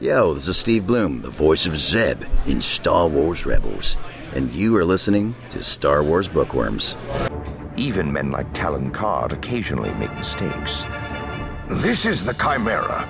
[0.00, 3.96] Yo, this is Steve Blum, the voice of Zeb in Star Wars Rebels,
[4.34, 6.96] and you are listening to Star Wars Bookworms.
[7.76, 10.84] Even men like Talon Karrde occasionally make mistakes.
[11.68, 13.08] This is the Chimera.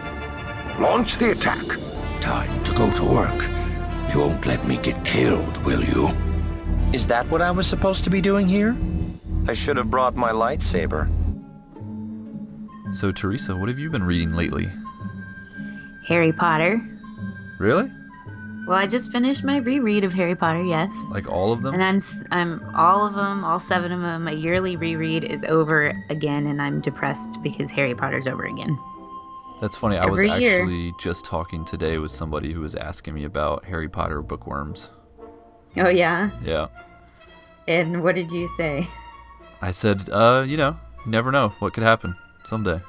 [0.79, 1.65] Launch the attack.
[2.21, 3.49] Time to go to work.
[4.13, 6.11] You won't let me get killed, will you?
[6.93, 8.77] Is that what I was supposed to be doing here?
[9.49, 11.11] I should have brought my lightsaber.
[12.95, 14.69] So, Teresa, what have you been reading lately?
[16.07, 16.81] Harry Potter.
[17.59, 17.91] Really?
[18.67, 20.93] Well, I just finished my reread of Harry Potter, yes.
[21.11, 21.75] Like all of them?
[21.75, 24.25] And I'm I'm all of them, all seven of them.
[24.25, 28.79] My yearly reread is over again, and I'm depressed because Harry Potter's over again.
[29.61, 29.97] That's funny.
[29.97, 30.61] I was Every year.
[30.61, 34.91] actually just talking today with somebody who was asking me about Harry Potter bookworms.
[35.77, 36.31] Oh yeah.
[36.45, 36.67] Yeah.
[37.67, 38.87] And what did you say?
[39.61, 42.81] I said, uh, you know, you never know what could happen someday.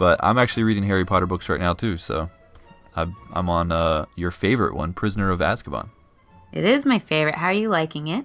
[0.00, 2.30] But I'm actually reading Harry Potter books right now too, so
[2.96, 5.90] I'm, I'm on uh, your favorite one, Prisoner of Azkaban.
[6.54, 7.34] It is my favorite.
[7.34, 8.24] How are you liking it?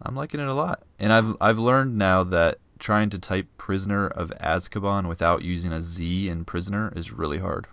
[0.00, 4.06] I'm liking it a lot, and I've I've learned now that trying to type Prisoner
[4.06, 7.66] of Azkaban without using a Z in prisoner is really hard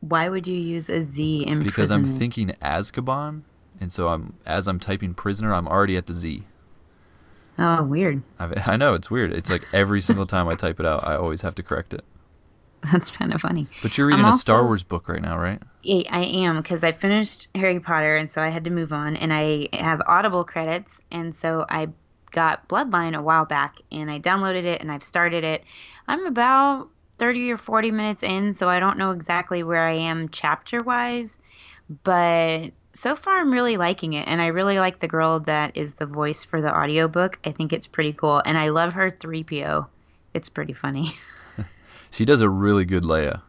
[0.00, 3.42] Why would you use a Z in because I'm thinking Azkaban,
[3.78, 6.44] and so I'm as I'm typing prisoner, I'm already at the Z.
[7.58, 8.22] Oh, weird.
[8.38, 9.32] I've, I know it's weird.
[9.32, 12.04] It's like every single time I type it out, I always have to correct it.
[12.92, 13.68] That's kind of funny.
[13.82, 15.62] But you're reading I'm a Star Wars book right now, right?
[15.82, 19.16] Yeah, I am because I finished Harry Potter, and so I had to move on.
[19.16, 21.88] And I have Audible credits, and so I
[22.32, 25.62] got Bloodline a while back, and I downloaded it and I've started it.
[26.08, 30.28] I'm about 30 or 40 minutes in, so I don't know exactly where I am
[30.28, 31.38] chapter wise,
[32.02, 35.94] but so far I'm really liking it, and I really like the girl that is
[35.94, 37.38] the voice for the audiobook.
[37.44, 39.86] I think it's pretty cool, and I love her 3PO.
[40.34, 41.14] It's pretty funny.
[42.10, 43.40] She does a really good Leia.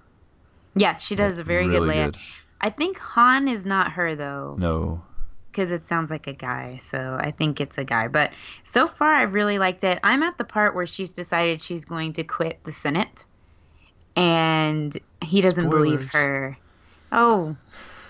[0.73, 2.05] yeah, she does a very really good Leia.
[2.05, 2.17] good.
[2.61, 4.55] I think Han is not her though.
[4.57, 5.03] No,
[5.51, 6.77] because it sounds like a guy.
[6.77, 8.07] So I think it's a guy.
[8.07, 8.31] But
[8.63, 9.99] so far, I've really liked it.
[10.01, 13.25] I'm at the part where she's decided she's going to quit the Senate,
[14.15, 16.57] and he doesn't believe her.
[17.11, 17.57] Oh,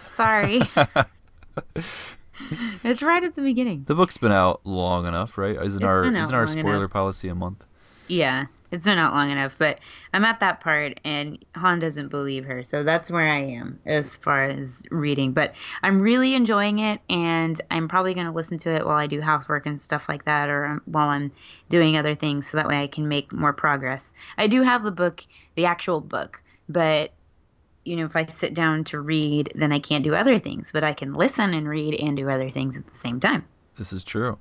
[0.04, 0.62] sorry.
[2.84, 3.84] it's right at the beginning.
[3.88, 5.56] the book's been out long enough, right?
[5.56, 6.92] Isn't It's our isn't our spoiler enough.
[6.92, 7.64] policy a month?
[8.10, 9.80] Yeah, it's been out long enough, but
[10.14, 14.16] I'm at that part, and Han doesn't believe her, so that's where I am as
[14.16, 15.32] far as reading.
[15.32, 15.54] But
[15.84, 19.22] I'm really enjoying it, and I'm probably going to listen to it while I do
[19.22, 21.32] housework and stuff like that, or while I'm
[21.70, 24.12] doing other things, so that way I can make more progress.
[24.38, 25.24] I do have the book,
[25.56, 27.14] the actual book, but
[27.86, 30.84] you know, if I sit down to read, then I can't do other things, but
[30.84, 33.46] I can listen and read and do other things at the same time.
[33.78, 34.38] This is true.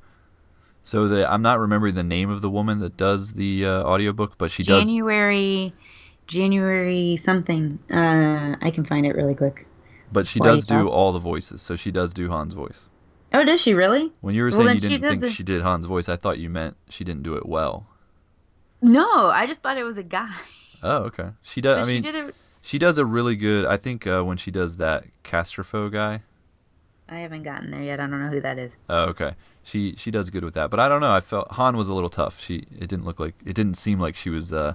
[0.82, 4.36] So the I'm not remembering the name of the woman that does the uh, audiobook,
[4.38, 4.84] but she does.
[4.84, 5.72] January,
[6.26, 7.78] January something.
[7.90, 9.66] Uh, I can find it really quick.
[10.10, 12.88] But she does do all the voices, so she does do Han's voice.
[13.32, 14.12] Oh, does she really?
[14.20, 16.38] When you were saying then you didn't think a- she did Han's voice, I thought
[16.38, 17.86] you meant she didn't do it well.
[18.82, 20.34] No, I just thought it was a guy.
[20.82, 21.28] Oh, okay.
[21.42, 21.78] She does.
[21.78, 22.34] But I mean, she did it.
[22.62, 23.66] She does a really good.
[23.66, 26.22] I think uh, when she does that Casterfo guy.
[27.08, 28.00] I haven't gotten there yet.
[28.00, 28.78] I don't know who that is.
[28.88, 29.32] Oh, okay.
[29.62, 31.12] She she does good with that, but I don't know.
[31.12, 32.40] I felt Han was a little tough.
[32.40, 34.74] She it didn't look like it didn't seem like she was uh,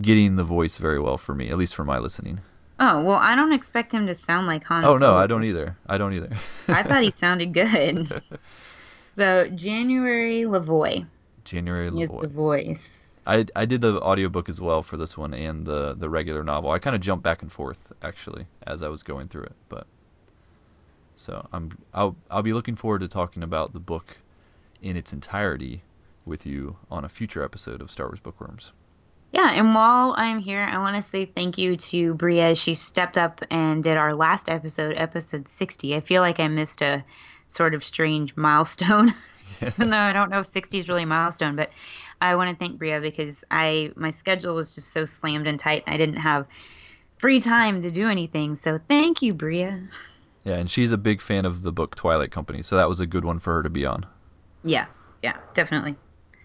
[0.00, 2.40] getting the voice very well for me, at least for my listening.
[2.80, 4.84] Oh well, I don't expect him to sound like Han.
[4.84, 5.76] Oh no, I don't either.
[5.86, 6.30] I don't either.
[6.68, 8.22] I thought he sounded good.
[9.14, 11.06] so January LaVoy
[11.44, 13.11] January LaVoy is the voice.
[13.26, 16.70] I I did the audiobook as well for this one and the the regular novel.
[16.70, 19.86] I kind of jumped back and forth actually as I was going through it, but
[21.14, 24.18] so I'm I'll I'll be looking forward to talking about the book
[24.80, 25.82] in its entirety
[26.24, 28.72] with you on a future episode of Star Wars Bookworms.
[29.32, 32.54] Yeah, and while I'm here, I want to say thank you to Bria.
[32.54, 35.96] She stepped up and did our last episode, episode 60.
[35.96, 37.02] I feel like I missed a
[37.48, 39.14] sort of strange milestone,
[39.62, 41.56] even though I don't know if 60 is really a milestone.
[41.56, 41.70] But
[42.22, 45.82] I want to thank Bria because I my schedule was just so slammed and tight.
[45.88, 46.46] I didn't have
[47.18, 48.54] free time to do anything.
[48.54, 49.82] So thank you, Bria.
[50.44, 53.06] Yeah, and she's a big fan of the book Twilight Company, so that was a
[53.06, 54.06] good one for her to be on.
[54.64, 54.86] Yeah,
[55.22, 55.96] yeah, definitely.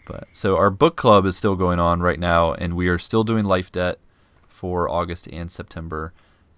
[0.08, 3.24] But so our book club is still going on right now, and we are still
[3.24, 4.00] doing Life Debt
[4.48, 6.12] for August and September.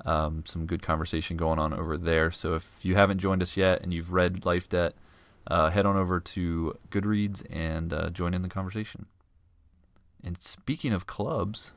[0.06, 2.32] Um, some good conversation going on over there.
[2.32, 4.94] So if you haven't joined us yet and you've read Life Debt,
[5.48, 9.08] uh, head on over to Goodreads and uh, join in the conversation.
[10.24, 11.72] And speaking of clubs,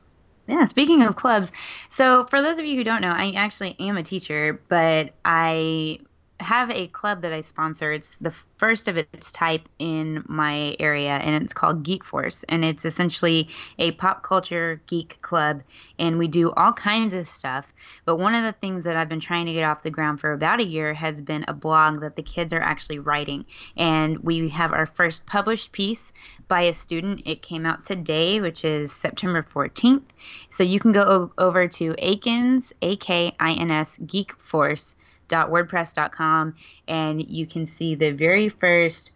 [0.47, 1.51] Yeah, speaking of clubs,
[1.89, 5.99] so for those of you who don't know, I actually am a teacher, but I
[6.43, 7.91] have a club that I sponsor.
[7.91, 12.43] It's the first of its type in my area, and it's called Geek Force.
[12.49, 13.49] And it's essentially
[13.79, 15.63] a pop culture geek club,
[15.97, 17.73] and we do all kinds of stuff.
[18.05, 20.31] But one of the things that I've been trying to get off the ground for
[20.31, 23.45] about a year has been a blog that the kids are actually writing.
[23.75, 26.13] And we have our first published piece
[26.47, 27.23] by a student.
[27.25, 30.03] It came out today, which is September 14th.
[30.49, 34.95] So you can go over to Akins, A K I N S, Geek Force
[35.29, 36.55] wordpress.com
[36.87, 39.11] and you can see the very first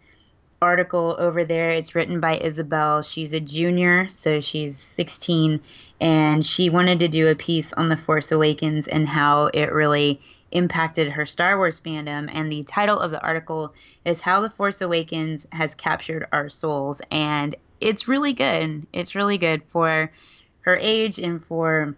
[0.60, 1.70] article over there.
[1.70, 3.02] It's written by Isabel.
[3.02, 5.60] She's a junior, so she's 16,
[6.00, 10.20] and she wanted to do a piece on The Force Awakens and how it really
[10.50, 12.28] impacted her Star Wars fandom.
[12.32, 17.00] And the title of the article is How The Force Awakens Has Captured Our Souls.
[17.10, 18.86] And it's really good.
[18.92, 20.10] It's really good for
[20.62, 21.94] her age and for,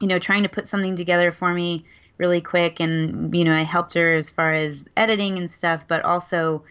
[0.00, 1.84] you know, trying to put something together for me
[2.22, 6.04] really quick and you know I helped her as far as editing and stuff but
[6.04, 6.62] also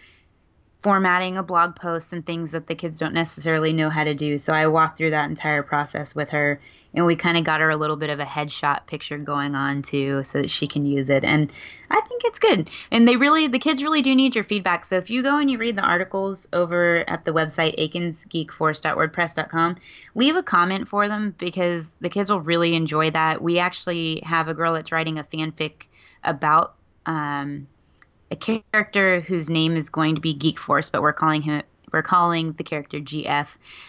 [0.82, 4.40] formatting a blog post and things that the kids don't necessarily know how to do.
[4.40, 6.60] So I walked through that entire process with her
[6.94, 9.84] and we kind of got her a little bit of a headshot picture going on
[9.84, 11.50] too so that she can use it and
[11.90, 12.70] i think it's good.
[12.90, 14.84] And they really the kids really do need your feedback.
[14.86, 19.78] So if you go and you read the articles over at the website akinsgeekforce.wordpress.com
[20.16, 23.42] leave a comment for them because the kids will really enjoy that.
[23.42, 25.84] We actually have a girl that's writing a fanfic
[26.24, 26.76] about
[27.06, 27.68] um,
[28.32, 31.62] a character whose name is going to be geek force but we're calling him
[31.92, 33.48] we're calling the character GF.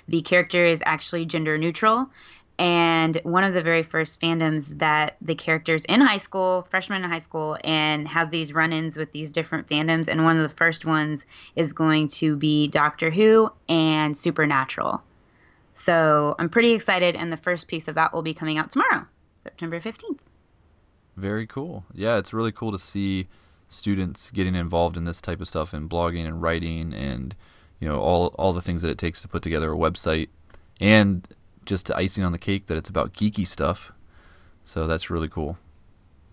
[0.08, 2.10] The character is actually gender neutral,
[2.58, 7.10] and one of the very first fandoms that the characters in high school, freshman in
[7.10, 10.08] high school, and has these run-ins with these different fandoms.
[10.08, 15.02] And one of the first ones is going to be Doctor Who and Supernatural.
[15.74, 19.06] So I'm pretty excited, and the first piece of that will be coming out tomorrow,
[19.42, 20.18] September 15th.
[21.16, 21.84] Very cool.
[21.94, 23.28] Yeah, it's really cool to see
[23.72, 27.34] students getting involved in this type of stuff and blogging and writing and
[27.80, 30.28] you know all all the things that it takes to put together a website
[30.80, 31.28] and
[31.64, 33.92] just icing on the cake that it's about geeky stuff.
[34.64, 35.58] So that's really cool.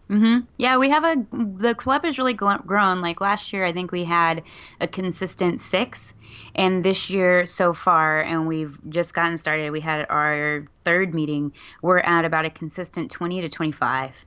[0.09, 0.39] Mm-hmm.
[0.57, 2.99] Yeah, we have a the club has really grown.
[2.99, 4.41] Like last year, I think we had
[4.81, 6.15] a consistent six,
[6.55, 9.69] and this year so far, and we've just gotten started.
[9.69, 11.53] We had our third meeting.
[11.83, 14.25] We're at about a consistent twenty to twenty five.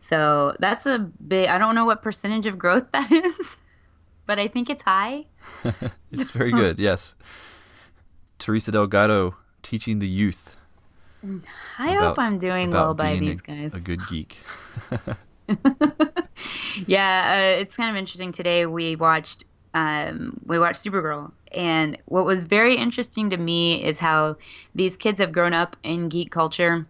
[0.00, 1.48] So that's a big.
[1.48, 3.56] I don't know what percentage of growth that is,
[4.26, 5.26] but I think it's high.
[6.12, 6.78] it's very good.
[6.78, 7.14] Yes.
[8.38, 10.56] Teresa Delgado teaching the youth.
[11.78, 13.74] I about, hope I'm doing well by these a, guys.
[13.74, 14.38] A good geek.
[16.86, 18.30] yeah, uh, it's kind of interesting.
[18.30, 19.44] Today we watched
[19.74, 24.36] um, we watched Supergirl, and what was very interesting to me is how
[24.74, 26.86] these kids have grown up in geek culture,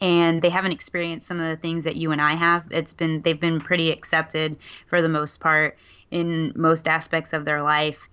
[0.00, 2.64] and they haven't experienced some of the things that you and I have.
[2.70, 4.56] It's been they've been pretty accepted
[4.86, 5.76] for the most part
[6.10, 8.08] in most aspects of their life,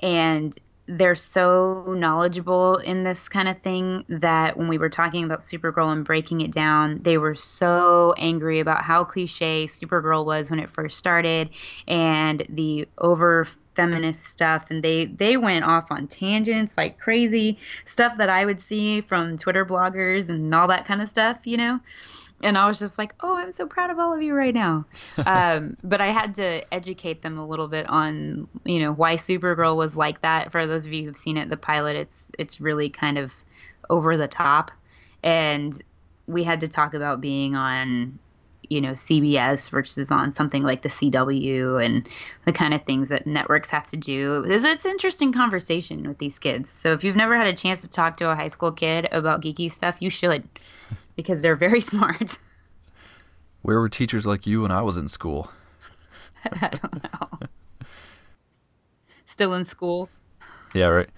[0.00, 5.40] and they're so knowledgeable in this kind of thing that when we were talking about
[5.40, 10.60] Supergirl and breaking it down, they were so angry about how cliche Supergirl was when
[10.60, 11.48] it first started
[11.88, 18.16] and the over feminist stuff and they they went off on tangents like crazy stuff
[18.18, 21.80] that I would see from Twitter bloggers and all that kind of stuff, you know
[22.44, 24.84] and I was just like, "Oh, I'm so proud of all of you right now."
[25.26, 29.76] um, but I had to educate them a little bit on, you know, why Supergirl
[29.76, 30.52] was like that.
[30.52, 33.32] For those of you who've seen it, the pilot, it's it's really kind of
[33.90, 34.70] over the top,
[35.22, 35.80] and
[36.26, 38.18] we had to talk about being on,
[38.70, 42.08] you know, CBS versus on something like the CW and
[42.44, 44.44] the kind of things that networks have to do.
[44.46, 46.70] It's, it's interesting conversation with these kids.
[46.70, 49.42] So if you've never had a chance to talk to a high school kid about
[49.42, 50.48] geeky stuff, you should
[51.16, 52.38] because they're very smart.
[53.62, 55.50] Where were teachers like you when I was in school?
[56.44, 57.38] I don't know.
[59.24, 60.08] Still in school.
[60.74, 61.08] Yeah, right.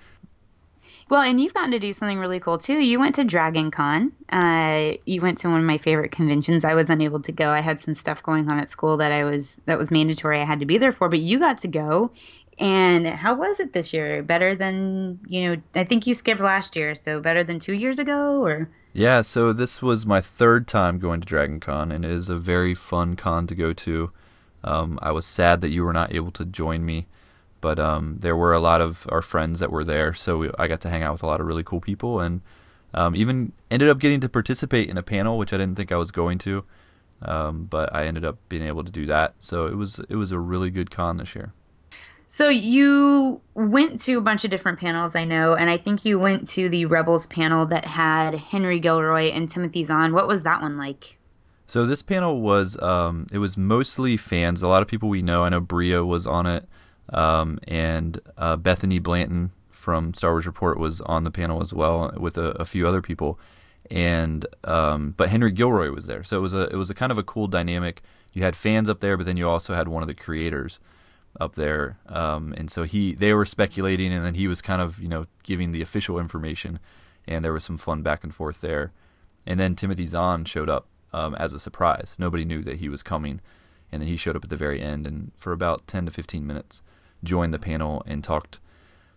[1.09, 2.79] Well, and you've gotten to do something really cool too.
[2.79, 4.13] You went to Dragon Con.
[4.29, 6.65] Uh, you went to one of my favorite conventions.
[6.65, 7.51] I was unable to go.
[7.51, 10.41] I had some stuff going on at school that I was that was mandatory.
[10.41, 12.11] I had to be there for, but you got to go.
[12.59, 14.23] And how was it this year?
[14.23, 15.63] Better than you know?
[15.75, 19.53] I think you skipped last year, so better than two years ago, or yeah, so
[19.53, 23.15] this was my third time going to Dragon Con, and it is a very fun
[23.15, 24.11] con to go to.
[24.65, 27.07] Um, I was sad that you were not able to join me,
[27.67, 30.69] but um, there were a lot of our friends that were there, so we, I
[30.69, 32.41] got to hang out with a lot of really cool people, and
[32.95, 35.97] um, even ended up getting to participate in a panel, which I didn't think I
[35.97, 36.63] was going to,
[37.23, 39.35] um, but I ended up being able to do that.
[39.41, 41.55] So it was it was a really good con this year.
[42.29, 46.21] So you went to a bunch of different panels, I know, and I think you
[46.21, 50.13] went to the Rebels panel that had Henry Gilroy and Timothy Zahn.
[50.13, 51.19] What was that one like?
[51.67, 54.63] So this panel was um, it was mostly fans.
[54.63, 55.43] A lot of people we know.
[55.43, 56.69] I know Bria was on it,
[57.11, 62.13] um, and uh, Bethany Blanton from Star Wars Report was on the panel as well
[62.17, 63.39] with a, a few other people.
[63.91, 67.13] And um, but Henry Gilroy was there, so it was a it was a kind
[67.13, 68.03] of a cool dynamic.
[68.33, 70.81] You had fans up there, but then you also had one of the creators
[71.39, 74.99] up there, um, and so he they were speculating, and then he was kind of
[74.99, 76.81] you know giving the official information,
[77.29, 78.91] and there was some fun back and forth there.
[79.47, 82.17] And then Timothy Zahn showed up um, as a surprise.
[82.19, 83.41] Nobody knew that he was coming,
[83.93, 86.45] and then he showed up at the very end, and for about ten to fifteen
[86.45, 86.83] minutes,
[87.23, 88.61] joined the panel and talked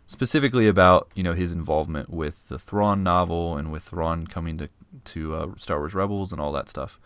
[0.07, 4.69] specifically about you know his involvement with the Thrawn novel and with Thrawn coming to
[5.05, 6.99] to uh, Star Wars Rebels and all that stuff.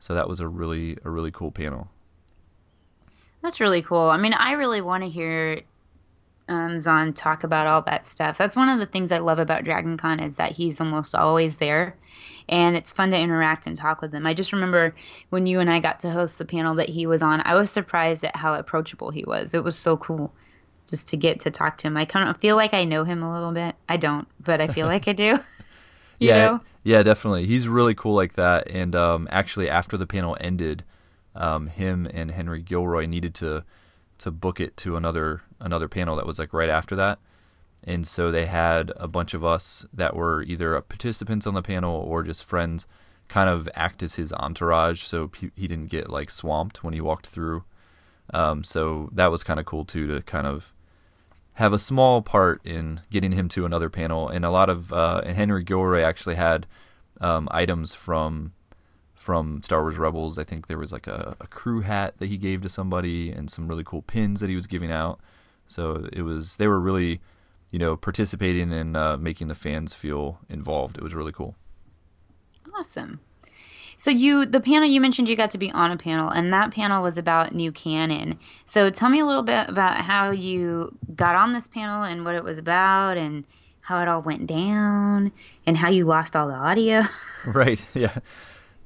[0.00, 1.88] So that was a really a really cool panel.
[3.42, 4.08] That's really cool.
[4.10, 5.62] I mean, I really want to hear
[6.48, 8.38] um, Zahn talk about all that stuff.
[8.38, 11.56] That's one of the things I love about Dragon Con is that he's almost always
[11.56, 11.96] there.
[12.48, 14.26] And it's fun to interact and talk with him.
[14.26, 14.94] I just remember
[15.30, 17.70] when you and I got to host the panel that he was on, I was
[17.70, 19.54] surprised at how approachable he was.
[19.54, 20.32] It was so cool
[20.88, 21.96] just to get to talk to him.
[21.96, 23.76] I kind of feel like I know him a little bit.
[23.88, 25.38] I don't, but I feel like I do.
[26.18, 26.60] yeah, know?
[26.82, 27.46] yeah, definitely.
[27.46, 28.68] He's really cool like that.
[28.68, 30.84] And um, actually, after the panel ended,
[31.34, 33.64] um, him and Henry Gilroy needed to
[34.18, 37.18] to book it to another another panel that was like right after that.
[37.84, 41.94] And so they had a bunch of us that were either participants on the panel
[41.94, 42.86] or just friends
[43.28, 47.26] kind of act as his entourage so he, didn't get like swamped when he walked
[47.26, 47.62] through.
[48.32, 50.72] Um, so that was kind of cool too to kind of
[51.54, 54.28] have a small part in getting him to another panel.
[54.28, 56.66] And a lot of uh, Henry Gilroy actually had
[57.20, 58.52] um, items from
[59.14, 60.38] from Star Wars Rebels.
[60.38, 63.50] I think there was like a, a crew hat that he gave to somebody and
[63.50, 65.18] some really cool pins that he was giving out.
[65.66, 67.20] So it was they were really,
[67.70, 70.96] you know, participating in uh, making the fans feel involved.
[70.96, 71.56] It was really cool.
[72.76, 73.20] Awesome.
[74.00, 76.70] So you the panel you mentioned you got to be on a panel and that
[76.70, 78.38] panel was about new canon.
[78.64, 82.36] So tell me a little bit about how you got on this panel and what
[82.36, 83.44] it was about and
[83.80, 85.32] how it all went down
[85.66, 87.02] and how you lost all the audio.
[87.46, 87.84] right.
[87.92, 88.18] Yeah.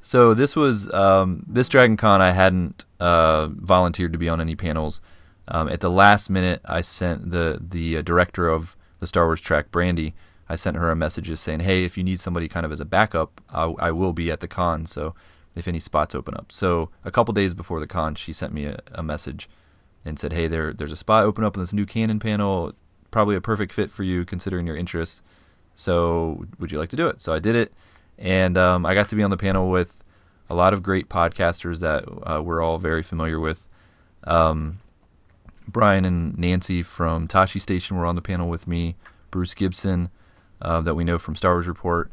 [0.00, 2.20] So this was um, this Dragon Con.
[2.20, 5.00] I hadn't uh, volunteered to be on any panels.
[5.48, 9.40] Um, at the last minute, I sent the the uh, director of the Star Wars
[9.40, 10.14] track, Brandy.
[10.48, 12.80] I sent her a message just saying, "Hey, if you need somebody kind of as
[12.80, 14.86] a backup, I, I will be at the con.
[14.86, 15.14] So
[15.54, 18.66] if any spots open up." So a couple days before the con, she sent me
[18.66, 19.48] a, a message
[20.04, 22.72] and said, "Hey, there there's a spot open up in this new canon panel.
[23.10, 25.22] Probably a perfect fit for you considering your interests.
[25.74, 27.72] So would you like to do it?" So I did it
[28.18, 30.02] and um, I got to be on the panel with
[30.48, 33.66] a lot of great podcasters that uh, we're all very familiar with.
[34.24, 34.78] Um,
[35.72, 38.96] Brian and Nancy from Tosche Station were on the panel with me.
[39.30, 40.10] Bruce Gibson,
[40.60, 42.10] uh, that we know from Star Wars Report.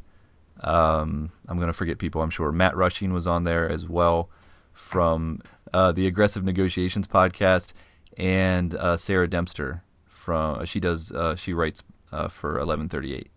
[0.61, 2.51] Um, I'm going to forget people, I'm sure.
[2.51, 4.29] Matt Rushing was on there as well
[4.73, 5.41] from
[5.73, 7.73] uh, the Aggressive Negotiations podcast,
[8.17, 13.29] and uh, Sarah Dempster from she does uh, she writes uh, for 1138.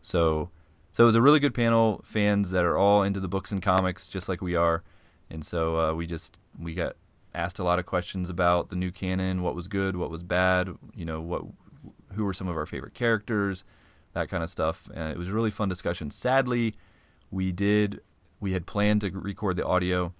[0.00, 0.50] So
[0.92, 2.02] so it was a really good panel.
[2.04, 4.82] Fans that are all into the books and comics, just like we are,
[5.30, 6.96] and so uh, we just we got
[7.34, 10.70] asked a lot of questions about the new canon, what was good, what was bad,
[10.94, 11.42] you know, what
[12.14, 13.64] who were some of our favorite characters,
[14.12, 14.88] that kind of stuff.
[14.94, 16.10] And it was a really fun discussion.
[16.10, 16.74] Sadly,
[17.30, 18.00] we did
[18.40, 20.12] we had planned to record the audio,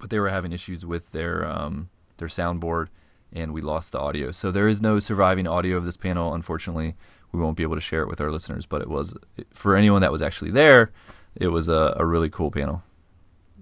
[0.00, 2.88] but they were having issues with their um, their soundboard,
[3.32, 4.30] and we lost the audio.
[4.30, 6.94] So there is no surviving audio of this panel, unfortunately
[7.34, 8.64] we won't be able to share it with our listeners.
[8.64, 9.14] But it was
[9.52, 10.92] for anyone that was actually there,
[11.34, 12.82] it was a, a really cool panel.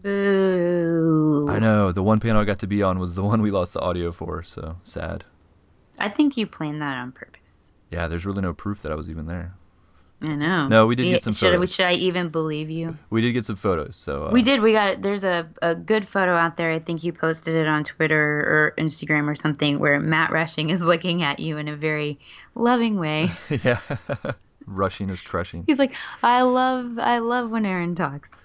[0.03, 1.47] Boo.
[1.49, 3.73] I know the one panel I got to be on was the one we lost
[3.73, 4.43] the audio for.
[4.43, 5.25] So sad.
[5.99, 7.73] I think you planned that on purpose.
[7.91, 9.55] Yeah, there's really no proof that I was even there.
[10.23, 10.69] I know.
[10.69, 11.75] No, we did See, get some should, photos.
[11.75, 12.97] Should I even believe you?
[13.11, 13.97] We did get some photos.
[13.97, 14.63] So uh, We did.
[14.63, 16.71] We got there's a, a good photo out there.
[16.71, 20.83] I think you posted it on Twitter or Instagram or something where Matt Rushing is
[20.83, 22.21] looking at you in a very
[22.55, 23.33] loving way.
[23.65, 23.81] yeah,
[24.67, 25.65] rushing is crushing.
[25.67, 28.41] He's like, I love I love when Aaron talks.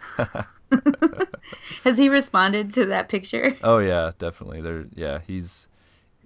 [1.84, 3.56] Has he responded to that picture?
[3.64, 4.62] Oh yeah, definitely.
[4.62, 5.68] There, yeah, he's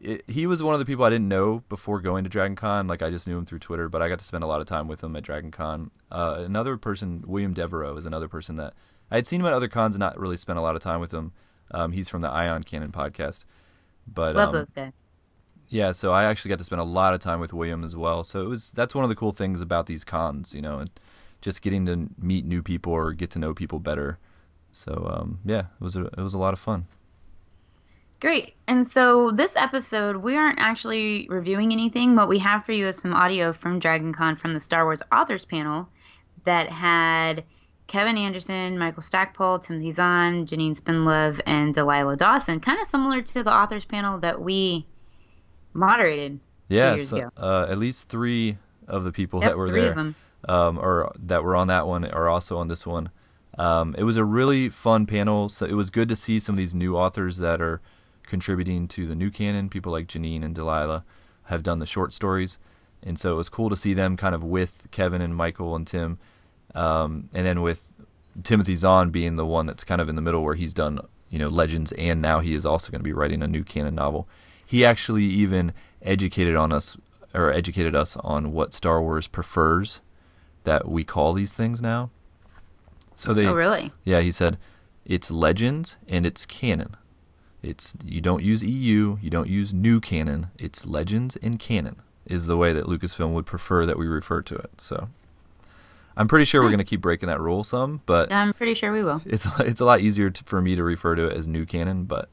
[0.01, 2.87] it, he was one of the people I didn't know before going to Dragon Con.
[2.87, 4.67] Like I just knew him through Twitter, but I got to spend a lot of
[4.67, 5.91] time with him at Dragon Con.
[6.11, 8.73] Uh, another person, William Devereaux, is another person that
[9.11, 10.99] I had seen him at other cons and not really spent a lot of time
[10.99, 11.33] with him.
[11.71, 13.43] Um, he's from the Ion Cannon podcast,
[14.11, 15.01] but Love um, those guys.
[15.69, 18.23] yeah, so I actually got to spend a lot of time with William as well.
[18.23, 20.89] So it was that's one of the cool things about these cons, you know, and
[21.41, 24.17] just getting to meet new people or get to know people better.
[24.71, 26.85] So um, yeah, it was a, it was a lot of fun.
[28.19, 28.55] Great.
[28.67, 32.15] And so this episode, we aren't actually reviewing anything.
[32.15, 35.01] What we have for you is some audio from Dragon Con from the Star Wars
[35.11, 35.89] Authors panel
[36.43, 37.43] that had
[37.87, 42.59] Kevin Anderson, Michael Stackpole, Timothy Zahn, Janine Spendlove, and Delilah Dawson.
[42.59, 44.85] Kind of similar to the authors panel that we
[45.73, 46.39] moderated.
[46.69, 50.13] Yeah, so, uh, at least three of the people Yep, that were there,
[50.47, 53.09] um, or that were on that one, are also on this one.
[53.57, 55.49] Um, it was a really fun panel.
[55.49, 57.81] So it was good to see some of these new authors that are
[58.23, 59.69] contributing to the new canon.
[59.69, 61.03] People like Janine and Delilah
[61.45, 62.57] have done the short stories,
[63.03, 65.85] and so it was cool to see them kind of with Kevin and Michael and
[65.85, 66.17] Tim,
[66.73, 67.93] um, and then with
[68.41, 71.39] Timothy Zahn being the one that's kind of in the middle where he's done you
[71.39, 74.27] know Legends, and now he is also going to be writing a new canon novel.
[74.65, 76.97] He actually even educated on us
[77.33, 80.01] or educated us on what Star Wars prefers
[80.63, 82.11] that we call these things now.
[83.21, 83.91] So they Oh, really?
[84.03, 84.57] yeah, he said
[85.05, 86.95] it's legends and it's canon.
[87.61, 90.47] It's you don't use EU, you don't use new canon.
[90.57, 94.55] It's legends and canon is the way that Lucasfilm would prefer that we refer to
[94.55, 94.71] it.
[94.79, 95.09] So
[96.17, 98.91] I'm pretty sure we're going to keep breaking that rule some, but I'm pretty sure
[98.91, 99.21] we will.
[99.25, 102.05] it's it's a lot easier to, for me to refer to it as new canon,
[102.05, 102.27] but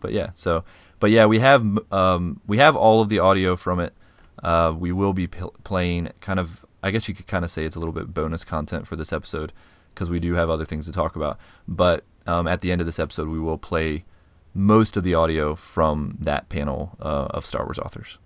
[0.00, 0.30] but yeah.
[0.34, 0.64] So
[1.00, 3.94] but yeah, we have um, we have all of the audio from it.
[4.42, 6.66] Uh, we will be p- playing kind of.
[6.82, 9.10] I guess you could kind of say it's a little bit bonus content for this
[9.10, 9.54] episode
[9.94, 11.38] because we do have other things to talk about.
[11.68, 14.04] But um, at the end of this episode, we will play
[14.52, 18.18] most of the audio from that panel uh, of Star Wars authors.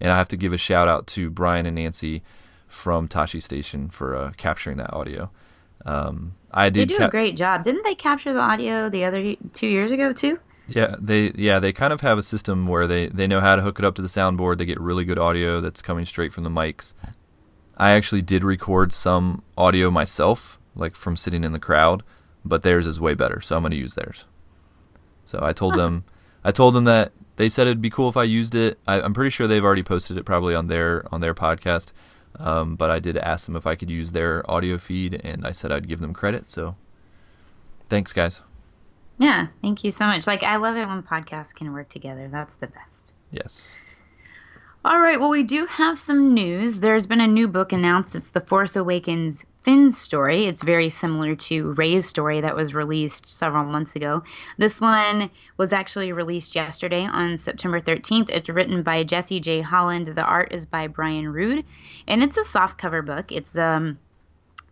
[0.00, 2.22] And I have to give a shout out to Brian and Nancy
[2.68, 5.30] from Tosche Station for uh, capturing that audio.
[5.84, 6.88] Um, I They did.
[6.90, 7.62] do cap- a great job.
[7.62, 10.38] Didn't they capture the audio the other two years ago too?
[10.68, 13.62] Yeah, they yeah they kind of have a system where they they know how to
[13.62, 14.58] hook it up to the soundboard.
[14.58, 16.94] They get really good audio that's coming straight from the mics.
[17.76, 22.02] I actually did record some audio myself, like from sitting in the crowd,
[22.44, 24.24] but theirs is way better, so I'm going to use theirs.
[25.24, 26.04] So I told them,
[26.44, 28.78] I told them that they said it'd be cool if I used it.
[28.86, 31.92] I, I'm pretty sure they've already posted it probably on their on their podcast,
[32.38, 35.52] um, but I did ask them if I could use their audio feed, and I
[35.52, 36.50] said I'd give them credit.
[36.50, 36.76] So
[37.88, 38.42] thanks, guys.
[39.18, 40.26] Yeah, thank you so much.
[40.26, 42.28] Like I love it when podcasts can work together.
[42.28, 43.12] That's the best.
[43.30, 43.74] Yes.
[44.84, 46.80] All right, well, we do have some news.
[46.80, 48.16] There's been a new book announced.
[48.16, 50.46] It's The Force Awakens Finn's story.
[50.46, 54.24] It's very similar to Rey's story that was released several months ago.
[54.58, 58.28] This one was actually released yesterday on September 13th.
[58.28, 59.60] It's written by Jesse J.
[59.60, 60.08] Holland.
[60.08, 61.64] The art is by Brian Rood,
[62.08, 63.30] and it's a softcover book.
[63.30, 64.00] It's um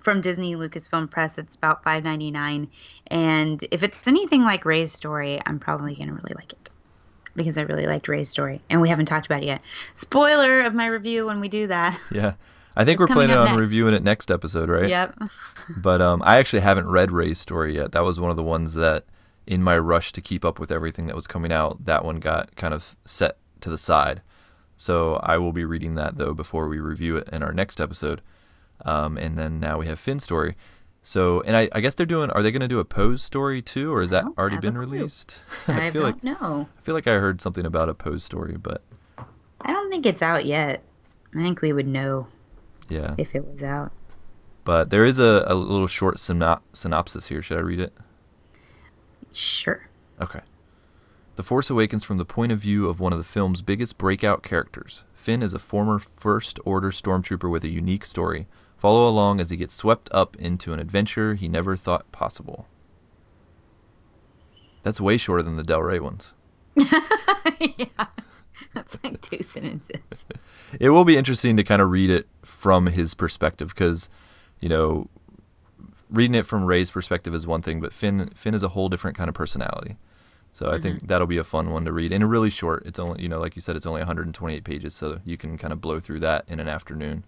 [0.00, 1.38] from Disney Lucasfilm Press.
[1.38, 2.66] It's about $5.99,
[3.06, 6.69] and if it's anything like Rey's story, I'm probably gonna really like it
[7.40, 9.62] because I really liked Rey's story, and we haven't talked about it yet.
[9.94, 11.98] Spoiler of my review when we do that.
[12.12, 12.34] Yeah.
[12.76, 13.58] I think we're planning on next.
[13.58, 14.88] reviewing it next episode, right?
[14.88, 15.16] Yep.
[15.76, 17.92] But um, I actually haven't read Rey's story yet.
[17.92, 19.04] That was one of the ones that,
[19.46, 22.56] in my rush to keep up with everything that was coming out, that one got
[22.56, 24.22] kind of set to the side.
[24.76, 28.22] So I will be reading that though before we review it in our next episode.
[28.84, 30.56] Um, and then now we have Finn's story.
[31.02, 32.30] So, and I, I guess they're doing.
[32.30, 34.76] Are they going to do a Poe's story too, or has that oh, already been
[34.76, 35.40] released?
[35.66, 36.68] I, feel don't like know.
[36.78, 38.82] I feel like I heard something about a Poe's story, but
[39.62, 40.82] I don't think it's out yet.
[41.34, 42.26] I think we would know
[42.88, 43.14] yeah.
[43.16, 43.92] if it was out.
[44.64, 47.40] But there is a, a little short synop- synopsis here.
[47.40, 47.96] Should I read it?
[49.32, 49.88] Sure.
[50.20, 50.40] Okay.
[51.36, 54.42] The Force Awakens from the point of view of one of the film's biggest breakout
[54.42, 55.04] characters.
[55.14, 58.46] Finn is a former First Order stormtrooper with a unique story.
[58.80, 62.66] Follow along as he gets swept up into an adventure he never thought possible.
[64.82, 66.32] That's way shorter than the Del Rey ones.
[66.74, 68.06] yeah.
[68.72, 70.00] That's like two sentences.
[70.78, 74.08] It will be interesting to kind of read it from his perspective because,
[74.60, 75.08] you know,
[76.08, 79.16] reading it from Rey's perspective is one thing, but Finn Finn is a whole different
[79.16, 79.96] kind of personality.
[80.52, 81.06] So I think mm-hmm.
[81.08, 82.84] that'll be a fun one to read and a really short.
[82.86, 85.72] It's only, you know, like you said, it's only 128 pages, so you can kind
[85.72, 87.24] of blow through that in an afternoon.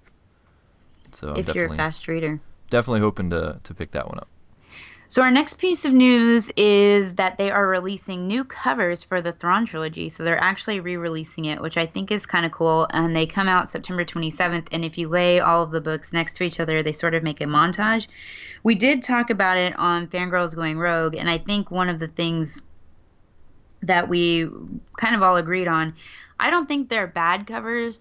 [1.12, 2.40] So if you're a fast reader.
[2.70, 4.29] definitely hoping to to pick that one up.
[5.12, 9.31] So our next piece of news is that they are releasing new covers for the
[9.31, 10.09] Thrawn trilogy.
[10.09, 12.87] So they're actually re-releasing it, which I think is kind of cool.
[12.94, 14.68] And they come out September 27th.
[14.72, 17.22] And if you lay all of the books next to each other, they sort of
[17.22, 18.09] make a montage.
[18.62, 22.09] We did talk about it on Fangirls Going Rogue, and I think one of the
[22.09, 22.62] things
[23.83, 24.48] that we
[24.96, 25.94] kind of all agreed on,
[26.40, 28.01] I don't think they're bad covers.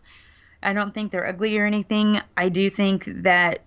[0.63, 2.19] I don't think they're ugly or anything.
[2.38, 3.60] I do think that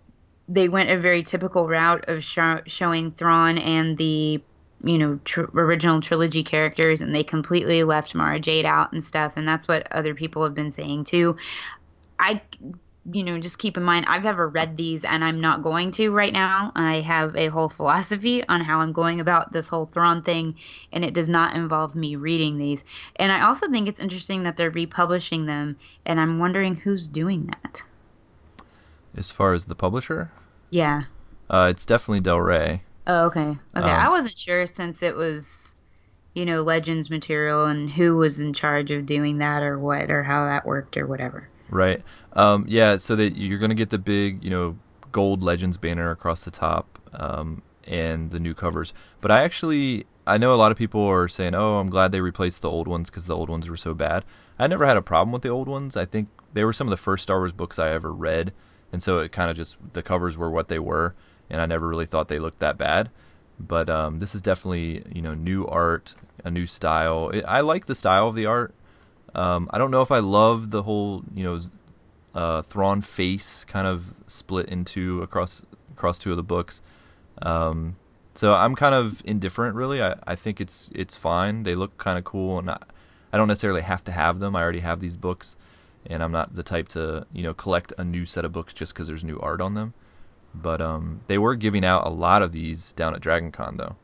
[0.48, 4.42] they went a very typical route of show, showing Thrawn and the
[4.80, 9.32] you know tr- original trilogy characters and they completely left Mara Jade out and stuff
[9.36, 11.36] and that's what other people have been saying too.
[12.18, 12.42] I
[13.12, 16.10] you know just keep in mind I've never read these and I'm not going to
[16.10, 16.72] right now.
[16.74, 20.56] I have a whole philosophy on how I'm going about this whole Thrawn thing
[20.92, 22.82] and it does not involve me reading these.
[23.16, 27.46] And I also think it's interesting that they're republishing them and I'm wondering who's doing
[27.46, 27.82] that.
[29.16, 30.30] As far as the publisher,
[30.70, 31.04] Yeah.
[31.50, 32.82] Uh, it's definitely Del Rey.
[33.06, 33.40] Oh, okay.
[33.40, 33.58] Okay.
[33.74, 35.76] Um, I wasn't sure since it was,
[36.32, 40.22] you know, Legends material and who was in charge of doing that or what or
[40.22, 41.48] how that worked or whatever.
[41.74, 42.04] Right.
[42.34, 42.98] Um, yeah.
[42.98, 44.76] So that you're gonna get the big, you know,
[45.10, 48.94] gold Legends banner across the top, um, and the new covers.
[49.20, 52.20] But I actually, I know a lot of people are saying, "Oh, I'm glad they
[52.20, 54.24] replaced the old ones because the old ones were so bad."
[54.56, 55.96] I never had a problem with the old ones.
[55.96, 58.52] I think they were some of the first Star Wars books I ever read,
[58.92, 61.16] and so it kind of just the covers were what they were,
[61.50, 63.10] and I never really thought they looked that bad.
[63.58, 67.30] But um, this is definitely you know new art, a new style.
[67.30, 68.74] It, I like the style of the art.
[69.34, 71.60] Um, I don't know if I love the whole you know
[72.34, 76.82] uh, Thrawn face kind of split into across across two of the books.
[77.42, 77.96] Um,
[78.34, 80.02] so I'm kind of indifferent, really.
[80.02, 81.62] I, I think it's it's fine.
[81.62, 82.78] They look kind of cool, and I,
[83.32, 84.56] I don't necessarily have to have them.
[84.56, 85.56] I already have these books,
[86.06, 88.92] and I'm not the type to you know collect a new set of books just
[88.94, 89.94] because there's new art on them.
[90.54, 93.96] But um, they were giving out a lot of these down at Dragon Con though,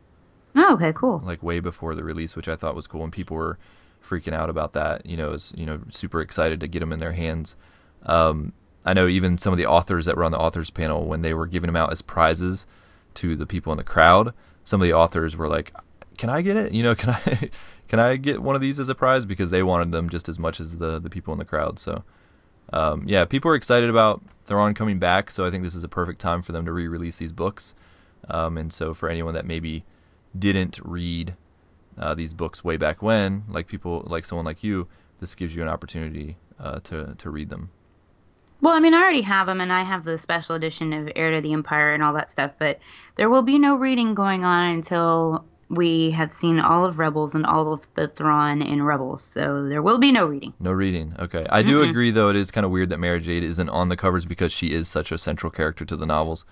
[0.56, 1.20] Oh, okay, cool.
[1.24, 3.56] like way before the release, which I thought was cool, and people were
[4.02, 5.06] freaking out about that.
[5.06, 7.56] You know, was you know super excited to get them in their hands.
[8.04, 8.52] Um,
[8.84, 11.34] I know even some of the authors that were on the authors panel when they
[11.34, 12.66] were giving them out as prizes
[13.14, 14.32] to the people in the crowd.
[14.64, 15.72] Some of the authors were like,
[16.18, 16.72] "Can I get it?
[16.72, 17.50] You know, can I
[17.88, 20.38] can I get one of these as a prize?" Because they wanted them just as
[20.38, 21.78] much as the the people in the crowd.
[21.78, 22.04] So,
[22.72, 25.30] um, yeah, people are excited about Thrawn coming back.
[25.30, 27.74] So I think this is a perfect time for them to re-release these books.
[28.28, 29.84] Um, and so for anyone that maybe
[30.36, 31.36] didn't read
[31.98, 34.88] uh, these books way back when, like people like someone like you,
[35.20, 37.70] this gives you an opportunity uh, to to read them.
[38.62, 41.31] Well, I mean, I already have them, and I have the special edition of Heir
[41.31, 42.79] to the Empire and all that stuff, but
[43.16, 47.46] there will be no reading going on until we have seen all of Rebels and
[47.46, 49.22] all of the Thrawn in Rebels.
[49.22, 50.53] So there will be no reading.
[50.59, 51.14] No reading.
[51.18, 51.46] Okay.
[51.48, 53.96] I do agree, though, it is kind of weird that Mara Jade isn't on the
[53.96, 56.44] covers because she is such a central character to the novels.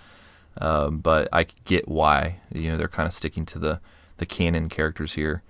[0.59, 2.41] Um, but I get why.
[2.55, 3.81] You know, they're kind of sticking to the,
[4.19, 5.43] the canon characters here.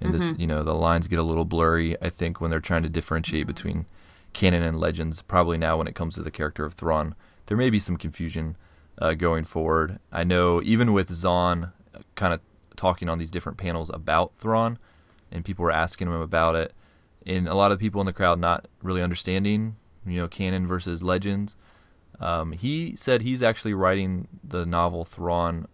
[0.00, 2.82] And this, you know, the lines get a little blurry, I think, when they're trying
[2.82, 3.86] to differentiate between
[4.32, 5.22] canon and legends.
[5.22, 7.14] Probably now, when it comes to the character of Thrawn,
[7.46, 8.56] there may be some confusion
[8.98, 9.98] uh, going forward.
[10.12, 11.72] I know even with Zahn
[12.16, 12.40] kind of
[12.76, 14.78] talking on these different panels about Thrawn,
[15.30, 16.74] and people were asking him about it,
[17.24, 21.02] and a lot of people in the crowd not really understanding, you know, canon versus
[21.02, 21.56] legends.
[22.20, 25.66] Um, he said he's actually writing the novel Thrawn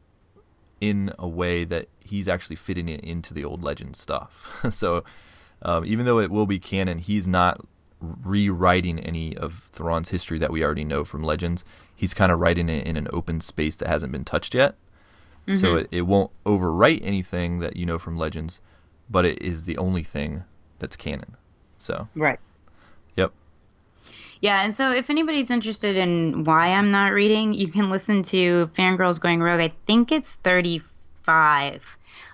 [0.81, 4.65] in a way that he's actually fitting it into the old legend stuff.
[4.71, 5.05] so
[5.63, 7.61] um, even though it will be canon, he's not
[8.01, 11.65] rewriting any of Thrawn's history that we already know from legends.
[11.95, 14.77] He's kind of writing it in an open space that hasn't been touched yet.
[15.55, 18.61] So it, it won't overwrite anything that you know from legends,
[19.11, 20.45] but it is the only thing
[20.79, 21.37] that's canon.
[21.77, 22.39] So, Right.
[23.17, 23.33] yep.
[24.41, 28.71] Yeah, and so if anybody's interested in why I'm not reading, you can listen to
[28.75, 29.61] Fangirls Going Rogue.
[29.61, 31.85] I think it's 35.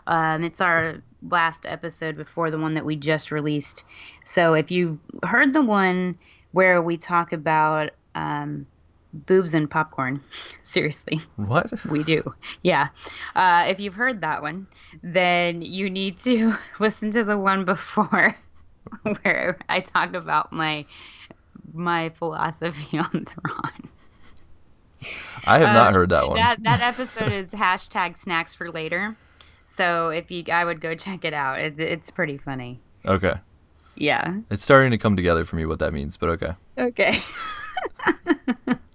[0.06, 3.84] Um, it's our last episode before the one that we just released.
[4.24, 6.16] So if you heard the one
[6.52, 8.66] where we talk about um,
[9.12, 10.22] boobs and popcorn,
[10.62, 11.72] seriously, What?
[11.86, 12.22] we do.
[12.62, 12.88] Yeah.
[13.34, 14.68] Uh, if you've heard that one,
[15.02, 18.36] then you need to listen to the one before
[19.22, 20.86] where I talk about my
[21.72, 23.88] my philosophy on Thrawn.
[25.44, 26.36] I have not Uh, heard that one.
[26.36, 29.16] That that episode is hashtag snacks for later.
[29.66, 31.60] So if you, I would go check it out.
[31.60, 32.80] It, it's pretty funny.
[33.04, 33.34] okay.
[33.98, 34.36] Yeah.
[34.50, 36.52] It's starting to come together for me what that means, but okay.
[36.76, 37.22] Okay.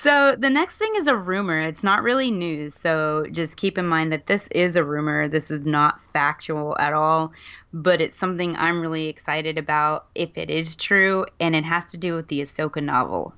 [0.00, 1.60] so the next thing is a rumor.
[1.60, 2.74] It's not really news.
[2.74, 5.26] So just keep in mind that this is a rumor.
[5.26, 7.32] This is not factual at all,
[7.72, 11.98] but it's something I'm really excited about if it is true, and it has to
[11.98, 13.34] do with the Ahsoka novel.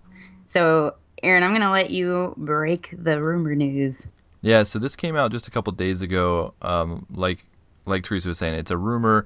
[0.46, 4.06] So, Aaron, I'm going to let you break the rumor news.
[4.42, 6.52] Yeah, so this came out just a couple days ago.
[6.60, 7.46] Um, like
[7.86, 9.24] like Teresa was saying, it's a rumor.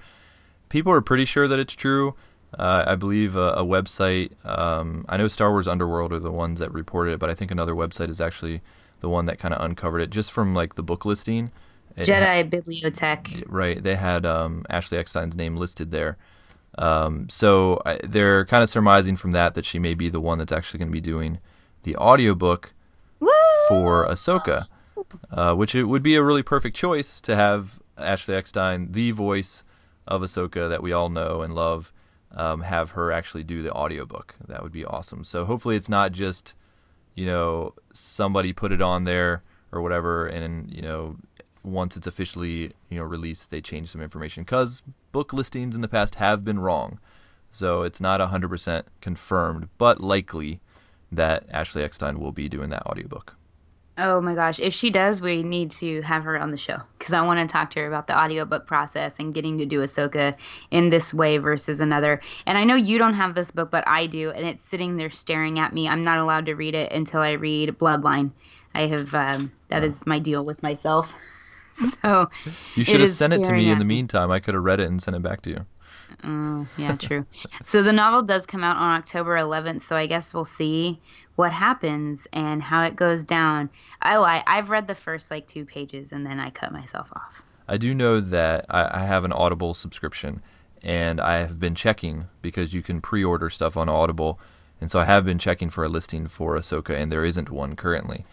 [0.69, 2.15] People are pretty sure that it's true.
[2.59, 4.33] Uh, I believe a, a website.
[4.47, 7.51] Um, I know Star Wars Underworld are the ones that reported it, but I think
[7.51, 8.61] another website is actually
[9.01, 11.51] the one that kind of uncovered it just from like the book listing.
[11.97, 13.45] It Jedi Bibliothek.
[13.47, 16.17] right they had um, ashley eckstein's name listed there
[16.77, 20.39] um, so I, they're kind of surmising from that that she may be the one
[20.39, 21.39] that's actually going to be doing
[21.85, 22.73] the audiobook
[23.21, 23.31] Woo!
[23.69, 24.67] for ahsoka
[25.31, 29.63] uh, which it would be a really perfect choice to have ashley eckstein the voice
[30.09, 31.93] of ahsoka that we all know and love
[32.35, 34.35] um, have her actually do the audiobook.
[34.47, 35.25] That would be awesome.
[35.25, 36.55] So hopefully it's not just
[37.15, 41.17] you know somebody put it on there or whatever and you know
[41.63, 44.43] once it's officially you know released they change some information.
[44.43, 46.99] Because book listings in the past have been wrong.
[47.51, 50.61] So it's not 100% confirmed but likely
[51.13, 53.37] that Ashley Eckstein will be doing that audiobook.
[53.97, 54.59] Oh my gosh.
[54.59, 57.53] If she does, we need to have her on the show because I want to
[57.53, 60.35] talk to her about the audiobook process and getting to do Ahsoka
[60.73, 62.21] in this way versus another.
[62.47, 64.31] And I know you don't have this book, but I do.
[64.31, 65.89] And it's sitting there staring at me.
[65.89, 68.33] I'm not allowed to read it until I read Bloodline.
[68.75, 71.15] I have, um, that is my deal with myself.
[71.75, 72.31] So
[72.77, 74.31] You should have sent it to me in the meantime.
[74.31, 75.67] I could have read it and sent it back to you.
[76.25, 77.27] Oh, yeah, true.
[77.65, 81.01] so the novel does come out on October 11th, so I guess we'll see
[81.37, 83.71] what happens and how it goes down.
[84.01, 84.43] I lie.
[84.47, 87.43] I've read the first like two pages and then I cut myself off.
[87.69, 90.43] I do know that I, I have an Audible subscription,
[90.83, 94.39] and I have been checking because you can pre-order stuff on Audible,
[94.81, 97.75] and so I have been checking for a listing for Ahsoka, and there isn't one
[97.75, 98.27] currently.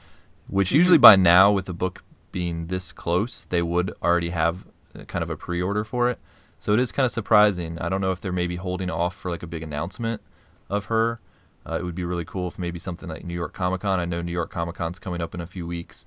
[0.48, 5.06] Which usually by now, with the book being this close, they would already have uh,
[5.06, 6.20] kind of a pre-order for it.
[6.62, 7.80] So it is kind of surprising.
[7.80, 10.22] I don't know if they're maybe holding off for like a big announcement
[10.70, 11.20] of her.
[11.68, 14.00] Uh, it would be really cool if maybe something like New York Comic Con.
[14.00, 16.06] I know New York Comic Con's coming up in a few weeks,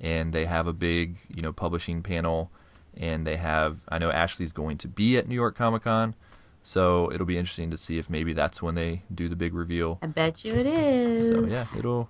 [0.00, 2.52] and they have a big, you know, publishing panel,
[2.96, 3.80] and they have.
[3.88, 6.14] I know Ashley's going to be at New York Comic Con,
[6.62, 9.98] so it'll be interesting to see if maybe that's when they do the big reveal.
[10.02, 11.26] I bet you it is.
[11.26, 12.08] So yeah, it'll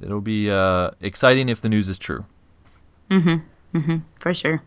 [0.00, 2.24] it'll be uh, exciting if the news is true.
[3.10, 3.42] Mhm.
[3.74, 4.02] Mhm.
[4.20, 4.62] For sure.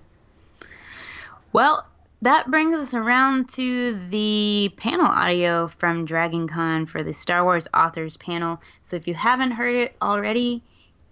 [1.53, 1.88] Well,
[2.23, 7.67] that brings us around to the panel audio from Dragon Con for the Star Wars
[7.73, 8.62] Authors panel.
[8.83, 10.63] So if you haven't heard it already,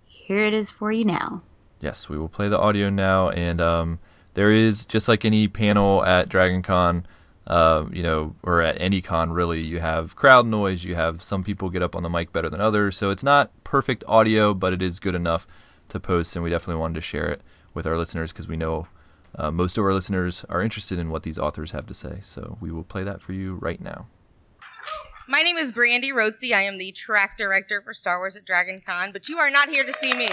[0.06, 1.43] here it is for you now.
[1.82, 4.00] Yes, we will play the audio now, and um,
[4.36, 7.06] there is just like any panel at Dragon Con,
[7.45, 10.86] uh, you know, or at any con really, you have crowd noise.
[10.86, 13.52] You have some people get up on the mic better than others, so it's not
[13.65, 15.45] perfect audio, but it is good enough
[15.89, 17.41] to post, and we definitely wanted to share it
[17.74, 18.88] with our listeners because we know
[19.36, 22.20] uh, most of our listeners are interested in what these authors have to say.
[22.22, 24.08] So we will play that for you right now.
[25.28, 26.54] My name is Brandy Rotzi.
[26.54, 29.70] I am the track director for Star Wars at Dragon Con, but you are not
[29.70, 30.28] here to see me.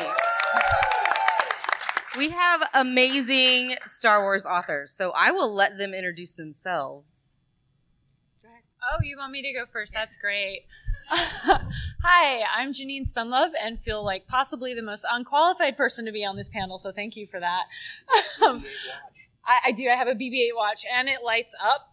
[2.17, 7.37] We have amazing Star Wars authors, so I will let them introduce themselves.
[8.83, 9.93] Oh, you want me to go first?
[9.93, 10.63] That's great.
[11.11, 16.37] Hi, I'm Janine Spendlove and feel like possibly the most unqualified person to be on
[16.37, 17.65] this panel, so thank you for that.
[18.45, 18.65] Um,
[19.45, 19.89] I, I do.
[19.89, 21.93] I have a BB 8 watch and it lights up.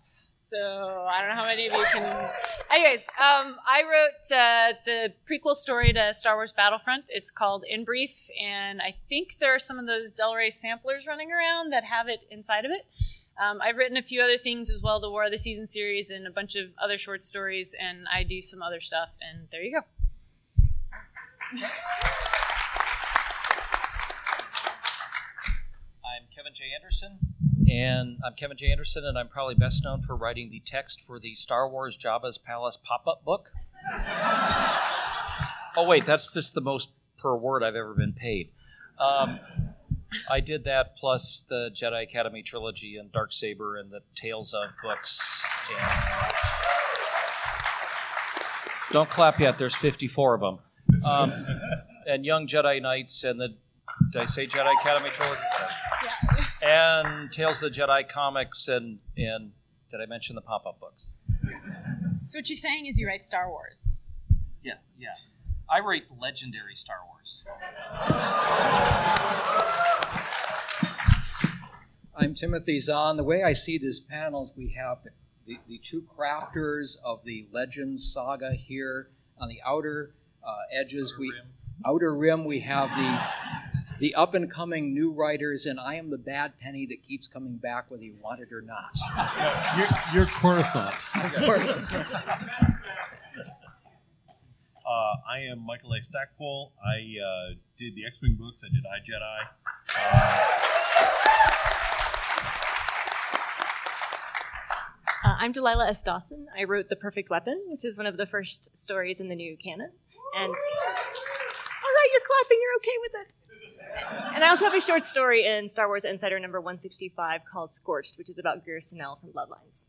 [0.50, 2.30] So I don't know how many of you can.
[2.72, 7.10] Anyways, um, I wrote uh, the prequel story to Star Wars Battlefront.
[7.10, 11.32] It's called Inbrief, and I think there are some of those Del Rey samplers running
[11.32, 12.86] around that have it inside of it.
[13.38, 16.10] Um, I've written a few other things as well, the War of the Season series
[16.10, 19.62] and a bunch of other short stories, and I do some other stuff, and there
[19.62, 19.84] you go.
[26.06, 26.64] I'm Kevin J.
[26.74, 27.20] Anderson,
[27.70, 28.72] and I'm Kevin J.
[28.72, 32.38] Anderson, and I'm probably best known for writing the text for the Star Wars Jabba's
[32.38, 33.52] Palace pop-up book.
[35.76, 38.50] oh wait, that's just the most per word I've ever been paid.
[38.98, 39.40] Um,
[40.30, 45.44] I did that plus the Jedi Academy trilogy and Darksaber and the Tales of books.
[45.70, 46.36] And...
[48.92, 49.58] Don't clap yet.
[49.58, 50.60] There's 54 of them.
[51.06, 51.46] Um,
[52.08, 53.56] and Young Jedi Knights and the
[54.12, 55.42] did I say Jedi Academy trilogy?
[56.62, 56.98] Yeah.
[57.06, 59.52] And Tales of the Jedi comics and and
[59.92, 61.10] did I mention the pop-up books?
[62.28, 63.80] So what you're saying is you write Star Wars.
[64.64, 65.10] Yeah, yeah.
[65.70, 67.46] I write legendary Star Wars.
[72.18, 73.18] I'm Timothy Zahn.
[73.18, 75.10] The way I see this panel is we have the,
[75.46, 81.18] the, the two crafters of the Legends saga here on the outer uh, edges.
[81.20, 81.34] we
[81.86, 83.20] outer rim we have the
[84.00, 87.58] the up and coming new writers, and I am the bad penny that keeps coming
[87.58, 88.98] back whether you want it or not.
[89.78, 90.96] You're, you're Coruscant.
[94.88, 96.04] Uh, I am Michael A.
[96.04, 96.72] Stackpole.
[96.86, 98.62] I uh, did the X-Wing books.
[98.64, 99.48] I did I Jedi.
[100.00, 101.75] Uh,
[105.26, 106.04] Uh, I'm Delilah S.
[106.04, 106.46] Dawson.
[106.56, 109.58] I wrote The Perfect Weapon, which is one of the first stories in the new
[109.58, 109.90] canon.
[110.38, 112.60] And all right, you're clapping.
[112.62, 113.34] You're okay with it.
[114.36, 118.20] And I also have a short story in Star Wars Insider number 165 called Scorched,
[118.20, 119.86] which is about Greer Sonnel from Bloodlines.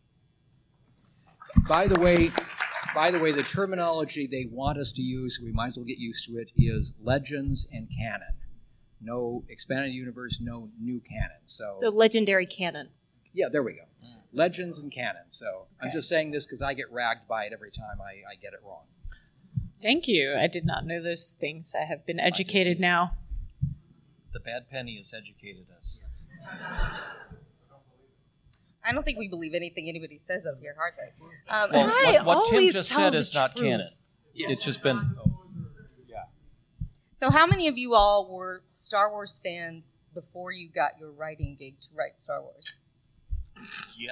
[1.69, 2.31] by the way,
[2.95, 5.99] by the way, the terminology they want us to use, we might as well get
[5.99, 8.33] used to it, is legends and canon.
[9.03, 11.43] No expanded universe, no new canon.
[11.45, 12.89] So, So legendary canon.
[13.35, 13.83] yeah, there we go.
[14.33, 15.23] Legends and canon.
[15.29, 18.35] So I'm just saying this because I get ragged by it every time I, I
[18.41, 18.85] get it wrong.
[19.83, 20.35] Thank you.
[20.35, 21.75] I did not know those things.
[21.79, 23.13] I have been educated now.
[24.33, 26.03] The bad penny has educated us.
[28.85, 31.13] I don't think we believe anything anybody says up here, hardly.
[31.49, 33.69] Um, Well, what, what Tim just said the is not truth.
[33.69, 33.91] canon.
[34.35, 35.17] it's just been.
[37.19, 41.57] So, how many of you all were Star Wars fans before you got your writing
[41.59, 42.75] gig to write Star Wars?
[43.99, 44.11] Yeah.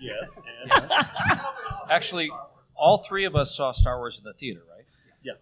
[0.00, 0.40] yes.
[1.90, 2.30] Actually,
[2.74, 4.84] all three of us saw Star Wars in the theater, right?
[5.22, 5.32] Yeah.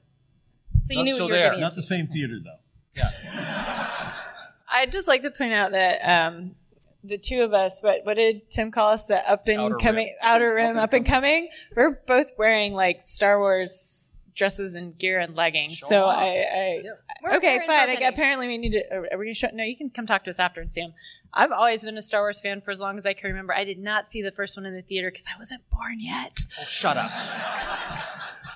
[0.79, 1.47] So you Not knew so what you were there.
[1.49, 1.77] getting Not into.
[1.77, 2.61] the same theater though.
[2.97, 4.13] Yeah.
[4.73, 6.55] I'd just like to point out that um,
[7.03, 9.07] the two of us, what what did Tim call us?
[9.07, 10.15] The up and Outer coming, rim.
[10.23, 11.49] outer rim, up and coming.
[11.77, 15.75] We're both wearing like Star Wars dresses and gear and leggings.
[15.75, 16.19] Show so off.
[16.19, 16.83] I, I
[17.23, 17.97] We're- okay, we're in fine.
[17.97, 18.83] for a apparently, we need to.
[18.93, 19.49] Are are we gonna show?
[19.53, 20.93] No, you can come talk to us after and see 'em.
[21.35, 23.53] I've always been a Star Wars fan for as long as I can remember.
[23.53, 26.39] I did not see the first one in the theater because I wasn't born yet.
[26.61, 27.11] Oh, shut up.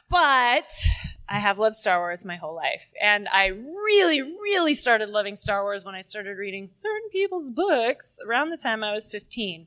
[0.09, 0.71] But
[1.29, 2.93] I have loved Star Wars my whole life.
[3.03, 8.19] And I really, really started loving Star Wars when I started reading certain people's books
[8.27, 9.67] around the time I was 15.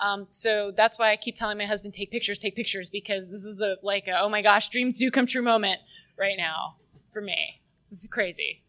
[0.00, 3.44] Um, so that's why I keep telling my husband, take pictures, take pictures, because this
[3.44, 5.80] is a like a, oh my gosh, dreams do come true moment
[6.18, 6.76] right now
[7.12, 7.60] for me.
[7.90, 8.61] This is crazy.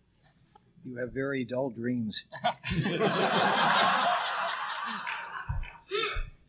[0.86, 2.26] You have very dull dreams.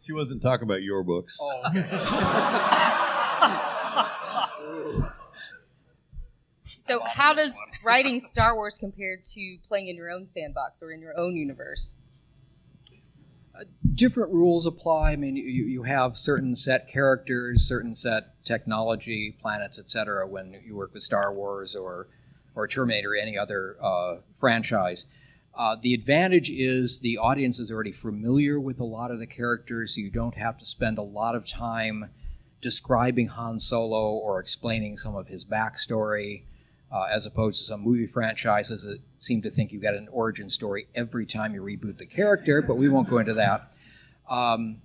[0.04, 1.38] She wasn't talking about your books.
[1.40, 1.62] Oh,
[6.64, 11.00] so, how does writing Star Wars compare to playing in your own sandbox or in
[11.00, 11.96] your own universe?
[13.58, 15.12] Uh, different rules apply.
[15.12, 20.26] I mean, you, you have certain set characters, certain set technology, planets, etc.
[20.26, 22.08] When you work with Star Wars or
[22.54, 25.06] or Terminator, or any other uh, franchise.
[25.56, 29.94] Uh, the advantage is the audience is already familiar with a lot of the characters,
[29.94, 32.10] so you don't have to spend a lot of time
[32.60, 36.42] describing Han Solo or explaining some of his backstory,
[36.90, 40.48] uh, as opposed to some movie franchises that seem to think you've got an origin
[40.48, 43.72] story every time you reboot the character, but we won't go into that.
[44.28, 44.80] Um,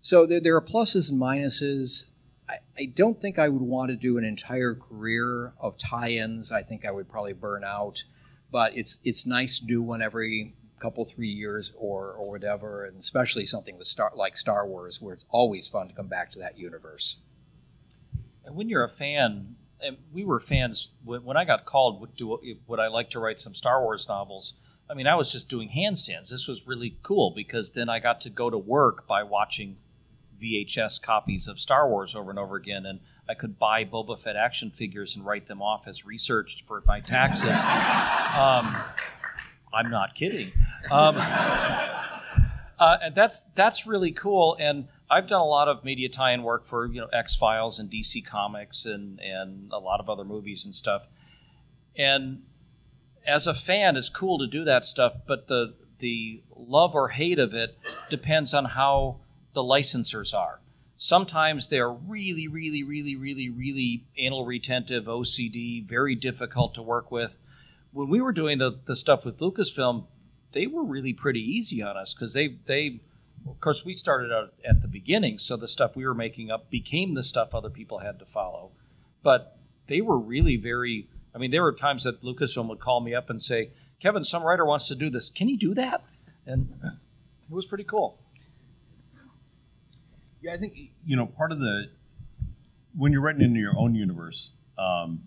[0.00, 2.10] so there, there are pluses and minuses.
[2.48, 6.52] I, I don't think I would want to do an entire career of tie-ins.
[6.52, 8.04] I think I would probably burn out.
[8.52, 12.98] But it's it's nice to do one every couple three years or or whatever, and
[12.98, 16.38] especially something with Star like Star Wars, where it's always fun to come back to
[16.38, 17.16] that universe.
[18.44, 22.38] And when you're a fan, and we were fans when, I got called, would, do,
[22.68, 24.54] would I like to write some Star Wars novels?
[24.88, 26.30] I mean, I was just doing handstands.
[26.30, 29.76] This was really cool because then I got to go to work by watching
[30.46, 34.36] VHS copies of Star Wars over and over again, and I could buy Boba Fett
[34.36, 37.48] action figures and write them off as research for my taxes.
[37.50, 38.76] um,
[39.72, 40.52] I'm not kidding.
[40.90, 41.16] Um,
[42.78, 44.56] uh, and that's that's really cool.
[44.60, 47.90] And I've done a lot of media tie-in work for you know X Files and
[47.90, 51.06] DC Comics and and a lot of other movies and stuff.
[51.96, 52.42] And
[53.26, 57.38] as a fan, it's cool to do that stuff, but the the love or hate
[57.38, 57.78] of it
[58.10, 59.16] depends on how
[59.56, 60.60] the licensors are.
[60.96, 67.38] Sometimes they're really, really, really, really, really anal retentive, OCD, very difficult to work with.
[67.90, 70.08] When we were doing the, the stuff with Lucasfilm,
[70.52, 73.00] they were really pretty easy on us because they they
[73.48, 76.68] of course we started out at the beginning, so the stuff we were making up
[76.68, 78.72] became the stuff other people had to follow.
[79.22, 83.14] But they were really very I mean, there were times that Lucasfilm would call me
[83.14, 85.30] up and say, Kevin, some writer wants to do this.
[85.30, 86.02] Can you do that?
[86.44, 88.18] And it was pretty cool.
[90.46, 91.90] Yeah, I think you know part of the
[92.96, 95.24] when you're writing into your own universe, um,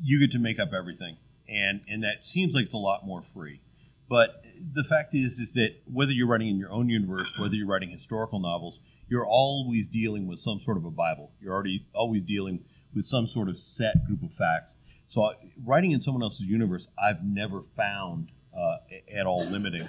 [0.00, 1.16] you get to make up everything,
[1.48, 3.60] and and that seems like it's a lot more free.
[4.08, 7.66] But the fact is, is that whether you're writing in your own universe, whether you're
[7.66, 8.78] writing historical novels,
[9.08, 11.32] you're always dealing with some sort of a Bible.
[11.40, 14.74] You're already always dealing with some sort of set group of facts.
[15.08, 15.32] So uh,
[15.64, 18.76] writing in someone else's universe, I've never found uh,
[19.12, 19.88] at all limiting.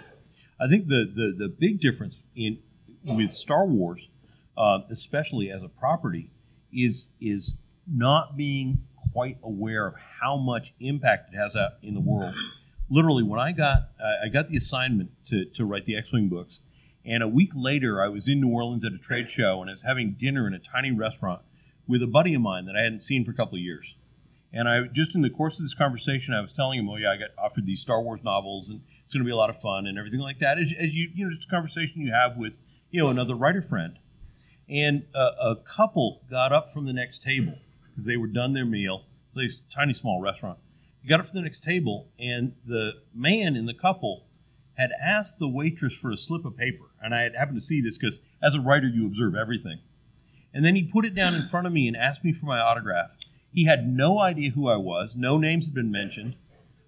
[0.60, 2.58] I think the, the the big difference in
[3.04, 4.10] with Star Wars,
[4.58, 6.32] uh, especially as a property,
[6.74, 8.80] is is not being
[9.14, 12.36] quite aware of how much impact it has out in the world.
[12.90, 16.60] Literally, when I got I I got the assignment to, to write the X-wing books,
[17.06, 19.74] and a week later I was in New Orleans at a trade show and I
[19.74, 21.42] was having dinner in a tiny restaurant
[21.88, 23.96] with a buddy of mine that I hadn't seen for a couple of years.
[24.54, 27.12] And I just in the course of this conversation, I was telling him, "Oh yeah,
[27.12, 29.60] I got offered these Star Wars novels, and it's going to be a lot of
[29.62, 32.38] fun and everything like that." As, as you you know, just a conversation you have
[32.38, 32.54] with
[32.90, 34.00] you know another writer friend.
[34.70, 37.56] And uh, a couple got up from the next table
[37.90, 39.06] because they were done their meal.
[39.36, 40.58] It's a tiny small restaurant.
[41.02, 44.26] He got up from the next table, and the man in the couple
[44.78, 46.86] had asked the waitress for a slip of paper.
[47.02, 49.80] And I had happened to see this because as a writer, you observe everything.
[50.54, 52.60] And then he put it down in front of me and asked me for my
[52.60, 53.12] autograph.
[53.54, 55.16] He had no idea who I was.
[55.16, 56.36] No names had been mentioned.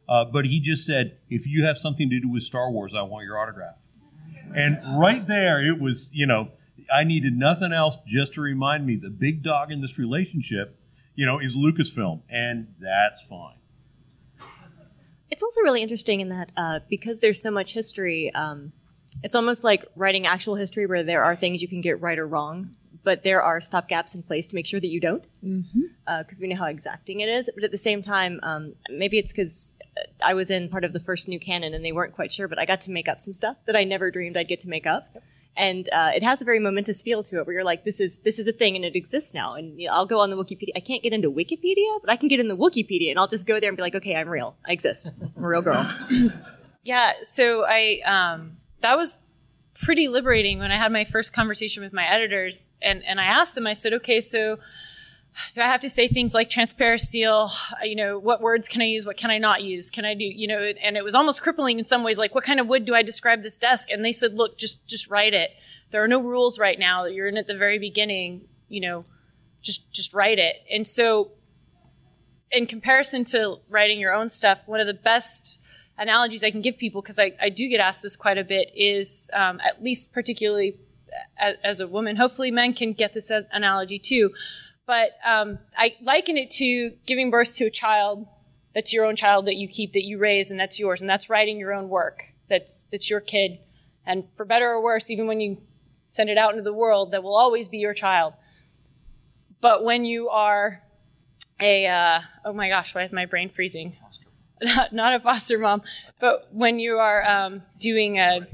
[0.08, 3.04] Uh, but he just said, if you have something to do with Star Wars, I
[3.04, 3.76] want your autograph.
[4.56, 6.50] And right there, it was, you know,
[6.94, 10.80] I needed nothing else just to remind me the big dog in this relationship,
[11.16, 13.56] you know, is Lucasfilm, and that's fine.
[15.32, 18.72] It's also really interesting in that uh, because there's so much history, um,
[19.24, 22.26] it's almost like writing actual history where there are things you can get right or
[22.26, 22.72] wrong,
[23.04, 26.42] but there are stopgaps in place to make sure that you don't, because Mm-hmm.
[26.42, 27.52] we know how exacting it is.
[27.54, 29.76] But at the same time, um, maybe it's because
[30.24, 32.58] I was in part of the first new canon and they weren't quite sure, but
[32.58, 34.88] I got to make up some stuff that I never dreamed I'd get to make
[34.88, 35.16] up.
[35.60, 38.20] And uh, it has a very momentous feel to it, where you're like, "This is
[38.20, 40.38] this is a thing, and it exists now." And you know, I'll go on the
[40.38, 40.72] Wikipedia.
[40.76, 43.46] I can't get into Wikipedia, but I can get in the Wikipedia, and I'll just
[43.46, 44.56] go there and be like, "Okay, I'm real.
[44.66, 45.12] I exist.
[45.36, 45.86] I'm a real girl."
[46.84, 49.20] Yeah, so I um, that was
[49.76, 53.56] pretty liberating when I had my first conversation with my editors, and and I asked
[53.56, 53.68] them.
[53.68, 54.60] I said, okay, so
[55.56, 57.52] do I have to say things like transparisteel?
[57.84, 59.06] You know, what words can I use?
[59.06, 59.90] What can I not use?
[59.90, 60.26] Can I do?
[60.26, 62.18] You know, and it was almost crippling in some ways.
[62.18, 63.90] Like, what kind of wood do I describe this desk?
[63.90, 65.52] And they said, look, just just write it.
[65.92, 67.06] There are no rules right now.
[67.06, 68.48] You're in at the very beginning.
[68.68, 69.06] You know,
[69.62, 70.58] just just write it.
[70.72, 71.32] And so,
[72.52, 75.62] in comparison to writing your own stuff, one of the best
[75.98, 78.72] analogies I can give people, because I, I do get asked this quite a bit,
[78.76, 80.78] is um, at least particularly
[81.38, 82.16] as, as a woman.
[82.16, 84.32] Hopefully, men can get this analogy too.
[84.90, 88.26] But um, I liken it to giving birth to a child
[88.74, 91.30] that's your own child that you keep, that you raise, and that's yours, and that's
[91.30, 92.24] writing your own work.
[92.50, 93.60] That's that's your kid,
[94.08, 95.62] and for better or worse, even when you
[96.08, 98.34] send it out into the world, that will always be your child.
[99.62, 100.82] But when you are
[101.60, 103.96] a uh, oh my gosh, why is my brain freezing?
[104.60, 105.84] Not, not a foster mom,
[106.20, 108.48] but when you are um, doing a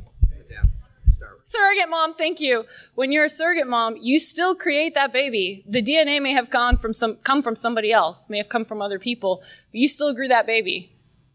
[1.46, 2.66] surrogate mom, thank you.
[2.96, 5.64] When you're a surrogate mom, you still create that baby.
[5.66, 8.82] The DNA may have gone from some come from somebody else, may have come from
[8.82, 9.42] other people,
[9.72, 10.92] but you still grew that baby.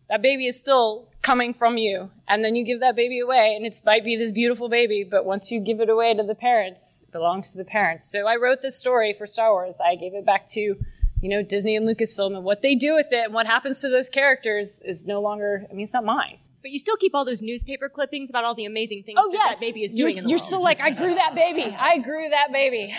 [0.09, 2.11] That baby is still coming from you.
[2.27, 5.25] And then you give that baby away, and it might be this beautiful baby, but
[5.25, 8.11] once you give it away to the parents, it belongs to the parents.
[8.11, 9.77] So I wrote this story for Star Wars.
[9.85, 10.77] I gave it back to
[11.21, 13.89] you know, Disney and Lucasfilm and what they do with it and what happens to
[13.89, 16.39] those characters is no longer, I mean, it's not mine.
[16.63, 19.39] But you still keep all those newspaper clippings about all the amazing things Oh, that
[19.39, 19.49] yes.
[19.51, 20.47] that baby is You're, doing in the you're world.
[20.49, 21.75] still like, I grew that baby.
[21.79, 22.95] I grew that baby.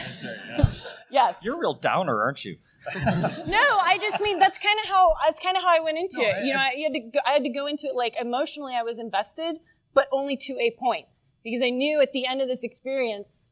[1.11, 1.37] yes.
[1.43, 2.57] You're a real downer, aren't you?
[2.95, 6.21] No, I just mean that's kind of how that's kind of how I went into
[6.21, 6.35] No, it.
[6.37, 8.15] I- you know, I, you had to go, I had to go into it like
[8.19, 8.73] emotionally.
[8.75, 9.57] I was invested,
[9.93, 11.05] but only to a point
[11.43, 13.49] because I knew at the end of this experience.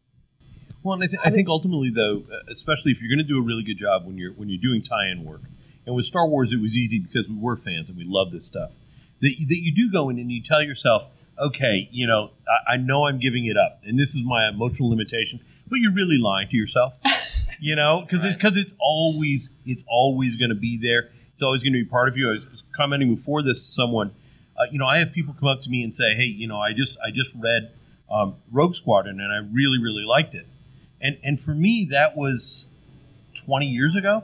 [0.82, 3.38] Well, and I, th- I think ultimately, though, uh, especially if you're going to do
[3.40, 5.42] a really good job when you're when you're doing tie-in work,
[5.86, 8.46] and with Star Wars, it was easy because we were fans and we love this
[8.48, 8.72] stuff.
[9.22, 11.08] That you, that you do go in and you tell yourself,
[11.40, 14.90] okay, you know, I, I know I'm giving it up, and this is my emotional
[14.90, 16.94] limitation, but you're really lying to yourself,
[17.60, 21.10] you know, because because it's always it's always going to be there.
[21.34, 22.30] It's always going to be part of you.
[22.30, 24.12] I was commenting before this to someone.
[24.58, 26.60] Uh, you know, I have people come up to me and say, "Hey, you know,
[26.60, 27.72] I just I just read
[28.12, 30.46] um, Rogue Squadron and I really really liked it."
[31.02, 32.68] And and for me that was
[33.46, 34.24] 20 years ago,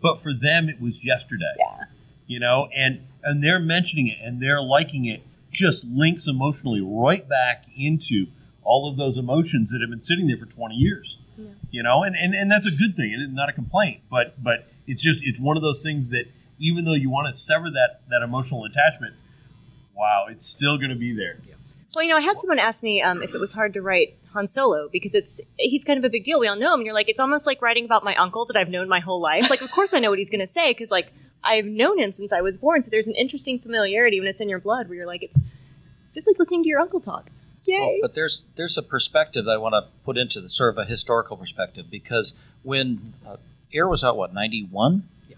[0.00, 1.54] but for them it was yesterday.
[1.58, 1.84] Yeah.
[2.26, 7.28] You know, and and they're mentioning it and they're liking it just links emotionally right
[7.28, 8.26] back into
[8.62, 11.18] all of those emotions that have been sitting there for 20 years.
[11.70, 13.12] You know, and, and and that's a good thing.
[13.12, 16.24] It's not a complaint, but but it's just it's one of those things that
[16.58, 19.14] even though you want to sever that that emotional attachment,
[19.94, 21.36] wow, it's still going to be there.
[21.94, 24.16] Well, you know, I had someone ask me um, if it was hard to write
[24.32, 26.40] Han Solo because it's he's kind of a big deal.
[26.40, 28.56] We all know him, and you're like, it's almost like writing about my uncle that
[28.56, 29.50] I've known my whole life.
[29.50, 31.12] Like, of course I know what he's going to say because like
[31.46, 32.82] I've known him since I was born.
[32.82, 35.40] So there's an interesting familiarity when it's in your blood, where you're like, it's
[36.04, 37.30] it's just like listening to your uncle talk.
[37.64, 37.78] Yay!
[37.78, 40.78] Well, but there's there's a perspective that I want to put into the sort of
[40.78, 43.36] a historical perspective because when uh,
[43.72, 45.08] Heir was out, what ninety one?
[45.28, 45.36] Yeah.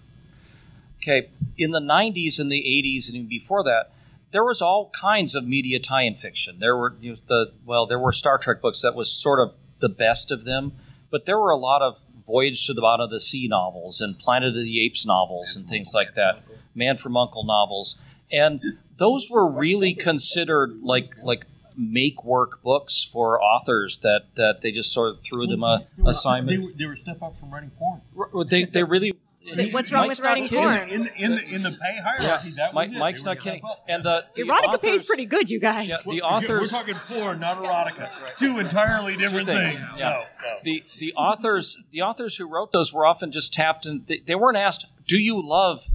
[1.00, 3.92] Okay, in the '90s and the '80s and even before that,
[4.30, 6.58] there was all kinds of media tie-in fiction.
[6.58, 9.54] There were you know, the well, there were Star Trek books that was sort of
[9.78, 10.72] the best of them,
[11.10, 11.98] but there were a lot of
[12.28, 15.66] Voyage to the Bottom of the Sea novels and Planet of the Apes novels and
[15.66, 16.42] things like that,
[16.74, 18.00] Man from Uncle novels,
[18.30, 18.60] and
[18.98, 24.92] those were really considered like like make work books for authors that that they just
[24.92, 26.58] sort of threw them a They were- assignment.
[26.58, 28.00] They were, they were step up from writing porn.
[28.48, 29.14] They they really.
[29.50, 30.62] So what's wrong Mike's with writing kidding.
[30.64, 30.88] porn?
[30.88, 32.98] In the, in the in the pay hierarchy, that was Mike, it.
[32.98, 33.62] Mike's They not a kidding.
[33.88, 35.88] And the, the Erotica authors, pays pretty good, you guys.
[35.88, 36.72] Yeah, the We're- authors.
[36.72, 38.36] We're talking porn, not erotica.
[38.36, 39.74] Two entirely different Two things.
[39.74, 40.08] things, yeah.
[40.10, 40.56] No, no.
[40.64, 44.34] the the authors the authors who wrote those were often just tapped and they, they
[44.34, 45.88] weren't asked do you love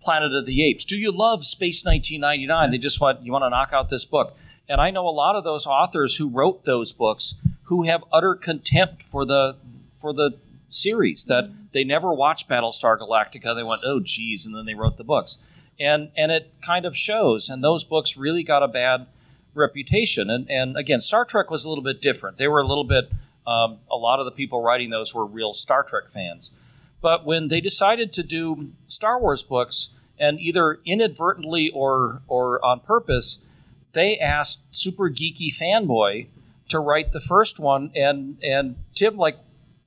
[0.00, 3.50] planet of the apes do you love space 1999 they just want you want to
[3.50, 4.36] knock out this book
[4.68, 8.34] and i know a lot of those authors who wrote those books who have utter
[8.34, 9.54] contempt for the
[9.94, 10.32] for the
[10.72, 14.96] series that they never watched battlestar galactica they went oh geez and then they wrote
[14.96, 15.42] the books
[15.78, 19.06] and and it kind of shows and those books really got a bad
[19.54, 20.30] reputation.
[20.30, 22.38] And, and again, Star Trek was a little bit different.
[22.38, 23.10] They were a little bit,
[23.46, 26.56] um, a lot of the people writing those were real Star Trek fans.
[27.00, 32.78] But when they decided to do Star Wars books, and either inadvertently or or on
[32.78, 33.44] purpose,
[33.92, 36.28] they asked super geeky fanboy
[36.68, 39.36] to write the first one, and and Tim like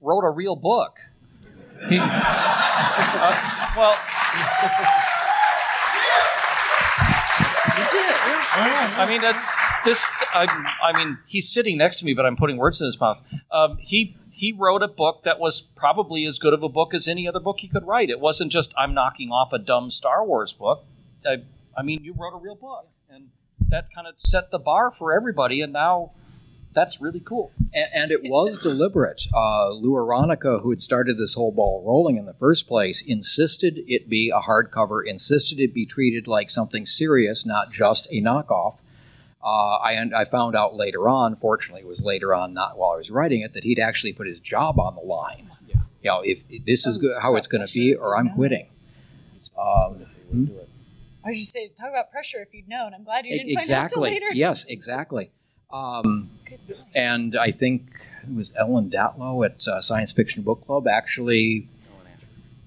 [0.05, 0.99] wrote a real book.
[1.89, 2.05] He, uh,
[3.75, 3.97] well.
[8.97, 10.07] I mean, that, this.
[10.33, 10.47] I,
[10.81, 13.21] I mean, he's sitting next to me, but I'm putting words in his mouth.
[13.51, 17.07] Um, he he wrote a book that was probably as good of a book as
[17.07, 18.09] any other book he could write.
[18.09, 20.85] It wasn't just I'm knocking off a dumb Star Wars book.
[21.25, 21.43] I,
[21.77, 23.29] I mean, you wrote a real book, and
[23.69, 25.61] that kind of set the bar for everybody.
[25.61, 26.11] And now
[26.76, 27.51] that's really cool.
[27.73, 29.23] And, and it was deliberate.
[29.34, 33.80] Uh, Lou Aronica, who had started this whole ball rolling in the first place, insisted
[33.88, 38.78] it be a hardcover, insisted it be treated like something serious, not just a knockoff.
[39.43, 42.97] Uh, I, I found out later on, fortunately, it was later on, not while I
[42.97, 45.49] was writing it, that he'd actually put his job on the line.
[45.67, 45.76] Yeah.
[46.01, 48.67] You know, if, if this is good, how it's going to be, or I'm quitting.
[49.57, 50.47] Um, hmm?
[51.23, 52.93] I was just say, talk about pressure if you'd known.
[52.93, 53.93] I'm glad you didn't find out exactly.
[53.93, 54.26] till later.
[54.34, 55.32] Yes, exactly.
[55.72, 56.30] Um,
[56.93, 57.84] and I think
[58.24, 61.68] it was Ellen Datlow at uh, Science Fiction Book Club actually.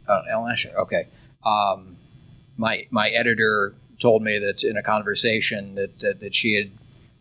[0.06, 0.72] Uh, Ellen Asher.
[0.76, 1.06] Okay.
[1.44, 1.96] Um,
[2.56, 6.70] my my editor told me that in a conversation that, that that she had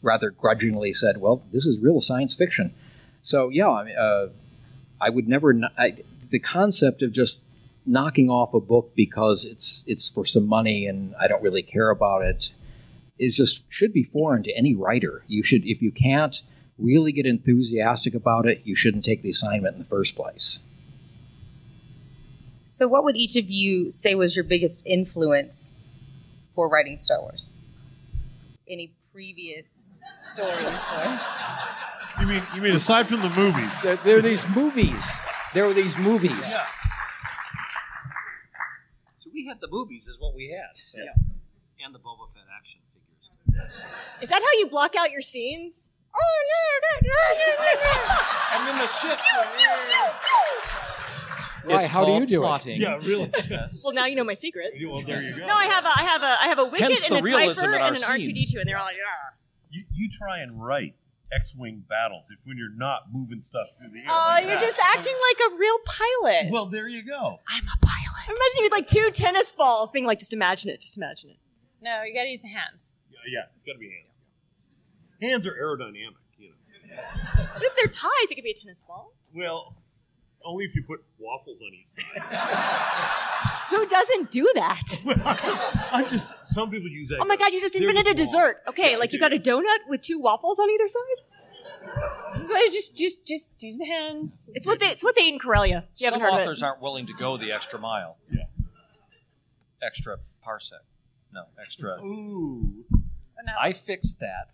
[0.01, 2.73] rather grudgingly said, "Well, this is real science fiction."
[3.21, 4.27] So yeah, I, mean, uh,
[5.01, 5.53] I would never.
[5.77, 5.95] I,
[6.29, 7.43] the concept of just
[7.85, 11.89] knocking off a book because it's it's for some money and I don't really care
[11.89, 12.51] about it
[13.19, 15.23] is just should be foreign to any writer.
[15.27, 16.41] You should, if you can't
[16.77, 20.59] really get enthusiastic about it, you shouldn't take the assignment in the first place.
[22.65, 25.79] So, what would each of you say was your biggest influence
[26.53, 27.53] for writing Star Wars?
[28.67, 29.71] Any previous
[30.21, 30.67] stories?
[30.95, 31.19] Or?
[32.19, 33.81] You mean you mean aside from the movies?
[33.81, 35.09] There, there are these movies.
[35.53, 36.53] There are these movies.
[39.15, 40.77] So we had the movies, is what we had.
[40.77, 40.99] So.
[41.83, 42.86] And the Boba Fett action figures.
[44.21, 45.89] Is that how you block out your scenes?
[46.15, 48.59] Oh yeah, I got it.
[48.59, 49.19] And then the ship.
[51.65, 51.87] Why?
[51.87, 52.77] How do you do plotting.
[52.77, 52.81] it?
[52.81, 53.29] Yeah, really.
[53.83, 54.73] Well, now you know my secret.
[54.85, 55.45] Well, there you go.
[55.45, 57.75] No, I have a, I have a, I have a wicket and a realism Typher
[57.75, 59.37] in our and an R two D two, and they're all like, yeah.
[59.69, 60.95] You, you try and write
[61.31, 64.05] X-wing battles if when you're not moving stuff through the air.
[64.07, 64.61] Oh, like you're that.
[64.61, 66.51] just acting like a real pilot.
[66.51, 67.39] Well, there you go.
[67.47, 68.25] I'm a pilot.
[68.27, 71.37] Imagine you with like two tennis balls, being like, just imagine it, just imagine it.
[71.81, 72.91] No, you gotta use the hands.
[73.27, 74.13] Yeah, yeah, it's got to be hands.
[75.21, 76.95] Hands are aerodynamic, you know.
[77.53, 78.31] What if they're ties?
[78.31, 79.13] It could be a tennis ball.
[79.35, 79.75] Well,
[80.45, 82.21] only if you put waffles on each side.
[83.69, 85.03] Who doesn't do that?
[85.91, 86.33] I'm just.
[86.45, 87.19] Some people use that.
[87.19, 88.61] Oh my god, you just They're invented a just dessert.
[88.67, 91.27] Okay, like you got a donut with two waffles on either side.
[92.33, 94.49] This is why you just, just, just use the hands.
[94.53, 95.87] It's what they, it's what they eat in Corellia.
[95.95, 96.67] You Some haven't heard authors of it.
[96.67, 98.17] aren't willing to go the extra mile.
[98.31, 98.43] Yeah.
[99.81, 100.83] Extra parsec.
[101.33, 102.01] No, extra.
[102.01, 102.85] Ooh.
[103.59, 104.49] I fixed that.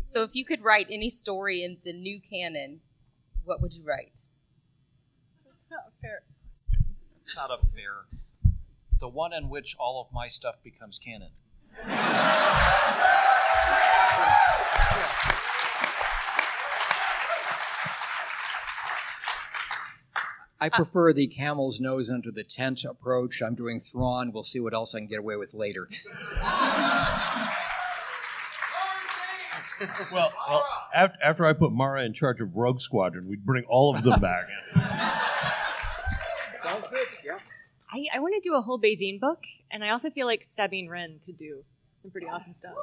[0.00, 2.80] So, if you could write any story in the new canon,
[3.44, 4.28] what would you write?
[5.46, 6.22] That's not a fair.
[6.48, 6.84] Question.
[7.20, 8.06] It's not a fair.
[8.98, 11.30] The one in which all of my stuff becomes canon.
[20.60, 23.40] I uh, prefer the camel's nose under the tent approach.
[23.42, 24.32] I'm doing Thrawn.
[24.32, 25.88] We'll see what else I can get away with later.
[30.12, 33.96] Well, well after, after I put Mara in charge of Rogue Squadron, we'd bring all
[33.96, 34.46] of them back.
[36.62, 37.06] Sounds good.
[37.24, 37.38] Yeah.
[37.90, 40.88] I, I want to do a whole Bazine book, and I also feel like Sabine
[40.88, 42.74] Wren could do some pretty awesome stuff.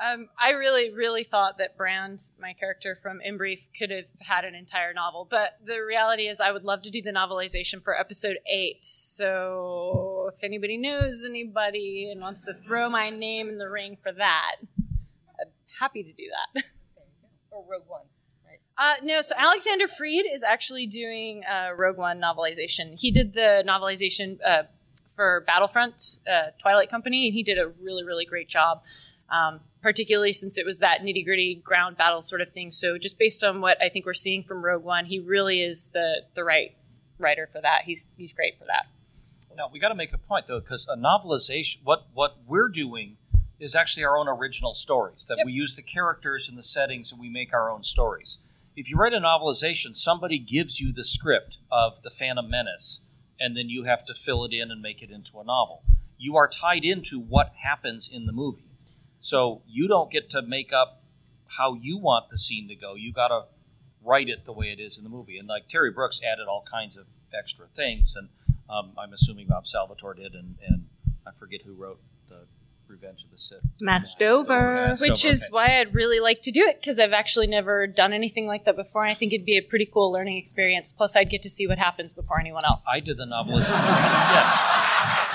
[0.00, 4.54] Um, I really, really thought that Brand, my character from Inbrief, could have had an
[4.54, 5.26] entire novel.
[5.28, 8.84] But the reality is, I would love to do the novelization for episode eight.
[8.84, 14.12] So if anybody knows anybody and wants to throw my name in the ring for
[14.12, 16.24] that, I'm happy to do
[16.54, 16.64] that.
[17.50, 18.02] Or Rogue One,
[18.46, 18.58] right?
[18.76, 22.94] Uh, no, so Alexander Freed is actually doing uh, Rogue One novelization.
[22.94, 24.64] He did the novelization uh,
[25.16, 28.82] for Battlefront, uh, Twilight Company, and he did a really, really great job.
[29.30, 32.70] Um, particularly since it was that nitty gritty ground battle sort of thing.
[32.70, 35.90] So just based on what I think we're seeing from Rogue One, he really is
[35.92, 36.74] the the right
[37.18, 37.82] writer for that.
[37.84, 38.86] He's he's great for that.
[39.56, 43.16] Now we got to make a point though, because a novelization, what what we're doing
[43.60, 45.26] is actually our own original stories.
[45.28, 48.38] That we use the characters and the settings, and we make our own stories.
[48.76, 53.00] If you write a novelization, somebody gives you the script of the Phantom Menace,
[53.40, 55.82] and then you have to fill it in and make it into a novel.
[56.16, 58.67] You are tied into what happens in the movie,
[59.20, 61.02] so you don't get to make up
[61.46, 62.94] how you want the scene to go.
[62.94, 63.44] You got to
[64.04, 65.38] write it the way it is in the movie.
[65.38, 67.06] And like Terry Brooks added all kinds of
[67.36, 68.28] extra things, and
[68.70, 70.86] um, I'm assuming Bob Salvatore did, and, and
[71.26, 72.46] I forget who wrote the
[72.86, 73.60] Revenge of the Sith.
[73.80, 74.94] Matt Stover.
[75.00, 78.46] Which is why I'd really like to do it because I've actually never done anything
[78.46, 80.92] like that before, and I think it'd be a pretty cool learning experience.
[80.92, 82.86] Plus, I'd get to see what happens before anyone else.
[82.90, 83.72] I did the novelization.
[83.82, 85.27] yes.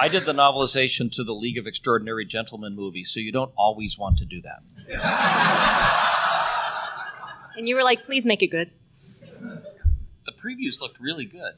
[0.00, 3.98] I did the novelization to the League of Extraordinary Gentlemen movie, so you don't always
[3.98, 4.62] want to do that.
[7.56, 8.70] And you were like, please make it good.
[9.40, 11.54] The previews looked really good.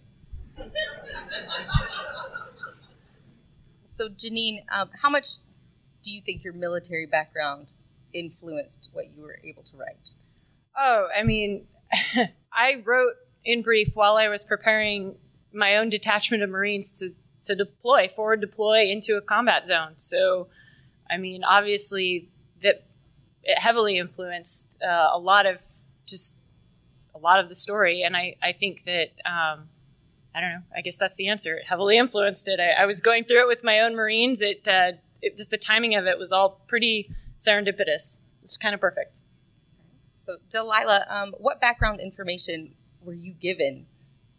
[3.85, 5.27] So, Janine, um, how much
[6.03, 7.69] do you think your military background
[8.15, 10.09] influenced what you were able to write?
[10.79, 11.67] Oh, I mean,
[12.53, 13.15] I wrote
[13.47, 15.17] Inbrief while I was preparing
[15.53, 17.15] my own detachment of Marines to,
[17.45, 19.93] to deploy, forward deploy into a combat zone.
[19.97, 20.49] So,
[21.11, 22.29] I mean, obviously,
[22.63, 22.85] that
[23.43, 25.63] it heavily influenced uh, a lot of
[26.07, 26.37] just
[27.15, 28.03] a lot of the story.
[28.03, 29.69] And I, I think that, um,
[30.35, 31.57] I don't know, I guess that's the answer.
[31.57, 32.61] It heavily influenced it.
[32.61, 34.43] I, I was going through it with my own Marines.
[34.43, 38.19] It, uh, it just the timing of it was all pretty serendipitous.
[38.43, 39.19] It's kind of perfect.
[40.15, 43.87] So, Delilah, um, what background information were you given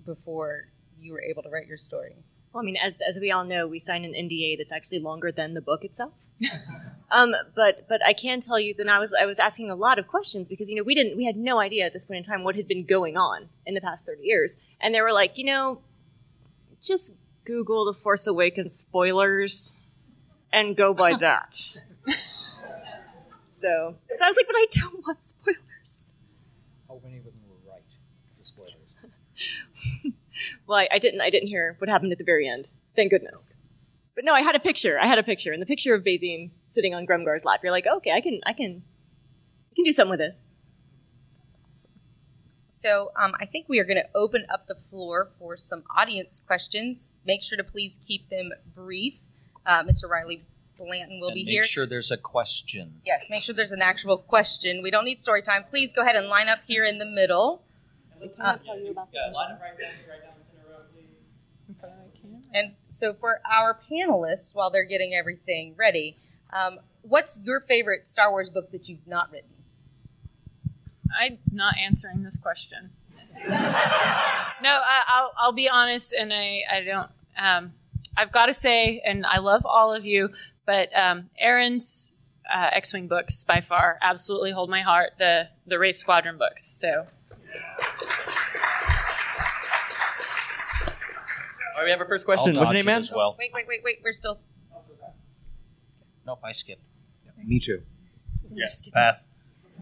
[0.06, 0.68] before
[0.99, 2.16] you were able to write your story?
[2.54, 5.32] Well, I mean, as, as we all know, we signed an NDA that's actually longer
[5.32, 6.14] than the book itself.
[7.12, 9.99] um, but but I can tell you that I was I was asking a lot
[9.99, 12.24] of questions because you know we didn't we had no idea at this point in
[12.24, 15.38] time what had been going on in the past thirty years, and they were like,
[15.38, 15.82] you know,
[16.82, 19.78] just Google the Force Awakens spoilers
[20.52, 21.54] and go by that.
[23.47, 26.08] so I was like, but I don't want spoilers.
[26.89, 27.12] Of them
[27.47, 27.84] were right?
[28.39, 28.95] The spoilers.
[30.68, 32.70] Well, I, I didn't I didn't hear what happened at the very end.
[32.96, 33.58] Thank goodness.
[34.16, 35.00] But no, I had a picture.
[35.00, 37.62] I had a picture, and the picture of Bazine sitting on Grumgar's lap.
[37.64, 38.84] You're like, okay, I can I can
[39.72, 40.48] I can do something with this.
[42.68, 46.39] So um, I think we are going to open up the floor for some audience
[46.39, 47.10] questions.
[47.26, 49.16] Make sure to please keep them brief.
[49.66, 50.10] Uh, Mr.
[50.10, 50.46] Riley
[50.78, 51.62] Blanton will and be make here.
[51.64, 53.02] Make sure there's a question.
[53.06, 54.82] Yes, make sure there's an actual question.
[54.82, 55.66] We don't need story time.
[55.70, 57.62] Please go ahead and line up here in the middle.
[58.39, 58.58] Uh,
[62.54, 66.18] and so for our panelists, while they're getting everything ready,
[66.52, 69.49] um, what's your favorite Star Wars book that you've not written?
[71.18, 72.91] I'm not answering this question.
[73.47, 77.10] no, I, I'll I'll be honest, and I I don't.
[77.38, 77.74] Um,
[78.16, 80.30] I've got to say, and I love all of you,
[80.66, 82.14] but um, Aaron's
[82.52, 85.12] uh, X-wing books by far absolutely hold my heart.
[85.18, 86.66] The the Wraith Squadron books.
[86.80, 87.08] So
[87.54, 88.20] All
[91.82, 92.56] right, we have our first question.
[92.56, 93.04] What's your name, man?
[93.16, 93.36] well.
[93.38, 93.96] Wait, wait, wait, wait.
[94.04, 94.40] We're still.
[96.26, 96.82] Nope, I skipped.
[97.46, 97.82] Me too.
[98.54, 99.30] Yeah, pass.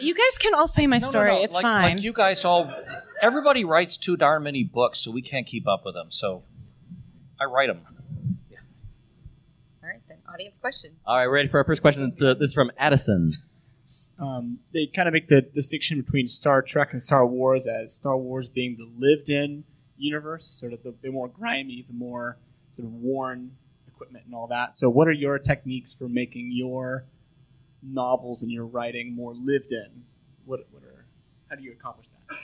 [0.00, 1.28] you guys can all say my No, no, story.
[1.32, 1.96] no, It's like, fine.
[1.96, 2.72] Like you guys all,
[3.20, 6.06] everybody writes too darn many books, so we can't keep up with them.
[6.10, 6.44] So
[7.40, 7.80] I write them.
[8.50, 8.58] Yeah.
[9.82, 10.18] All right, then.
[10.32, 10.94] Audience questions.
[11.06, 12.12] All right, we're ready for our first question.
[12.14, 13.34] Th- This is from Addison.
[14.20, 18.16] um, they kind of make the distinction between Star Trek and Star Wars as Star
[18.16, 19.64] Wars being the lived-in
[19.98, 22.36] universe, sort of the, the more grimy, the more
[22.76, 23.50] sort of worn
[23.88, 24.74] equipment and all that.
[24.74, 27.04] So, what are your techniques for making your
[27.82, 30.04] novels and your writing more lived-in?
[30.44, 31.06] What, what are
[31.48, 32.36] how do you accomplish that?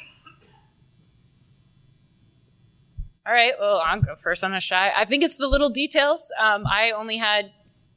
[3.24, 4.42] All right, well, I'll go first.
[4.42, 4.92] I'm not shy.
[4.96, 6.32] I think it's the little details.
[6.40, 7.53] Um, I only had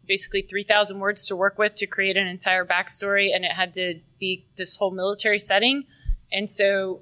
[0.08, 4.00] basically 3,000 words to work with to create an entire backstory, and it had to
[4.20, 5.86] be this whole military setting.
[6.32, 7.02] And so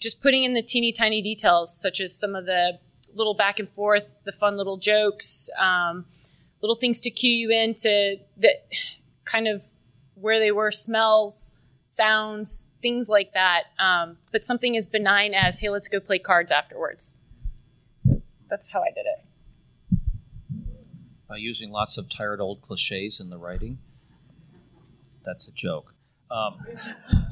[0.00, 2.78] just putting in the teeny tiny details, such as some of the
[3.14, 6.06] little back and forth, the fun little jokes, um,
[6.62, 8.66] little things to cue you into that
[9.24, 9.64] kind of
[10.14, 13.64] where they were, smells, sounds, things like that.
[13.78, 17.16] Um, but something as benign as, hey, let's go play cards afterwards.
[17.98, 19.98] So that's how I did it.
[21.28, 23.78] by using lots of tired old cliches in the writing.
[25.24, 25.94] That's a joke.
[26.30, 26.66] Um,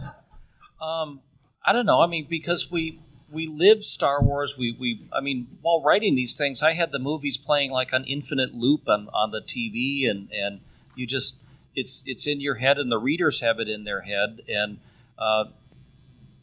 [0.81, 1.21] um,
[1.69, 2.01] I don't know.
[2.01, 2.99] I mean, because we
[3.31, 4.57] we live Star Wars.
[4.57, 5.03] We we.
[5.13, 8.89] I mean, while writing these things, I had the movies playing like an infinite loop
[8.89, 10.61] on, on the TV, and and
[10.95, 11.43] you just
[11.77, 14.79] it's it's in your head, and the readers have it in their head, and
[15.19, 15.45] uh,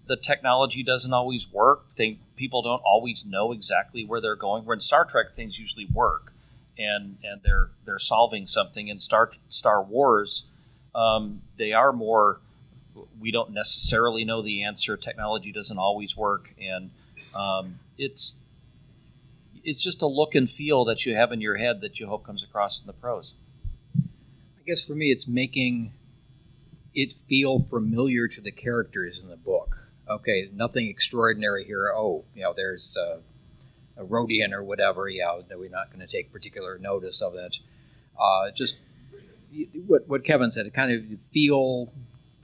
[0.06, 1.90] the technology doesn't always work.
[1.98, 4.64] They, people don't always know exactly where they're going.
[4.64, 6.34] Where in Star Trek, things usually work,
[6.78, 8.90] and and they're they're solving something.
[8.90, 10.50] In Star Star Wars,
[10.94, 12.42] um, they are more.
[13.20, 14.98] We don't necessarily know the answer.
[14.98, 16.92] Technology doesn't always work, and
[17.34, 18.40] um, it's
[19.64, 22.24] it's just a look and feel that you have in your head that you hope
[22.24, 23.36] comes across in the prose.
[23.98, 25.92] I guess for me, it's making
[26.96, 29.76] it feel familiar to the characters in the book?
[30.10, 31.92] Okay, nothing extraordinary here.
[31.94, 33.18] Oh, you know, there's uh,
[33.98, 35.10] a Rhodian or whatever.
[35.10, 37.58] Yeah, we're not going to take particular notice of it.
[38.20, 38.78] Uh, just
[39.88, 40.66] what what Kevin said.
[40.66, 41.92] It kind of feel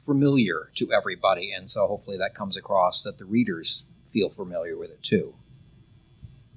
[0.05, 4.89] familiar to everybody, and so hopefully that comes across that the readers feel familiar with
[4.91, 5.33] it too.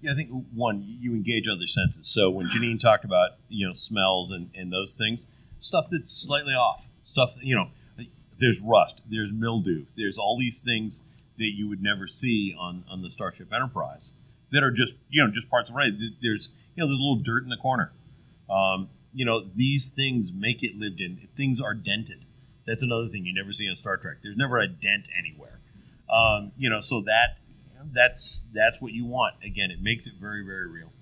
[0.00, 2.06] Yeah, I think one, you engage other senses.
[2.06, 5.26] So when Janine talked about you know smells and, and those things,
[5.58, 7.68] stuff that's slightly off, stuff you know,
[8.38, 11.02] there's rust, there's mildew, there's all these things
[11.38, 14.12] that you would never see on on the Starship Enterprise
[14.52, 15.92] that are just you know just parts of right.
[16.22, 17.92] There's you know there's a little dirt in the corner.
[18.48, 21.28] Um, you know these things make it lived in.
[21.36, 22.23] Things are dented.
[22.66, 24.18] That's another thing you never see on Star Trek.
[24.22, 25.58] There's never a dent anywhere.
[26.10, 27.38] Um, you know, so that
[27.92, 29.34] that's that's what you want.
[29.44, 30.92] Again, it makes it very very real.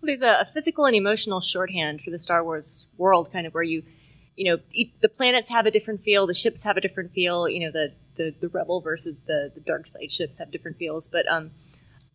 [0.00, 3.62] Well, there's a, physical and emotional shorthand for the Star Wars world, kind of where
[3.62, 3.82] you,
[4.34, 4.58] you know,
[5.00, 7.48] the planets have a different feel, the ships have a different feel.
[7.48, 11.08] You know, the the, the rebel versus the the dark side ships have different feels,
[11.08, 11.50] but um,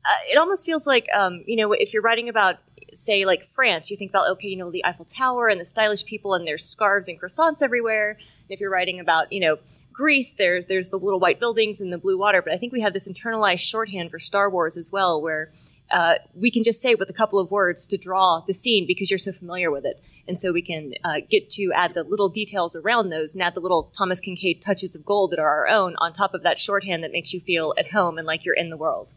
[0.06, 2.58] uh, it almost feels like um, you know, if you're writing about
[2.94, 6.06] say like France, you think about okay, you know, the Eiffel Tower and the stylish
[6.06, 8.18] people and their scarves and croissants everywhere.
[8.50, 9.58] If you're writing about you know
[9.92, 12.82] Greece, there's there's the little white buildings and the blue water, but I think we
[12.82, 15.52] have this internalized shorthand for Star Wars as well, where
[15.90, 19.10] uh, we can just say with a couple of words to draw the scene because
[19.10, 22.30] you're so familiar with it, and so we can uh, get to add the little
[22.30, 25.68] details around those and add the little Thomas Kinkade touches of gold that are our
[25.68, 28.56] own on top of that shorthand that makes you feel at home and like you're
[28.56, 29.14] in the world.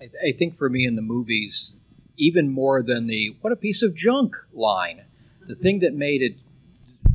[0.00, 1.76] I, I think for me in the movies,
[2.16, 5.02] even more than the "what a piece of junk" line,
[5.40, 6.36] the thing that made it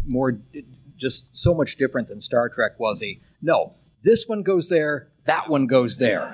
[0.06, 0.38] more
[1.04, 3.20] just so much different than Star Trek was he?
[3.43, 6.34] no, this one goes there, that one goes there.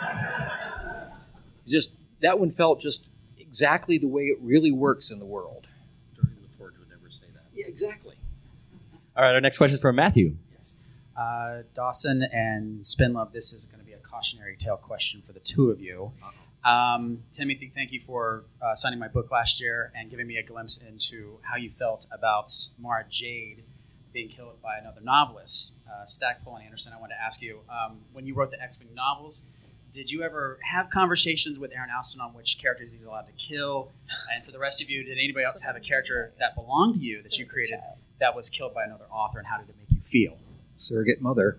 [1.68, 1.92] Just
[2.22, 3.08] that one felt just
[3.38, 5.68] exactly the way it really works in the world.
[6.18, 7.44] Never say that.
[7.54, 8.16] Yeah, exactly.
[9.18, 10.36] All right, our next question is from Matthew.
[11.18, 15.40] Uh, Dawson and Spendlove, this is going to be a cautionary tale question for the
[15.40, 16.12] two of you.
[16.64, 20.44] Um, Timothy, thank you for uh, signing my book last year and giving me a
[20.44, 22.50] glimpse into how you felt about
[22.80, 23.64] Mara Jade
[24.12, 26.94] being killed by another novelist, uh, Stackpole and Anderson.
[26.96, 29.46] I wanted to ask you, um, when you wrote the X Wing novels,
[29.94, 33.92] did you ever have conversations with Aaron Allston on which characters he's allowed to kill?
[34.34, 37.02] And for the rest of you, did anybody else have a character that belonged to
[37.02, 37.80] you that you created
[38.20, 40.38] that was killed by another author, and how did it make you feel?
[40.76, 41.58] Surrogate mother.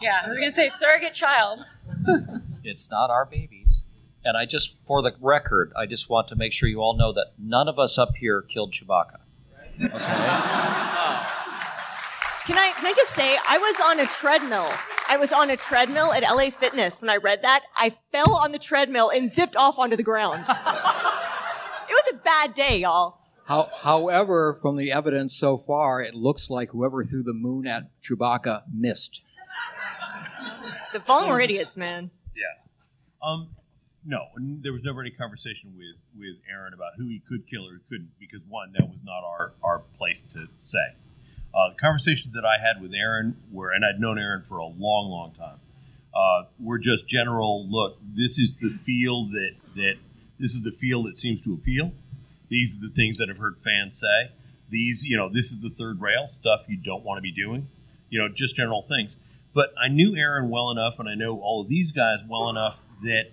[0.00, 1.60] Yeah, I was going to say surrogate child.
[2.64, 3.84] It's not our babies.
[4.24, 7.12] And I just, for the record, I just want to make sure you all know
[7.12, 9.20] that none of us up here killed Chewbacca.
[12.48, 14.72] Can I can I just say I was on a treadmill.
[15.06, 17.62] I was on a treadmill at LA Fitness when I read that.
[17.76, 20.40] I fell on the treadmill and zipped off onto the ground.
[20.48, 23.20] it was a bad day, y'all.
[23.44, 27.90] How, however, from the evidence so far, it looks like whoever threw the moon at
[28.00, 29.20] Chewbacca missed.
[30.94, 32.10] The phone were idiots, man.
[32.34, 33.28] Yeah.
[33.28, 33.50] Um,
[34.06, 37.68] no, n- there was never any conversation with with Aaron about who he could kill
[37.68, 40.94] or couldn't because one, that was not our our place to say.
[41.58, 44.66] Uh, the conversations that I had with Aaron were, and I'd known Aaron for a
[44.66, 45.58] long, long time,
[46.14, 47.66] uh, were just general.
[47.68, 49.94] Look, this is the field that that
[50.38, 51.90] this is the field that seems to appeal.
[52.48, 54.30] These are the things that I've heard fans say.
[54.70, 57.66] These, you know, this is the third rail stuff you don't want to be doing.
[58.08, 59.16] You know, just general things.
[59.52, 62.78] But I knew Aaron well enough, and I know all of these guys well enough
[63.02, 63.32] that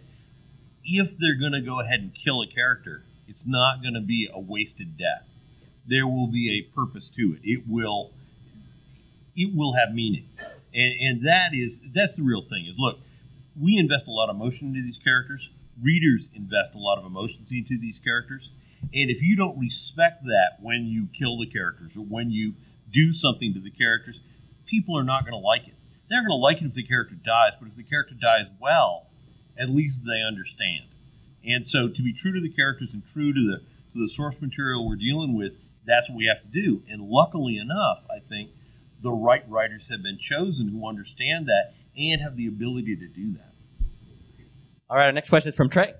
[0.84, 4.28] if they're going to go ahead and kill a character, it's not going to be
[4.34, 5.35] a wasted death.
[5.88, 7.40] There will be a purpose to it.
[7.44, 8.12] It will
[9.36, 10.30] it will have meaning,
[10.74, 12.66] and, and that is that's the real thing.
[12.66, 13.00] Is look,
[13.60, 15.50] we invest a lot of emotion into these characters.
[15.82, 18.50] Readers invest a lot of emotions into these characters,
[18.94, 22.54] and if you don't respect that when you kill the characters or when you
[22.92, 24.22] do something to the characters,
[24.66, 25.74] people are not going to like it.
[26.10, 29.08] They're going to like it if the character dies, but if the character dies well,
[29.58, 30.86] at least they understand.
[31.46, 33.58] And so, to be true to the characters and true to the
[33.94, 35.54] to the source material we're dealing with,
[35.86, 36.82] that's what we have to do.
[36.90, 38.52] And luckily enough, I think
[39.02, 43.34] the right writers have been chosen who understand that and have the ability to do
[43.34, 43.54] that.
[44.90, 45.94] All right, our next question is from Trey.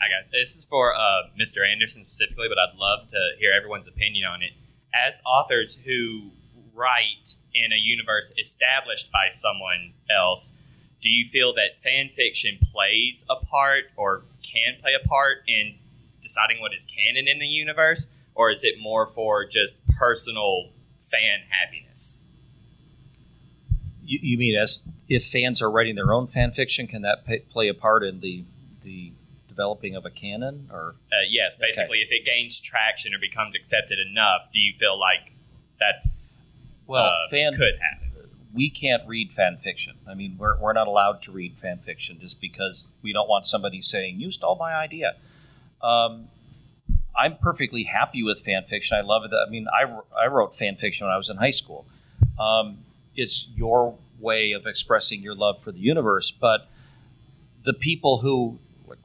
[0.00, 1.58] Hi guys, this is for uh, Mr.
[1.70, 4.50] Anderson specifically, but I'd love to hear everyone's opinion on it.
[4.92, 6.30] As authors who
[6.74, 10.54] write in a universe established by someone else,
[11.00, 15.76] do you feel that fan fiction plays a part or can play a part in
[16.22, 21.40] deciding what is canon in the universe, or is it more for just personal fan
[21.48, 22.22] happiness?
[24.02, 27.40] You, you mean as if fans are writing their own fan fiction, can that pay,
[27.40, 28.44] play a part in the
[28.82, 29.12] the
[29.48, 30.68] developing of a canon?
[30.72, 34.98] Or Uh, yes, basically, if it gains traction or becomes accepted enough, do you feel
[34.98, 35.32] like
[35.78, 36.40] that's
[36.86, 38.08] Well, uh, fan could happen.
[38.54, 39.94] We can't read fan fiction.
[40.06, 43.46] I mean, we're, we're not allowed to read fan fiction just because we don't want
[43.46, 45.14] somebody saying you stole my idea.
[45.82, 46.28] Um,
[47.16, 48.96] I'm perfectly happy with fan fiction.
[48.96, 49.32] I love it.
[49.34, 49.84] I mean, I,
[50.18, 51.84] I wrote fan fiction when I was in high school.
[52.38, 52.78] Um,
[53.14, 56.68] it's your way of expressing your love for the universe, but
[57.64, 58.58] the people who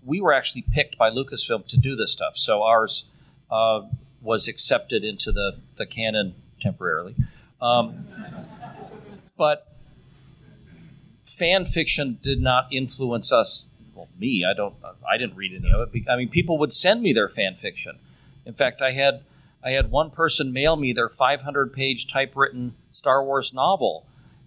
[0.06, 3.10] we were actually picked by Lucasfilm to do this stuff, so ours
[3.52, 3.82] uh,
[4.22, 7.16] was accepted into the the canon temporarily.
[7.62, 8.06] Um,
[9.38, 9.76] but
[11.24, 13.70] fan fiction did not influence us.
[13.98, 14.76] Well, me, I don't.
[15.10, 16.04] I didn't read any of it.
[16.08, 17.98] I mean, people would send me their fan fiction.
[18.46, 19.24] In fact, I had
[19.64, 24.06] I had one person mail me their 500 page typewritten Star Wars novel,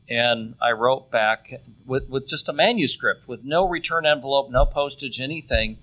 [0.09, 1.53] and I wrote back
[1.85, 5.79] with with just a manuscript with no return envelope, no postage, anything.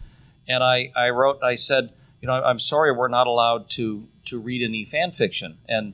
[0.47, 1.43] And I I wrote.
[1.43, 1.91] I said,
[2.21, 5.93] you know, I'm sorry, we're not allowed to to read any fan fiction, and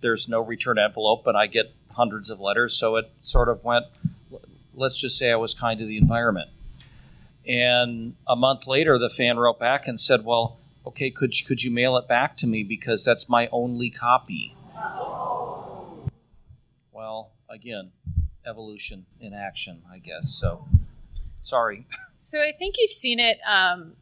[0.00, 3.86] there's no return envelope, and I get hundreds of letters, so it sort of went.
[4.74, 6.50] Let's just say I was kind to the environment.
[7.48, 11.70] And a month later, the fan wrote back and said, "Well, okay, could could you
[11.70, 14.54] mail it back to me because that's my only copy."
[16.92, 17.92] Well, again,
[18.46, 20.28] evolution in action, I guess.
[20.28, 20.66] So,
[21.40, 21.86] sorry.
[22.14, 23.94] So I think you've seen it um,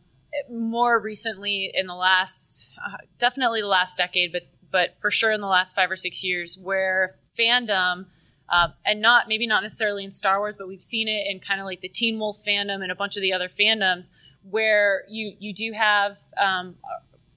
[0.50, 4.42] more recently in the last, uh, definitely the last decade, but
[4.72, 8.06] but for sure in the last five or six years, where fandom.
[8.48, 11.60] Um, and not maybe not necessarily in Star Wars, but we've seen it in kind
[11.60, 14.12] of like the Teen Wolf fandom and a bunch of the other fandoms
[14.48, 16.76] where you you do have um,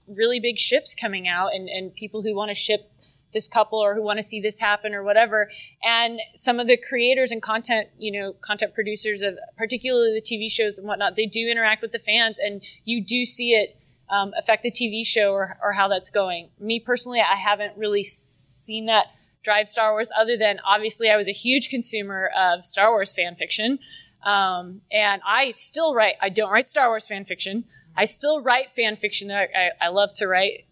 [0.08, 2.92] really big ships coming out and, and people who want to ship
[3.34, 5.52] this couple or who want to see this happen or whatever.
[5.84, 10.50] And some of the creators and content, you know, content producers of particularly the TV
[10.52, 13.78] shows and whatnot, they do interact with the fans and you do see it
[14.10, 16.50] um, affect the TV show or, or how that's going.
[16.60, 19.08] Me personally, I haven't really seen that
[19.44, 23.36] drive Star Wars other than obviously I was a huge consumer of Star Wars fan
[23.36, 23.80] fiction.
[24.24, 27.64] Um, and I still write, I don't write Star Wars fan fiction.
[27.96, 29.32] I still write fan fiction.
[29.32, 30.66] I, I, I love to write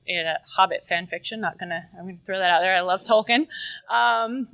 [0.55, 1.41] Hobbit fan fiction.
[1.41, 2.75] Not gonna, I'm gonna throw that out there.
[2.75, 3.47] I love Tolkien.
[3.89, 4.47] Um,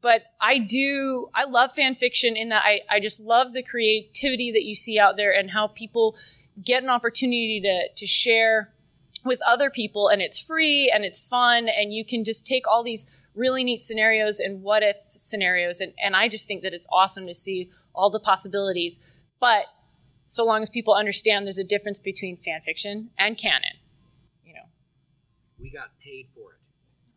[0.00, 4.50] but I do, I love fan fiction in that I, I just love the creativity
[4.52, 6.16] that you see out there and how people
[6.62, 8.72] get an opportunity to, to share
[9.24, 12.82] with other people and it's free and it's fun and you can just take all
[12.82, 15.80] these really neat scenarios and what if scenarios.
[15.80, 19.00] And, and I just think that it's awesome to see all the possibilities.
[19.40, 19.66] But
[20.26, 23.76] so long as people understand there's a difference between fan fiction and canon,
[24.44, 24.60] you know.
[25.58, 26.58] We got paid for it.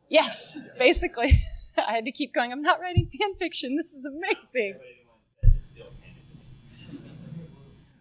[0.10, 1.42] Yes, basically.
[1.78, 2.52] I had to keep going.
[2.52, 3.76] I'm not writing fan fiction.
[3.76, 4.80] This is amazing.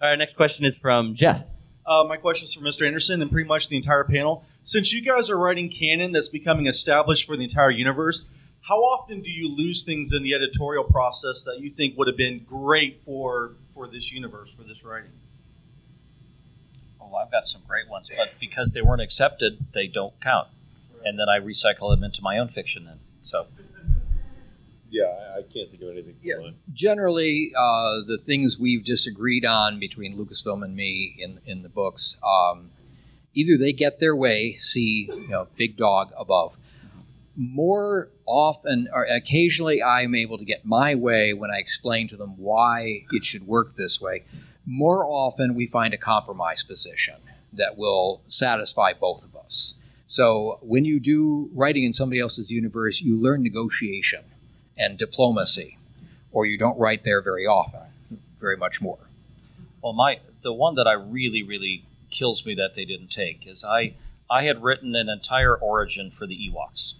[0.03, 1.45] All right, next question is from Jeff.
[1.87, 2.87] Uh, my question is for Mr.
[2.87, 4.45] Anderson and pretty much the entire panel.
[4.67, 8.27] Since you guys are writing canon that's becoming established for the entire universe,
[8.62, 12.17] how often do you lose things in the editorial process that you think would have
[12.17, 15.11] been great for for this universe, for this writing?
[16.99, 20.49] Oh, I've got some great ones, but because they weren't accepted, they don't count.
[21.05, 22.87] And then I recycle them into my own fiction.
[22.87, 23.47] Then, so
[24.91, 26.17] Yeah, I, I can't think of anything.
[26.23, 26.37] Yeah.
[26.73, 32.17] Generally, uh, the things we've disagreed on between Lucasfilm and me in in the books,
[32.25, 32.71] um,
[33.35, 36.57] either they get their way, see you know big dog above.
[37.37, 42.39] More often, or occasionally, I'm able to get my way when I explain to them
[42.39, 44.22] why it should work this way.
[44.64, 47.16] More often, we find a compromise position
[47.53, 49.74] that will satisfy both of us.
[50.07, 54.24] So, when you do writing in somebody else's universe, you learn negotiation
[54.78, 55.76] and diplomacy,
[56.32, 57.80] or you don't write there very often,
[58.39, 58.99] very much more.
[59.82, 63.64] Well, my the one that I really really kills me that they didn't take is
[63.64, 63.94] I
[64.30, 66.94] I had written an entire origin for the Ewoks,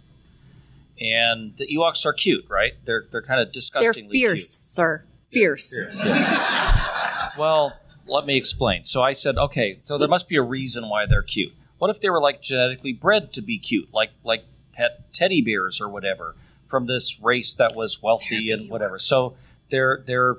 [1.00, 2.72] and the Ewoks are cute, right?
[2.84, 4.66] They're they're kind of They're fierce, cute.
[4.66, 5.05] sir.
[5.32, 5.74] Fierce.
[5.96, 7.34] Yes.
[7.38, 7.72] well,
[8.07, 8.84] let me explain.
[8.84, 11.52] So I said, okay, so there must be a reason why they're cute.
[11.78, 15.80] What if they were like genetically bred to be cute, like like pet teddy bears
[15.80, 16.34] or whatever,
[16.66, 18.98] from this race that was wealthy and whatever?
[18.98, 19.36] So
[19.70, 20.36] they're they're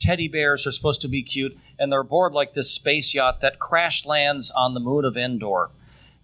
[0.00, 3.58] teddy bears are supposed to be cute, and they're aboard like this space yacht that
[3.58, 5.70] crash lands on the moon of Endor,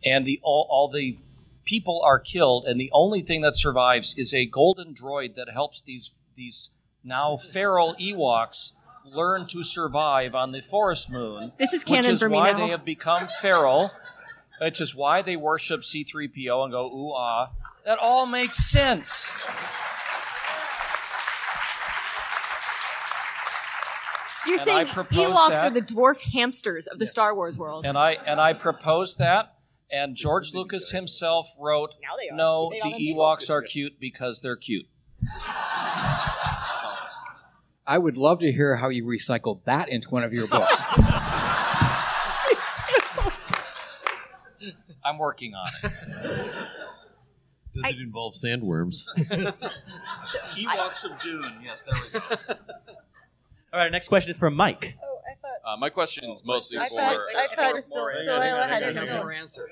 [0.04, 1.18] and the all, all the
[1.64, 5.82] people are killed, and the only thing that survives is a golden droid that helps
[5.82, 6.70] these these
[7.04, 8.72] now feral Ewoks
[9.04, 11.52] learn to survive on the forest moon.
[11.58, 12.58] This is which canon is for me why now.
[12.58, 13.92] they have become feral.
[14.60, 17.48] Which is why they worship C3PO and go ooh ah.
[17.86, 19.32] That all makes sense.
[24.46, 27.84] You're And saying propose Ewoks that- are the dwarf hamsters of the Star Wars world.
[27.86, 29.54] And I and I proposed that,
[29.92, 32.36] And George Lucas himself wrote, Now they are.
[32.36, 32.80] "No, the
[33.16, 33.36] all.
[33.36, 34.86] Ewoks are cute because they're cute."
[37.86, 40.80] I would love to hear how you recycled that into one of your books.
[45.04, 45.92] I'm working on it.
[47.74, 49.04] Does it involve sandworms?
[50.56, 51.54] Ewoks of Dune.
[51.64, 52.54] Yes, there we go.
[53.72, 54.96] All right, next question is from Mike.
[55.02, 55.74] Oh, I thought.
[55.74, 56.96] Uh, my question is mostly I for.
[56.96, 58.08] thought, I thought we're still.
[58.24, 59.16] Delilah had There's something.
[59.16, 59.68] more answer.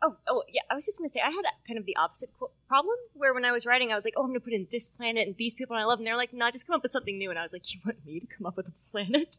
[0.00, 0.62] Oh, oh, yeah.
[0.70, 3.44] I was just gonna say I had kind of the opposite qu- problem where when
[3.44, 5.54] I was writing, I was like, "Oh, I'm gonna put in this planet and these
[5.54, 7.38] people I love," and they're like, "No, "Nah, just come up with something new." And
[7.38, 9.38] I was like, "You want me to come up with a planet?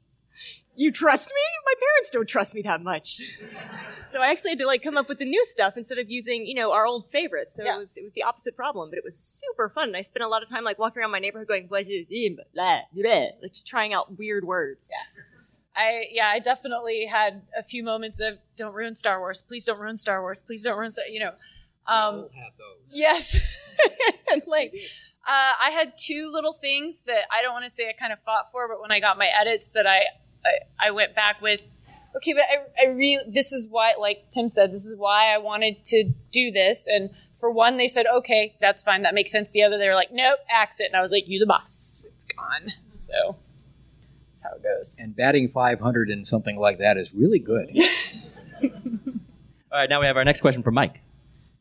[0.80, 1.42] You trust me?
[1.66, 3.20] My parents don't trust me that much."
[4.12, 6.46] so I actually had to like come up with the new stuff instead of using,
[6.46, 7.54] you know, our old favorites.
[7.56, 7.76] So Yeah.
[7.76, 9.90] it was it was the opposite problem, but it was super fun.
[9.90, 12.06] And I spent a lot of time like walking around my neighborhood going, "Blah, blah,
[12.54, 14.90] blah, blah, blah," like just trying out weird words.
[14.90, 15.24] Yeah.
[15.76, 19.42] I yeah, I definitely had a few moments of don't ruin Star Wars.
[19.42, 20.42] Please don't ruin Star Wars.
[20.42, 21.34] Please don't ruin Star you know.
[21.88, 22.80] Um have those.
[22.88, 23.68] Yes.
[24.32, 24.74] and like
[25.28, 28.20] uh, I had two little things that I don't want to say I kind of
[28.22, 30.04] fought for, but when I got my edits that I
[30.46, 31.62] I, I went back with
[32.16, 35.38] okay, but I, I really this is why like Tim said, this is why I
[35.38, 37.10] wanted to do this and
[37.40, 39.52] for one they said, Okay, that's fine, that makes sense.
[39.52, 42.06] The other they were like, Nope, axe it and I was like, You the boss.
[42.14, 42.74] It's gone.
[42.88, 43.38] So
[44.30, 44.98] that's how it goes.
[45.00, 47.70] And batting 500 in something like that is really good.
[49.72, 51.02] All right, now we have our next question from Mike.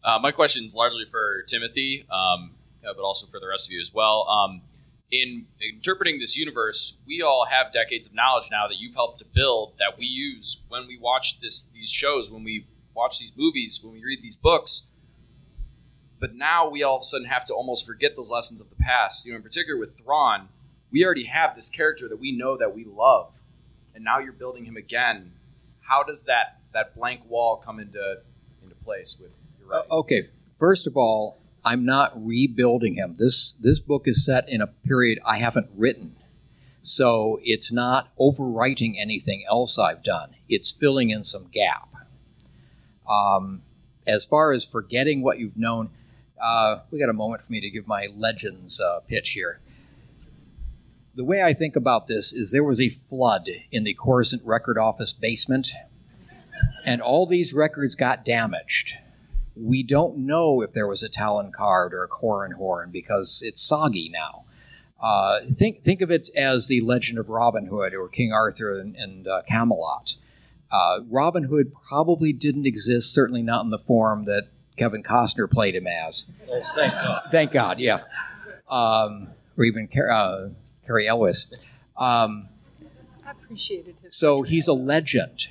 [0.03, 2.53] Uh, my question is largely for Timothy, um,
[2.83, 4.27] uh, but also for the rest of you as well.
[4.29, 4.63] Um,
[5.11, 9.25] in interpreting this universe, we all have decades of knowledge now that you've helped to
[9.25, 13.81] build that we use when we watch this these shows, when we watch these movies,
[13.83, 14.91] when we read these books.
[16.21, 18.77] But now we all of a sudden have to almost forget those lessons of the
[18.77, 19.25] past.
[19.25, 20.49] You know, in particular with Thrawn,
[20.91, 23.33] we already have this character that we know that we love,
[23.95, 25.33] and now you're building him again.
[25.81, 28.19] How does that that blank wall come into
[28.63, 29.91] into place with your writing?
[29.91, 30.29] Uh, okay,
[30.59, 33.17] first of all, I'm not rebuilding him.
[33.19, 36.17] This this book is set in a period I haven't written.
[36.83, 40.35] So it's not overwriting anything else I've done.
[40.49, 41.93] It's filling in some gap.
[43.09, 43.63] Um,
[44.07, 45.91] as far as forgetting what you've known,
[46.41, 49.61] uh, we got a moment for me to give my legends uh, pitch here.
[51.15, 54.79] The way I think about this is there was a flood in the Coruscant record
[54.79, 55.73] office basement,
[56.85, 58.95] and all these records got damaged
[59.61, 63.61] we don't know if there was a Talon Karrde or a Corran Horn because it's
[63.61, 64.45] soggy now.
[65.01, 68.97] Uh, think think of it as the Legend of Robin Hood or King Arthur and,
[68.97, 70.17] and uh, Camelot.
[70.71, 75.75] Uh, Robin Hood probably didn't exist, certainly not in the form that Kevin Costner played
[75.75, 76.31] him as.
[76.51, 77.23] Oh, thank God.
[77.31, 78.01] Thank God, yeah.
[78.69, 80.49] Um, or even Car- uh,
[80.87, 81.53] Cary Elwes.
[81.97, 82.49] Um,
[83.25, 84.15] I appreciated his.
[84.15, 85.49] so he's a legend.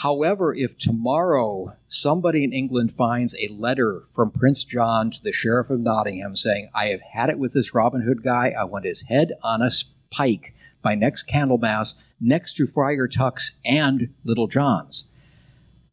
[0.00, 5.70] However, if tomorrow somebody in England finds a letter from Prince John to the Sheriff
[5.70, 9.04] of Nottingham saying, I have had it with this Robin Hood guy, I want his
[9.08, 9.70] head on a
[10.10, 15.10] pike by next Candlemas next to Friar Tuck's and Little John's,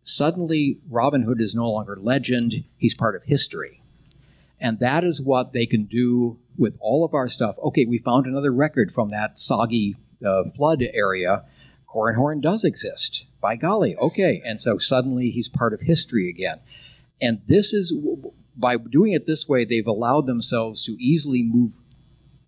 [0.01, 3.82] suddenly Robin Hood is no longer legend, he's part of history.
[4.60, 7.58] And that is what they can do with all of our stuff.
[7.60, 9.95] Okay, we found another record from that soggy
[10.26, 11.45] uh, flood area.
[11.88, 13.28] Corran Horn does exist.
[13.44, 14.41] By golly, okay.
[14.46, 16.62] And so suddenly he's part of history again.
[17.22, 17.94] And this is,
[18.56, 21.74] by doing it this way, they've allowed themselves to easily move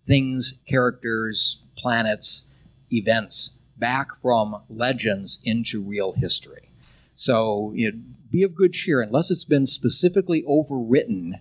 [0.06, 2.46] things, characters, planets,
[2.90, 6.70] events back from legends into real history.
[7.14, 7.98] So you know,
[8.30, 9.02] be of good cheer.
[9.02, 11.32] Unless it's been specifically overwritten,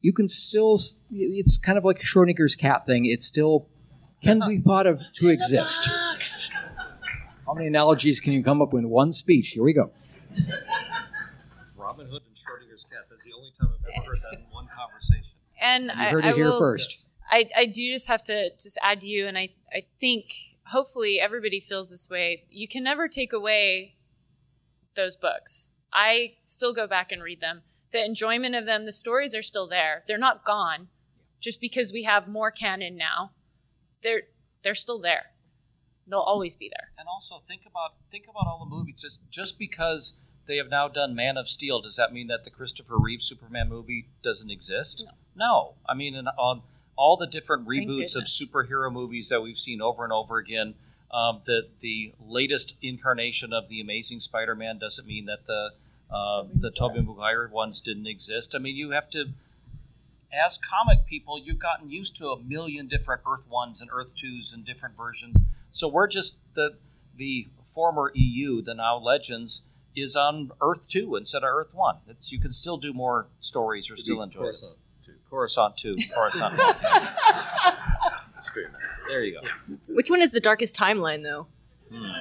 [0.00, 0.80] you can still,
[1.12, 3.06] it's kind of like a Schrodinger's cat thing.
[3.06, 3.68] It still
[4.20, 5.88] can be thought of to exist.
[7.52, 9.48] How many analogies can you come up with in one speech?
[9.50, 9.90] Here we go.
[11.76, 13.00] Robin Hood and Schrodinger's cat.
[13.10, 15.36] That's the only time I've ever heard that in one conversation.
[15.60, 17.10] And You I, heard I it here will, first.
[17.30, 20.32] I, I do just have to just add to you, and I, I think
[20.68, 22.44] hopefully everybody feels this way.
[22.48, 23.96] You can never take away
[24.96, 25.74] those books.
[25.92, 27.64] I still go back and read them.
[27.92, 30.04] The enjoyment of them, the stories are still there.
[30.08, 30.88] They're not gone
[31.38, 33.32] just because we have more canon now.
[34.02, 34.22] They're
[34.62, 35.31] they're still there.
[36.06, 36.90] They'll always be there.
[36.98, 39.00] And also think about think about all the movies.
[39.00, 42.50] Just just because they have now done Man of Steel, does that mean that the
[42.50, 45.04] Christopher Reeve Superman movie doesn't exist?
[45.36, 45.74] No.
[45.88, 46.62] I mean, in, on
[46.96, 50.74] all the different reboots of superhero movies that we've seen over and over again,
[51.12, 55.70] um, the the latest incarnation of the Amazing Spider-Man doesn't mean that the
[56.10, 58.54] uh, the Tobey Maguire ones didn't exist.
[58.54, 59.26] I mean, you have to
[60.32, 64.52] as comic people, you've gotten used to a million different Earth ones and Earth twos
[64.52, 65.36] and different versions.
[65.72, 66.76] So we're just the
[67.16, 69.62] the former EU, the now Legends,
[69.96, 71.96] is on Earth Two instead of Earth One.
[72.06, 74.56] It's you can still do more stories or still enjoy it.
[75.28, 76.76] Coruscant Two, Coruscant One.
[79.08, 79.76] There you go.
[79.88, 81.46] Which one is the darkest timeline, though?
[81.92, 82.12] Hmm.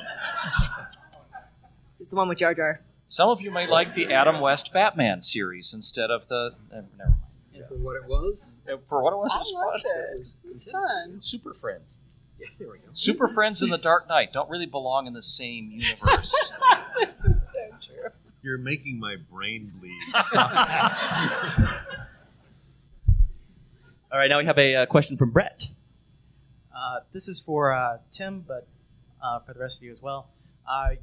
[2.01, 2.81] It's the one with Jar Jar.
[3.07, 6.51] Some of you may like the Adam West Batman series instead of the.
[6.73, 7.13] eh, never mind.
[7.53, 9.91] And for what it was, Eh, For what it was, it was fun.
[10.09, 10.27] it.
[10.49, 11.21] It's fun.
[11.21, 11.97] Super Friends.
[12.41, 12.85] Yeah, there we go.
[12.91, 16.33] Super Friends and the Dark Knight don't really belong in the same universe.
[16.99, 18.09] this is so true.
[18.41, 19.93] You're making my brain bleed.
[24.11, 25.67] All right, now we have a uh, question from Brett.
[26.75, 28.67] Uh, this is for uh, Tim, but
[29.21, 30.29] uh, for the rest of you as well.
[30.67, 30.95] Uh,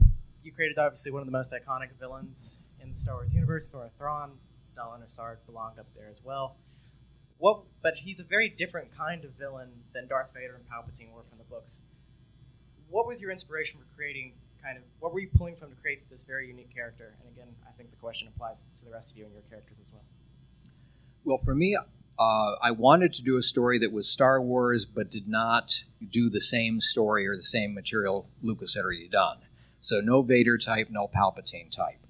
[0.43, 3.91] you created obviously one of the most iconic villains in the Star Wars universe, Thora
[3.97, 4.33] Thrawn.
[4.77, 6.57] Dallin Asard belonged up there as well.
[7.39, 7.63] What?
[7.83, 11.39] But he's a very different kind of villain than Darth Vader and Palpatine were from
[11.39, 11.83] the books.
[12.91, 14.33] What was your inspiration for creating?
[14.63, 17.15] Kind of, what were you pulling from to create this very unique character?
[17.21, 19.77] And again, I think the question applies to the rest of you and your characters
[19.81, 20.03] as well.
[21.25, 25.11] Well, for me, uh, I wanted to do a story that was Star Wars, but
[25.11, 29.39] did not do the same story or the same material Lucas had already done.
[29.81, 32.01] So no Vader type, no Palpatine type.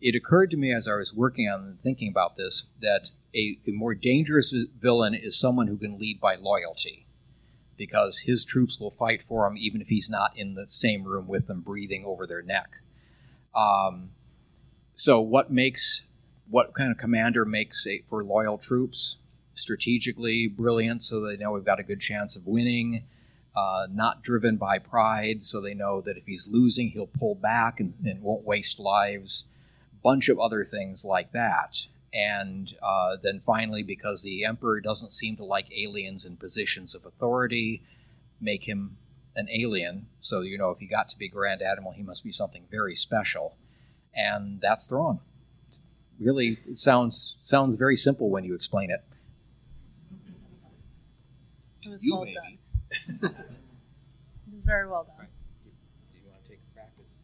[0.00, 3.58] It occurred to me as I was working on and thinking about this that a,
[3.66, 7.06] a more dangerous villain is someone who can lead by loyalty,
[7.76, 11.26] because his troops will fight for him even if he's not in the same room
[11.26, 12.70] with them, breathing over their neck.
[13.54, 14.10] Um,
[14.94, 16.06] so, what makes
[16.48, 19.16] what kind of commander makes a, for loyal troops?
[19.54, 23.04] Strategically brilliant, so they know we've got a good chance of winning.
[23.56, 27.78] Uh, not driven by pride, so they know that if he's losing, he'll pull back
[27.78, 29.46] and, and won't waste lives.
[30.02, 31.86] Bunch of other things like that.
[32.14, 37.04] And uh, then finally, because the Emperor doesn't seem to like aliens in positions of
[37.04, 37.82] authority,
[38.40, 38.96] make him
[39.34, 40.06] an alien.
[40.20, 42.94] So, you know, if he got to be Grand Admiral, he must be something very
[42.94, 43.56] special.
[44.14, 45.18] And that's Thrawn.
[46.20, 49.00] Really, it sounds sounds very simple when you explain it.
[51.84, 52.34] It was You well maybe.
[52.34, 53.34] done.
[53.34, 55.26] it was very well done.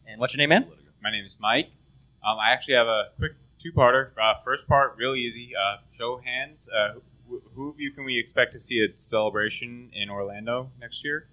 [0.05, 0.67] And what's your name, man?
[1.01, 1.69] My name is Mike.
[2.21, 3.31] Um, I actually have a quick
[3.61, 4.11] two-parter.
[4.21, 5.53] Uh, first part, really easy.
[5.55, 6.69] Uh, show of hands.
[6.69, 6.95] Uh,
[7.29, 11.27] who, who of you can we expect to see at Celebration in Orlando next year?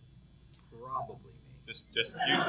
[0.80, 1.64] Probably me.
[1.66, 2.36] Just, just you.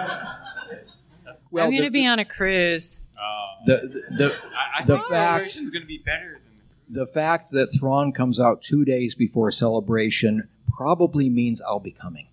[1.52, 3.02] Well, I'm going to be on a cruise.
[3.16, 3.76] Uh, The
[4.10, 6.40] the the, I, I the think fact Celebration's going to be better.
[6.44, 11.92] than the fact that Thrawn comes out two days before celebration probably means I'll be
[11.92, 12.28] coming.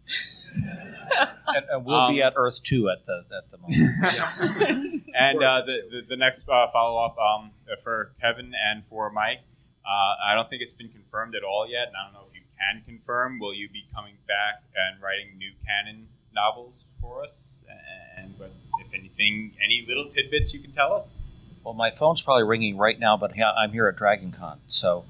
[1.48, 5.04] And, and we'll be Um, at Earth Two at the at the moment.
[5.14, 7.50] and uh, the, the the next uh, follow up um,
[7.82, 9.40] for Kevin and for Mike,
[9.84, 12.34] uh, I don't think it's been confirmed at all yet, and I don't know if
[12.34, 13.38] you can confirm.
[13.38, 17.64] Will you be coming back and writing new canon novels for us?
[18.16, 18.50] And but
[18.80, 21.26] if anything, any little tidbits you can tell us?
[21.64, 25.04] Well, my phone's probably ringing right now, but I'm here at DragonCon, so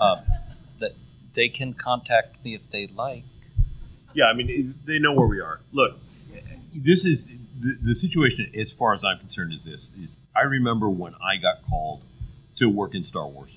[0.00, 0.20] um,
[0.80, 0.92] that
[1.34, 3.24] they can contact me if they like.
[4.14, 5.60] Yeah, I mean, they know where we are.
[5.72, 5.98] Look,
[6.74, 10.88] this is the, the situation, as far as I'm concerned, is this: is I remember
[10.88, 12.02] when I got called
[12.56, 13.50] to work in Star Wars.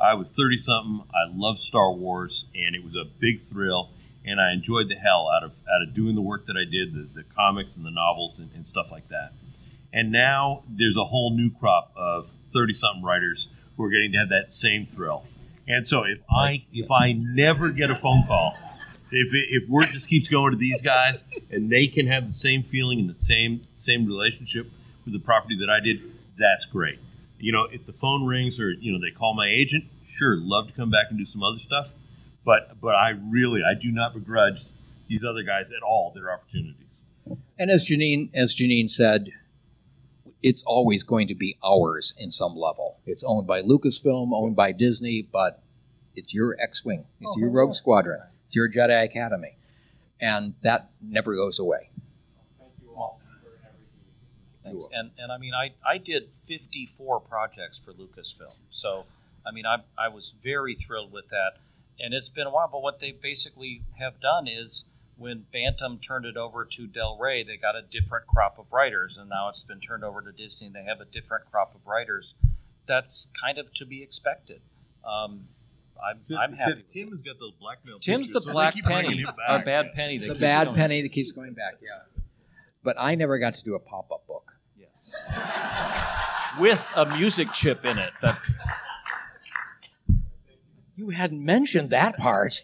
[0.00, 1.02] I was thirty something.
[1.10, 3.90] I loved Star Wars, and it was a big thrill,
[4.24, 6.94] and I enjoyed the hell out of out of doing the work that I did,
[6.94, 9.32] the, the comics and the novels and, and stuff like that.
[9.92, 14.18] And now there's a whole new crop of thirty something writers who are getting to
[14.18, 15.24] have that same thrill.
[15.66, 18.54] And so if I if I never get a phone call
[19.10, 22.32] if, it, if word just keeps going to these guys and they can have the
[22.32, 24.70] same feeling and the same same relationship
[25.04, 26.02] with the property that I did,
[26.38, 26.98] that's great.
[27.38, 29.84] You know, if the phone rings or you know they call my agent,
[30.16, 31.88] sure, love to come back and do some other stuff.
[32.44, 34.62] But but I really I do not begrudge
[35.08, 36.74] these other guys at all their opportunities.
[37.58, 39.30] And as Janine as Janine said,
[40.42, 42.98] it's always going to be ours in some level.
[43.06, 45.62] It's owned by Lucasfilm, owned by Disney, but
[46.14, 49.56] it's your X-wing, it's your oh, Rogue Squadron, it's your Jedi Academy,
[50.20, 51.90] and that never goes away.
[52.58, 53.50] Thank you all for
[54.64, 54.88] Thanks.
[54.92, 59.04] And and I mean, I I did 54 projects for Lucasfilm, so
[59.46, 61.58] I mean, I I was very thrilled with that,
[62.00, 62.68] and it's been a while.
[62.72, 64.86] But what they basically have done is
[65.18, 69.18] when Bantam turned it over to Del Rey, they got a different crop of writers,
[69.18, 71.86] and now it's been turned over to Disney, and they have a different crop of
[71.86, 72.34] writers.
[72.86, 74.62] That's kind of to be expected.
[75.04, 75.48] Um,
[76.04, 76.84] I'm I'm happy.
[76.88, 77.98] Tim has got those blackmail.
[77.98, 79.64] Tim's the pictures, so they black keep bringing penny, him a back.
[79.64, 80.18] bad penny.
[80.18, 80.76] That the keeps bad going.
[80.76, 82.22] penny that keeps going back, yeah.
[82.84, 84.52] But I never got to do a pop-up book.
[84.78, 85.14] Yes.
[86.60, 88.12] with a music chip in it.
[88.22, 88.38] That
[90.96, 92.62] you hadn't mentioned that part.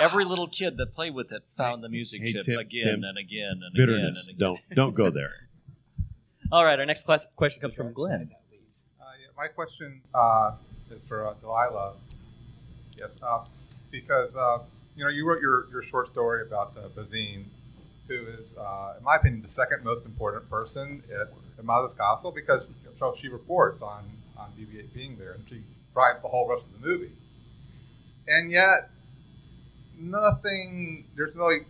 [0.00, 3.04] Every little kid that played with it found the music Hey, chip Tim- again Tim,
[3.04, 4.00] and again and bitterness.
[4.00, 4.38] again and again.
[4.38, 5.32] Don't don't go there.
[6.52, 8.30] All right, our next class- question comes from Glenn.
[9.00, 10.52] Uh, yeah, my question uh,
[10.90, 11.94] is for uh, Delilah.
[13.02, 13.40] Yes, uh,
[13.90, 14.58] because uh,
[14.94, 17.42] you know you wrote your, your short story about uh, Bazine,
[18.06, 22.68] who is, uh, in my opinion, the second most important person at, at Castle because
[22.94, 24.04] so she reports on
[24.38, 25.62] on BB-8 being there and she
[25.92, 27.10] drives the whole rest of the movie.
[28.28, 28.90] And yet,
[29.98, 31.04] nothing.
[31.16, 31.62] There's really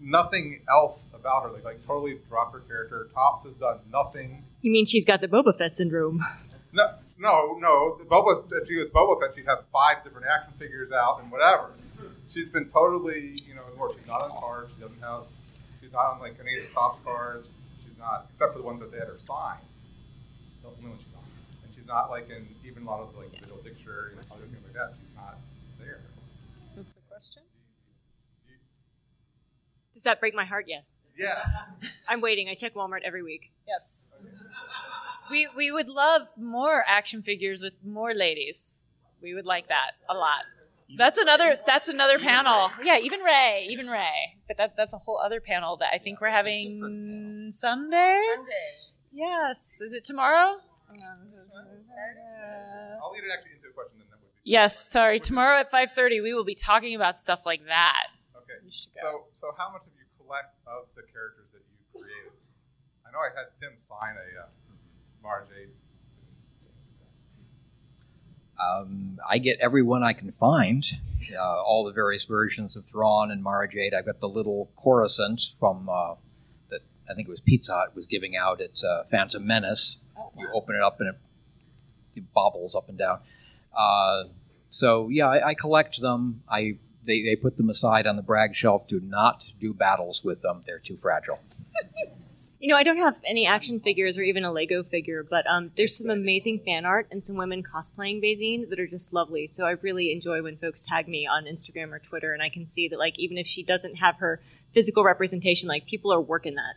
[0.00, 1.50] nothing else about her.
[1.50, 3.08] Like, like totally dropped her character.
[3.14, 6.22] Topps has done nothing You mean she's got the Boba Fett syndrome?
[6.74, 7.96] no, no, no.
[7.96, 11.30] The Boba, if she was Boba Fett, she'd have five different action figures out and
[11.30, 11.70] whatever.
[12.28, 13.92] She's been totally, you know, ignored.
[13.96, 14.70] She's not on cards.
[14.74, 15.24] She doesn't have.
[15.80, 17.48] She's not on like any of the stops cards.
[17.84, 19.58] She's not, except for the ones that they had her sign.
[20.62, 21.24] The only one she's not.
[21.64, 24.62] And she's not like in even a lot of like visual dictionary and other things
[24.64, 24.92] like that.
[25.00, 25.38] She's not
[25.80, 26.00] there.
[26.74, 27.42] What's the question?
[29.94, 30.66] Does that break my heart?
[30.68, 30.98] Yes.
[31.16, 31.50] Yes.
[32.06, 32.48] I'm waiting.
[32.48, 33.50] I check Walmart every week.
[33.66, 34.02] Yes.
[35.30, 38.82] We we would love more action figures with more ladies.
[39.20, 40.44] We would like that a lot.
[40.96, 42.70] That's another that's another panel.
[42.82, 44.36] Yeah, even Rey, even Rey.
[44.46, 48.22] But that that's a whole other panel that I think we're having Sunday.
[48.34, 48.52] Sunday.
[49.12, 49.78] Yes.
[49.80, 50.56] Is it tomorrow?
[53.02, 54.50] I'll lead it actually into a question, then that would be.
[54.50, 55.20] Yes, sorry.
[55.20, 58.06] Tomorrow at 5:30 we will be talking about stuff like that.
[58.36, 58.56] Okay.
[58.70, 62.32] So, so how much have you collect of the characters that you created?
[63.04, 64.48] I know I had Tim sign a uh,
[65.22, 65.68] Mara Jade.
[68.58, 70.84] Um, I get everyone I can find,
[71.36, 73.94] uh, all the various versions of Thrawn and Mara Jade.
[73.94, 76.14] I've got the little Coruscant from uh,
[76.70, 79.98] that I think it was Pizza Hut was giving out at uh, Phantom Menace.
[80.36, 81.16] You open it up and it,
[82.14, 83.20] it bobbles up and down.
[83.76, 84.24] Uh,
[84.70, 86.42] so yeah, I, I collect them.
[86.48, 88.86] I they, they put them aside on the brag shelf.
[88.86, 91.38] Do not do battles with them; they're too fragile.
[92.60, 95.70] You know, I don't have any action figures or even a Lego figure, but um,
[95.76, 99.46] there's some amazing fan art and some women cosplaying Bazine that are just lovely.
[99.46, 102.66] So I really enjoy when folks tag me on Instagram or Twitter, and I can
[102.66, 104.40] see that, like, even if she doesn't have her
[104.72, 106.74] physical representation, like, people are working that.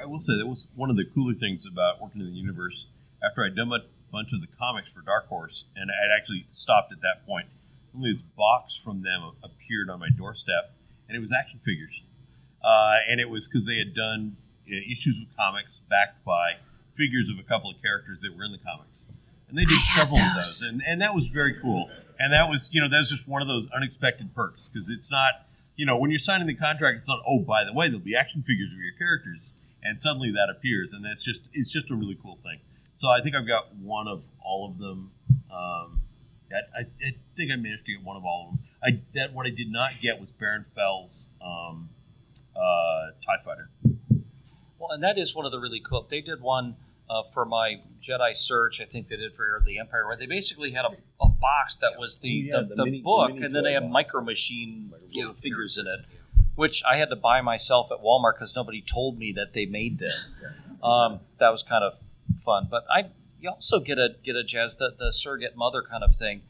[0.00, 2.86] I will say that was one of the cooler things about working in the universe.
[3.22, 6.90] After I'd done a bunch of the comics for Dark Horse, and I'd actually stopped
[6.90, 7.48] at that point,
[7.94, 10.72] only this box from them appeared on my doorstep,
[11.06, 12.00] and it was action figures.
[12.62, 14.36] Uh, and it was because they had done
[14.68, 16.56] uh, issues of comics backed by
[16.96, 18.98] figures of a couple of characters that were in the comics,
[19.48, 21.88] and they did several of those, and, and that was very cool.
[22.20, 25.08] And that was, you know, that was just one of those unexpected perks because it's
[25.08, 28.00] not, you know, when you're signing the contract, it's not, oh, by the way, there'll
[28.00, 31.92] be action figures of your characters, and suddenly that appears, and that's just, it's just
[31.92, 32.58] a really cool thing.
[32.96, 35.12] So I think I've got one of all of them.
[35.52, 36.02] Um,
[36.50, 38.64] I, I, I think I managed to get one of all of them.
[38.82, 41.88] I that what I did not get was Baron Fel's um,
[42.58, 43.70] uh, Tie Fighter.
[44.78, 46.06] Well, and that is one of the really cool.
[46.08, 46.76] They did one
[47.10, 48.80] uh, for my Jedi Search.
[48.80, 50.90] I think they did for Heir of the Empire, where they basically had a,
[51.24, 53.64] a box that was the, Oh, yeah, the, the the mini- book, mini and then
[53.64, 53.92] they had box.
[53.92, 56.00] Micro Machine you know, figures in it,
[56.54, 59.98] which I had to buy myself at Walmart because nobody told me that they made
[59.98, 60.10] them.
[60.82, 61.94] Um, that was kind of
[62.44, 63.06] fun, but I
[63.40, 66.42] you also get a get a jazz the, the surrogate mother kind of thing.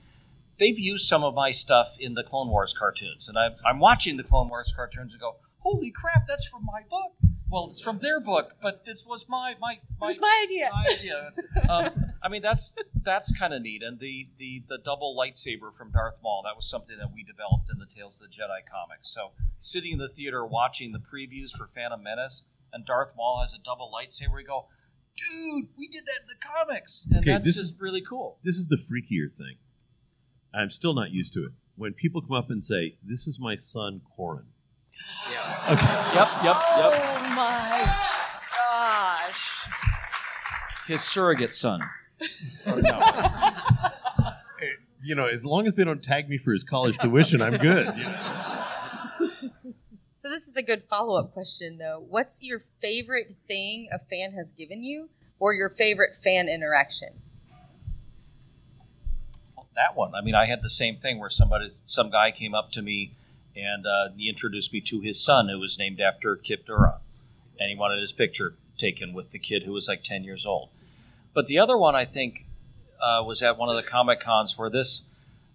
[0.58, 4.16] They've used some of my stuff in the Clone Wars cartoons, and i I'm watching
[4.16, 5.36] the Clone Wars cartoons and go,
[5.70, 7.12] "Holy crap, that's from my book!"
[7.50, 10.68] Well, it's from their book, but this was my my my, was my idea.
[10.72, 11.32] My idea.
[11.68, 13.82] um, I mean, that's that's kind of neat.
[13.82, 17.70] And the, the the double lightsaber from Darth Maul that was something that we developed
[17.72, 19.08] in the Tales of the Jedi comics.
[19.08, 23.54] So sitting in the theater watching the previews for Phantom Menace, and Darth Maul has
[23.54, 24.66] a double lightsaber, we go,
[25.16, 28.38] "Dude, we did that in the comics," and Okay, that's this just is- really cool.
[28.44, 29.56] This is the freakier thing.
[30.52, 31.52] I'm still not used to it.
[31.76, 34.46] When people come up and say, "This is my son, Corran,"
[35.68, 35.86] Okay.
[36.14, 36.28] Yep.
[36.44, 36.56] Yep.
[36.76, 36.92] Yep.
[36.94, 37.96] Oh my
[38.56, 39.66] gosh.
[40.86, 41.82] His surrogate son.
[42.66, 42.76] Oh,
[45.02, 47.86] you know, as long as they don't tag me for his college tuition, I'm good.
[47.96, 48.64] you know?
[50.14, 52.04] So this is a good follow-up question though.
[52.08, 57.10] What's your favorite thing a fan has given you or your favorite fan interaction?
[59.78, 60.14] that one.
[60.14, 63.12] I mean, I had the same thing where somebody, some guy came up to me
[63.58, 66.98] and uh, he introduced me to his son, who was named after Kyp Durron,
[67.58, 70.68] and he wanted his picture taken with the kid who was like ten years old.
[71.34, 72.46] But the other one, I think,
[73.00, 75.08] uh, was at one of the comic cons where this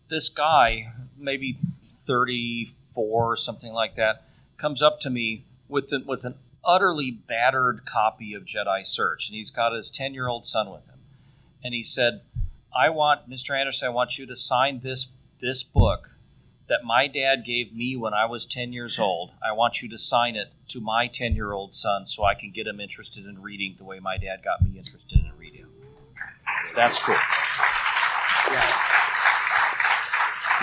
[0.10, 1.58] this guy, maybe
[1.90, 4.28] thirty four or something like that,
[4.58, 6.36] comes up to me with an, with an
[6.66, 10.86] utterly battered copy of Jedi Search, and he's got his ten year old son with
[10.88, 11.00] him,
[11.64, 12.22] and he said.
[12.76, 13.56] I want Mr.
[13.56, 13.90] Anderson.
[13.90, 16.12] I want you to sign this this book
[16.69, 19.31] that my dad gave me when I was 10 years old.
[19.45, 22.52] I want you to sign it to my 10 year old son so I can
[22.52, 25.65] get him interested in reading the way my dad got me interested in reading.
[26.76, 27.15] That's cool.
[28.52, 28.69] Yeah,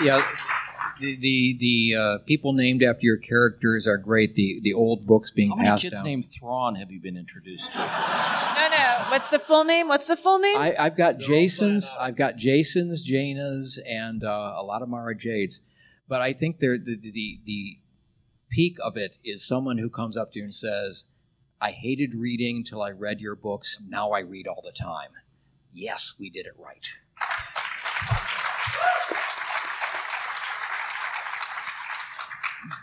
[0.03, 0.21] Yeah.
[0.99, 4.35] the the, the uh, people named after your characters are great.
[4.35, 6.05] The the old books being How many passed kids down.
[6.05, 7.79] named Thrawn have you been introduced to?
[7.79, 9.05] No, no.
[9.09, 9.87] What's the full name?
[9.87, 10.55] What's the full name?
[10.57, 15.59] I, I've got Jacen's, I've got Jacen's, Jaina's, and uh, a lot of Mara Jade's.
[16.11, 17.77] But I think the the the
[18.49, 21.05] peak of it is someone who comes up to you and says,
[21.61, 23.79] "I hated reading until I read your books.
[23.87, 25.11] Now I read all the time."
[25.73, 26.85] Yes, we did it right.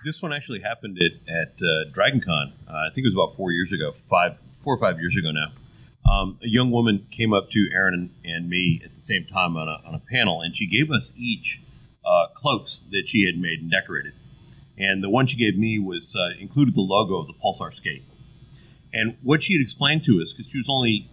[0.05, 2.53] this one actually happened at, at uh, DragonCon.
[2.67, 5.33] Uh, I think it was about four years ago, five, four or five years ago
[5.33, 5.51] now.
[6.11, 9.57] Um, a young woman came up to Aaron and, and me at the same time
[9.59, 11.61] on a, on a panel, and she gave us each
[12.09, 14.15] uh, cloaks that she had made and decorated.
[14.79, 18.03] And the one she gave me was uh, included the logo of the Pulsar skate.
[18.95, 21.09] And what she had explained to us, because she was only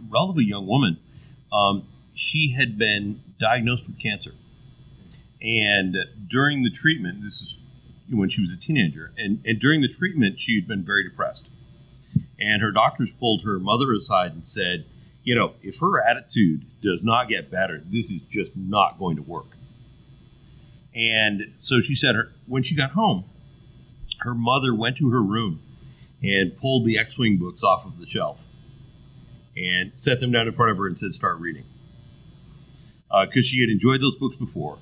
[0.00, 0.98] a relatively young woman,
[1.52, 4.32] um, she had been diagnosed with cancer.
[5.40, 5.96] And
[6.28, 7.60] during the treatment, this is
[8.10, 11.48] when she was a teenager, and, and during the treatment, she had been very depressed.
[12.38, 14.84] And her doctors pulled her mother aside and said,
[15.22, 19.22] you know, if her attitude does not get better, this is just not going to
[19.22, 19.46] work.
[20.94, 23.24] And so she said, her, when she got home,
[24.20, 25.60] her mother went to her room
[26.22, 28.40] and pulled the X Wing books off of the shelf
[29.56, 31.64] and set them down in front of her and said, start reading.
[33.10, 34.78] Uh, because she had enjoyed those books before.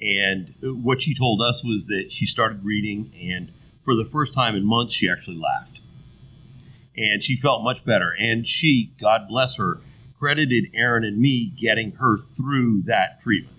[0.00, 3.52] And what she told us was that she started reading, and
[3.84, 5.80] for the first time in months, she actually laughed.
[6.96, 8.14] And she felt much better.
[8.18, 9.78] And she, God bless her,
[10.18, 13.56] credited Aaron and me getting her through that treatment.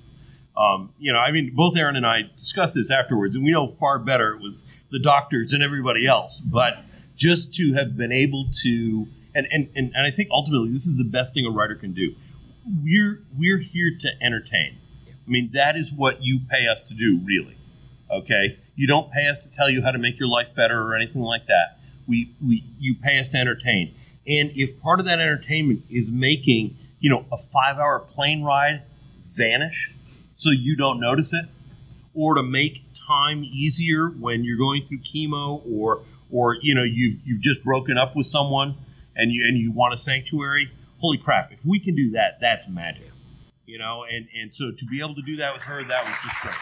[0.55, 3.67] Um, you know, I mean, both Aaron and I discussed this afterwards, and we know
[3.67, 6.39] far better it was the doctors and everybody else.
[6.39, 6.83] But
[7.15, 10.97] just to have been able to, and, and, and, and I think ultimately this is
[10.97, 12.15] the best thing a writer can do.
[12.83, 14.77] We're, we're here to entertain.
[15.07, 17.55] I mean, that is what you pay us to do, really.
[18.09, 18.57] Okay?
[18.75, 21.21] You don't pay us to tell you how to make your life better or anything
[21.21, 21.77] like that.
[22.07, 23.93] We, we, you pay us to entertain.
[24.27, 28.83] And if part of that entertainment is making, you know, a five hour plane ride
[29.29, 29.93] vanish
[30.41, 31.45] so you don't notice it,
[32.13, 36.01] or to make time easier when you're going through chemo or,
[36.31, 38.75] or you know, you, you've just broken up with someone
[39.15, 40.69] and you, and you want a sanctuary,
[40.99, 43.11] holy crap, if we can do that, that's magic
[43.71, 46.13] you know and and so to be able to do that with her that was
[46.23, 46.53] just great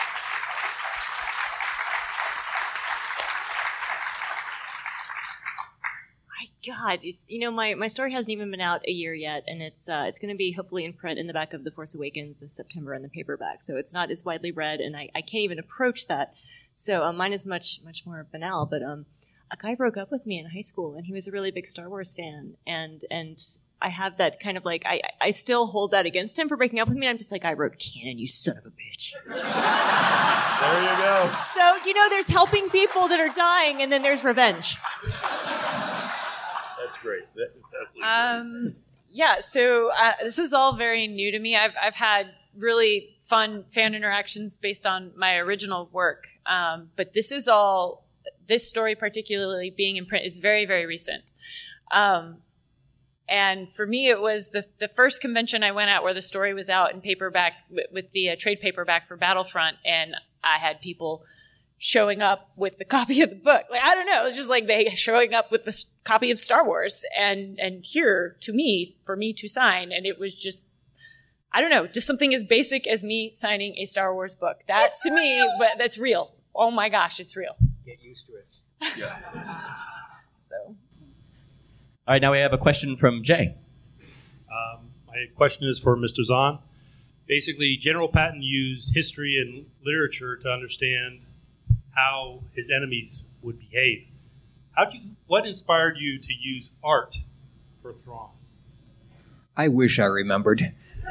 [6.27, 9.43] My God, it's you know my, my story hasn't even been out a year yet,
[9.47, 11.71] and it's uh, it's going to be hopefully in print in the back of the
[11.71, 13.61] Force Awakens this September in the paperback.
[13.61, 16.33] So it's not as widely read, and I, I can't even approach that.
[16.71, 18.65] So uh, mine is much much more banal.
[18.65, 19.05] But um,
[19.51, 21.67] a guy broke up with me in high school, and he was a really big
[21.67, 23.37] Star Wars fan, and and
[23.81, 26.79] I have that kind of like I I still hold that against him for breaking
[26.79, 27.07] up with me.
[27.07, 29.13] I'm just like I wrote canon, you son of a bitch.
[29.25, 34.23] there you go So you know, there's helping people that are dying, and then there's
[34.23, 34.77] revenge.
[35.01, 38.75] that's great that is absolutely Um,
[39.07, 41.55] yeah, so uh, this is all very new to me.
[41.55, 42.27] I've, I've had
[42.57, 46.27] really fun fan interactions based on my original work.
[46.45, 48.05] Um, but this is all,
[48.47, 51.31] this story particularly being in print is very, very recent.
[51.91, 52.37] Um,
[53.27, 56.53] and for me, it was the, the first convention I went at where the story
[56.53, 57.53] was out in paperback
[57.91, 59.77] with, the uh, trade paperback for Battlefront.
[59.85, 61.23] And I had people
[61.79, 63.63] showing up with the copy of the book.
[63.71, 64.27] Like, I don't know.
[64.27, 68.35] It's just like they showing up with this copy of Star Wars and, and here
[68.41, 69.91] to me, for me to sign.
[69.91, 70.67] And it was just,
[71.51, 74.57] I don't know, just something as basic as me signing a Star Wars book.
[74.67, 76.33] That's to me, but that's real.
[76.53, 77.55] Oh my gosh, it's real.
[77.85, 78.45] Get used to it.
[78.97, 79.17] Yeah.
[80.47, 80.55] so.
[80.65, 80.75] All
[82.07, 83.55] right, now we have a question from Jay.
[84.49, 86.23] Um, my question is for Mr.
[86.23, 86.59] Zahn.
[87.27, 91.21] Basically, General Patton used history and literature to understand
[91.99, 94.07] how his enemies would behave.
[94.71, 95.01] How'd you?
[95.27, 97.17] What inspired you to use art
[97.81, 98.29] for Thrawn?
[99.55, 100.59] I wish I remembered.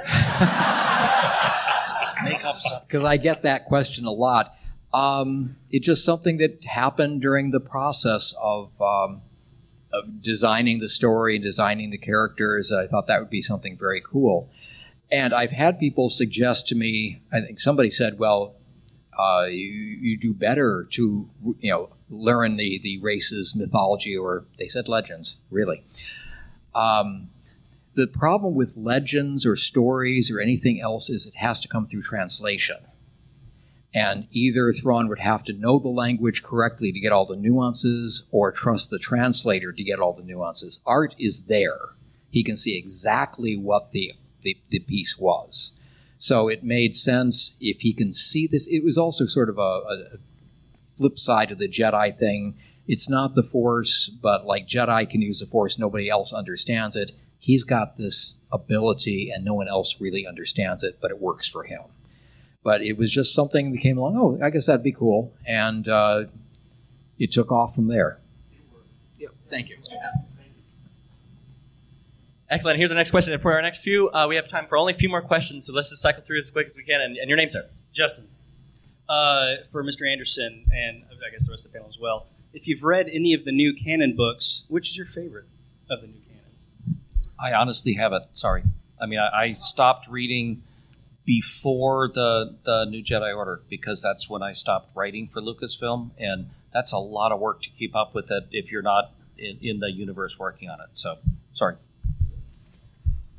[2.25, 2.87] Make up something.
[2.87, 4.55] Because I get that question a lot.
[4.93, 9.21] Um, it's just something that happened during the process of, um,
[9.93, 12.73] of designing the story and designing the characters.
[12.73, 14.51] I thought that would be something very cool.
[15.11, 18.55] And I've had people suggest to me, I think somebody said, well,
[19.19, 19.71] uh, you,
[20.01, 21.29] you do better to,
[21.59, 25.83] you know, learn the, the race's mythology, or they said legends, really.
[26.75, 27.31] Um,
[27.95, 32.03] the problem with legends or stories or anything else is it has to come through
[32.03, 32.77] translation
[33.95, 38.27] And either Thrawn would have to know the language correctly to get all the nuances,
[38.31, 40.81] or trust the translator to get all the nuances.
[40.85, 41.79] Art is there.
[42.31, 44.13] He can see exactly what the,
[44.43, 45.78] the, the piece was.
[46.19, 48.67] So it made sense if he can see this.
[48.67, 50.19] It was also sort of a, a
[50.97, 52.57] flip side of the Jedi thing.
[52.89, 57.13] It's not the Force, but like Jedi can use the Force, nobody else understands it.
[57.39, 61.63] He's got this ability, and no one else really understands it, but it works for
[61.63, 61.83] him.
[62.65, 64.17] But it was just something that came along.
[64.17, 66.25] Oh, I guess that'd be cool, and uh,
[67.19, 68.19] it took off from there.
[69.19, 69.31] Yep.
[69.49, 69.77] Thank you.
[72.51, 72.79] Excellent.
[72.79, 73.33] Here's our next question.
[73.35, 75.67] And for our next few, uh, we have time for only a few more questions,
[75.67, 77.01] so let's just cycle through as quick as we can.
[77.01, 77.69] And, and your name, sir?
[77.93, 78.29] Justin.
[79.09, 80.11] Uh, for Mr.
[80.11, 82.27] Anderson, and I guess the rest of the panel as well.
[82.53, 85.47] If you've read any of the new canon books, which is your favorite
[85.91, 87.01] of the new canon?
[87.39, 88.25] I honestly haven't.
[88.33, 88.65] Sorry.
[89.01, 90.63] I mean, I, I stopped reading
[91.25, 96.51] before the the New Jedi Order because that's when I stopped writing for Lucasfilm, and
[96.73, 99.81] that's a lot of work to keep up with it if you're not in, in
[99.81, 100.97] the universe working on it.
[100.97, 101.19] So,
[101.53, 101.77] sorry.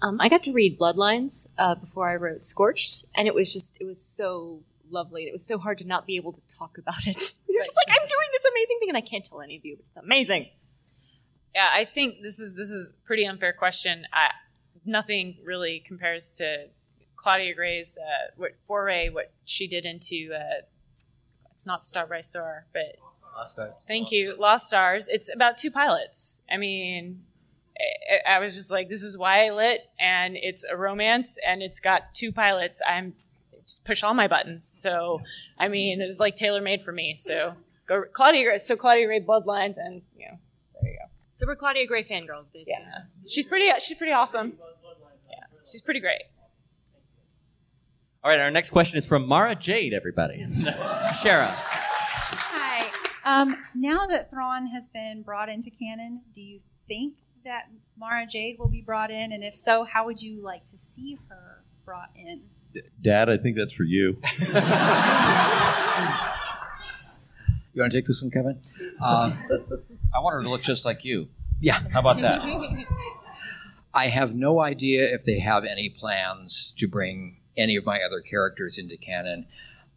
[0.02, 3.80] Um, I got to read Bloodlines uh, before I wrote Scorched, and it was just
[3.82, 5.24] it was so lovely.
[5.24, 7.34] It was so hard to not be able to talk about it.
[7.50, 9.76] You're just like, I'm doing this amazing thing, and I can't tell any of you,
[9.76, 10.48] but it's amazing.
[11.54, 14.06] Yeah, I think this is this is a pretty unfair question.
[14.14, 14.32] I,
[14.86, 16.68] nothing really compares to
[17.16, 20.62] Claudia Gray's uh, what foray, what she did into uh,
[21.52, 22.96] it's not Star by Star, but
[23.36, 23.74] Lost Stars.
[23.86, 25.10] Thank you, Lost Stars.
[25.10, 26.42] It's about two pilots.
[26.50, 27.24] I mean,
[28.28, 31.62] I, I was just like, this is why I lit, and it's a romance, and
[31.62, 32.82] it's got two pilots.
[32.88, 33.14] I'm
[33.66, 34.68] just push all my buttons.
[34.68, 35.22] So,
[35.58, 37.16] I mean, it was like tailor made for me.
[37.16, 37.56] So,
[37.88, 38.44] go Claudia.
[38.46, 40.38] Gray- So Claudia Gray Bloodlines, and you know,
[40.82, 41.06] there you go.
[41.34, 42.74] So we're Claudia Gray fangirls, basically.
[42.84, 43.00] Yeah,
[43.30, 43.70] she's pretty.
[43.80, 44.54] She's pretty awesome.
[45.30, 46.22] Yeah, she's pretty great.
[48.22, 50.46] All right, our next question is from Mara Jade, everybody.
[51.24, 51.48] Shara.
[51.56, 52.86] Hi.
[53.24, 58.58] Um, now that Thrawn has been brought into canon, do you think that Mara Jade
[58.60, 59.32] will be brought in?
[59.32, 62.42] And if so, how would you like to see her brought in?
[63.02, 64.20] Dad, I think that's for you.
[67.74, 68.60] You want to take this one, Kevin?
[69.00, 69.32] Uh,
[70.14, 71.30] I want her to look just like you.
[71.62, 71.80] Yeah.
[71.94, 72.42] How about that?
[73.94, 78.22] I have no idea if they have any plans to bring any of my other
[78.22, 79.46] characters into canon.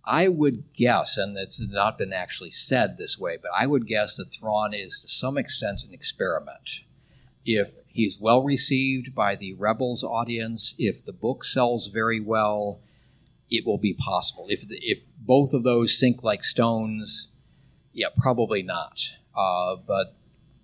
[0.05, 4.17] I would guess, and it's not been actually said this way, but I would guess
[4.17, 6.81] that Thrawn is to some extent an experiment.
[7.45, 12.81] If he's well received by the Rebels audience, if the book sells very well,
[13.51, 14.47] it will be possible.
[14.49, 17.33] If the, if both of those sink like stones,
[17.93, 18.99] yeah, probably not.
[19.37, 20.15] Uh, but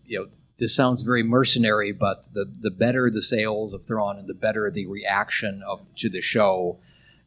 [0.06, 0.28] you know,
[0.58, 4.70] this sounds very mercenary, but the the better the sales of Thrawn and the better
[4.70, 6.78] the reaction of to the show,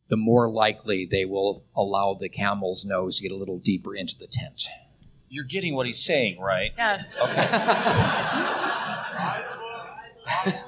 [0.09, 4.17] the more likely they will allow the camel's nose to get a little deeper into
[4.17, 4.65] the tent.
[5.29, 6.71] You're getting what he's saying, right?
[6.77, 7.17] Yes.
[7.21, 8.67] Okay.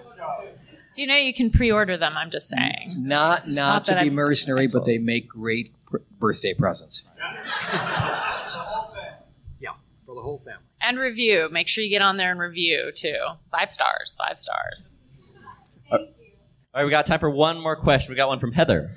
[0.95, 2.13] You know, you can pre-order them.
[2.15, 2.93] I'm just saying.
[2.97, 7.01] Not not, Not to be I- mercenary, but they make great pr- birthday presents.
[9.59, 9.71] yeah,
[10.05, 10.61] for the whole family.
[10.81, 11.49] And review.
[11.51, 13.17] Make sure you get on there and review too.
[13.49, 14.15] Five stars.
[14.19, 14.97] Five stars.
[15.91, 15.99] All
[16.75, 18.11] right, we got time for one more question.
[18.11, 18.91] We got one from Heather.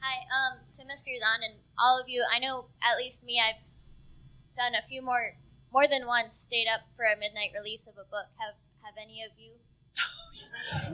[0.00, 1.18] Hi, um, to Mr.
[1.18, 2.24] Zahn and all of you.
[2.30, 3.62] I know at least me, I've
[4.56, 5.34] done a few more,
[5.72, 8.26] more than once, stayed up for a midnight release of a book.
[8.38, 8.54] Have
[8.94, 9.52] have any of you?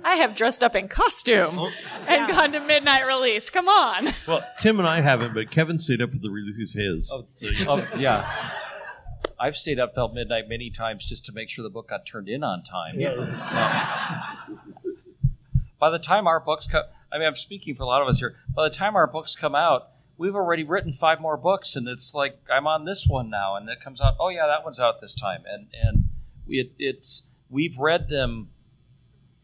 [0.04, 1.72] I have dressed up in costume oh.
[2.06, 3.50] and gone to midnight release.
[3.50, 4.08] Come on.
[4.26, 7.10] Well, Tim and I haven't, but Kevin stayed up for the release of his.
[7.12, 7.26] Oh,
[7.68, 8.52] oh, yeah.
[9.38, 12.28] I've stayed up till midnight many times just to make sure the book got turned
[12.28, 12.98] in on time.
[15.78, 18.18] By the time our books come, I mean, I'm speaking for a lot of us
[18.18, 18.36] here.
[18.54, 22.14] By the time our books come out, we've already written five more books, and it's
[22.14, 24.16] like I'm on this one now, and it comes out.
[24.18, 26.08] Oh yeah, that one's out this time, and and
[26.48, 28.50] we, it, it's we've read them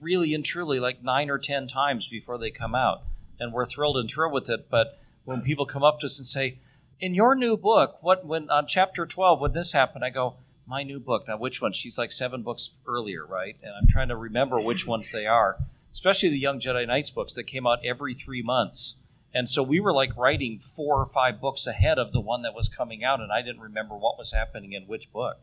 [0.00, 3.02] really and truly like nine or ten times before they come out,
[3.40, 4.68] and we're thrilled and thrilled with it.
[4.70, 6.58] But when people come up to us and say,
[7.00, 10.36] "In your new book, what when on chapter twelve when this happened?" I go,
[10.66, 11.72] "My new book." Now, which one?
[11.72, 13.56] She's like seven books earlier, right?
[13.62, 15.58] And I'm trying to remember which ones they are.
[15.90, 19.00] Especially the Young Jedi Knights books that came out every three months.
[19.32, 22.54] And so we were like writing four or five books ahead of the one that
[22.54, 25.38] was coming out, and I didn't remember what was happening in which book.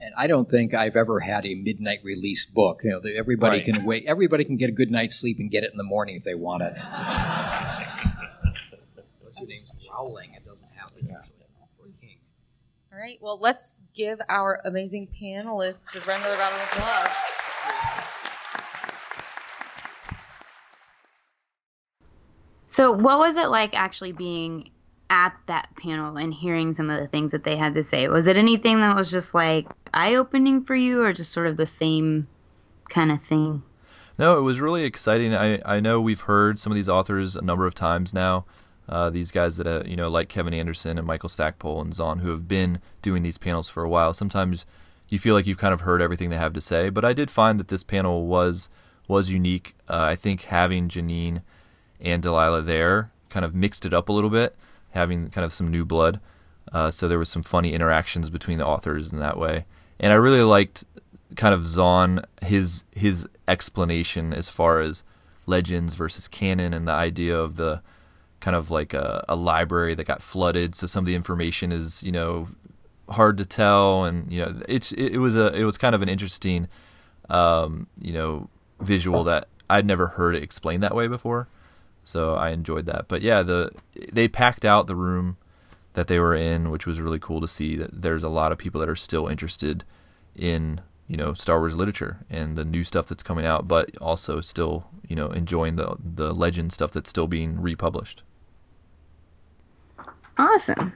[0.00, 2.80] And I don't think I've ever had a midnight release book.
[2.84, 3.64] You know, that everybody Right.
[3.64, 4.04] can wait.
[4.06, 6.34] Everybody can get a good night's sleep and get it in the morning if they
[6.34, 6.74] want it.
[6.76, 8.04] Unless
[9.38, 11.16] your name's Rowling, it doesn't happen usually.
[11.78, 12.18] Or King.
[12.92, 13.16] All right.
[13.22, 17.08] Well, let's give our amazing panelists a round of applause.
[22.68, 24.70] So, what was it like actually being
[25.10, 28.08] at that panel and hearing some of the things that they had to say?
[28.08, 31.56] Was it anything that was just like eye opening for you, or just sort of
[31.56, 32.26] the same
[32.88, 33.62] kind of thing?
[34.18, 35.34] No, it was really exciting.
[35.34, 38.44] I, I know we've heard some of these authors a number of times now.
[38.88, 42.20] Uh, these guys that, uh, you know, like Kevin Anderson and Michael Stackpole and Zahn,
[42.20, 44.14] who have been doing these panels for a while.
[44.14, 44.64] Sometimes
[45.08, 47.30] you feel like you've kind of heard everything they have to say, but I did
[47.30, 48.70] find that this panel was
[49.08, 49.74] was unique.
[49.88, 51.42] Uh, I think having Janine
[52.00, 54.56] and Delilah there kind of mixed it up a little bit,
[54.96, 56.20] having kind of some new blood.
[56.72, 59.64] Uh, so there was some funny interactions between the authors in that way,
[60.00, 60.84] and I really liked
[61.36, 65.04] kind of Zahn his his explanation as far as
[65.46, 67.82] legends versus canon and the idea of the
[68.40, 72.02] kind of like a, a library that got flooded, so some of the information is
[72.02, 72.48] you know
[73.08, 76.02] hard to tell, and you know it's it, it was a it was kind of
[76.02, 76.68] an interesting
[77.30, 78.48] um, you know
[78.80, 81.48] visual that I'd never heard it explained that way before.
[82.06, 83.06] So I enjoyed that.
[83.08, 83.72] But yeah, the
[84.12, 85.36] they packed out the room
[85.94, 88.58] that they were in, which was really cool to see that there's a lot of
[88.58, 89.82] people that are still interested
[90.36, 94.40] in, you know, Star Wars literature and the new stuff that's coming out, but also
[94.40, 98.22] still, you know, enjoying the the legend stuff that's still being republished.
[100.38, 100.92] Awesome.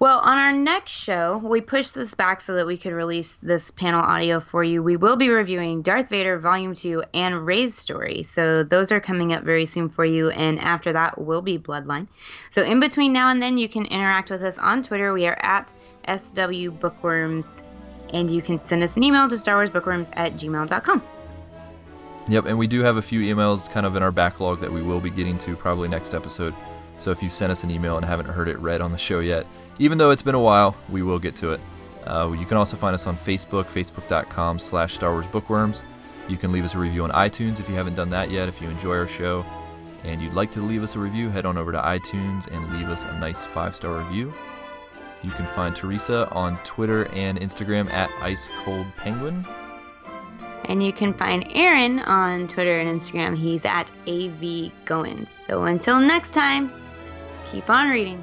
[0.00, 3.70] Well, on our next show, we pushed this back so that we could release this
[3.70, 4.82] panel audio for you.
[4.82, 8.22] We will be reviewing Darth Vader Volume 2 and Rey's story.
[8.22, 10.30] So those are coming up very soon for you.
[10.30, 12.08] And after that will be Bloodline.
[12.48, 15.12] So in between now and then, you can interact with us on Twitter.
[15.12, 15.70] We are at
[16.16, 17.62] SW Bookworms.
[18.14, 21.02] And you can send us an email to StarWarsBookworms at gmail.com.
[22.26, 24.80] Yep, and we do have a few emails kind of in our backlog that we
[24.80, 26.54] will be getting to probably next episode.
[26.96, 29.20] So if you've sent us an email and haven't heard it read on the show
[29.20, 29.46] yet,
[29.78, 31.60] even though it's been a while, we will get to it.
[32.06, 35.82] Uh, you can also find us on Facebook, facebook.com slash Star Wars Bookworms.
[36.28, 38.48] You can leave us a review on iTunes if you haven't done that yet.
[38.48, 39.44] If you enjoy our show
[40.04, 42.88] and you'd like to leave us a review, head on over to iTunes and leave
[42.88, 44.32] us a nice five star review.
[45.22, 49.44] You can find Teresa on Twitter and Instagram at Ice Cold Penguin.
[50.64, 53.36] And you can find Aaron on Twitter and Instagram.
[53.36, 55.28] He's at AV Goins.
[55.46, 56.72] So until next time,
[57.50, 58.22] keep on reading,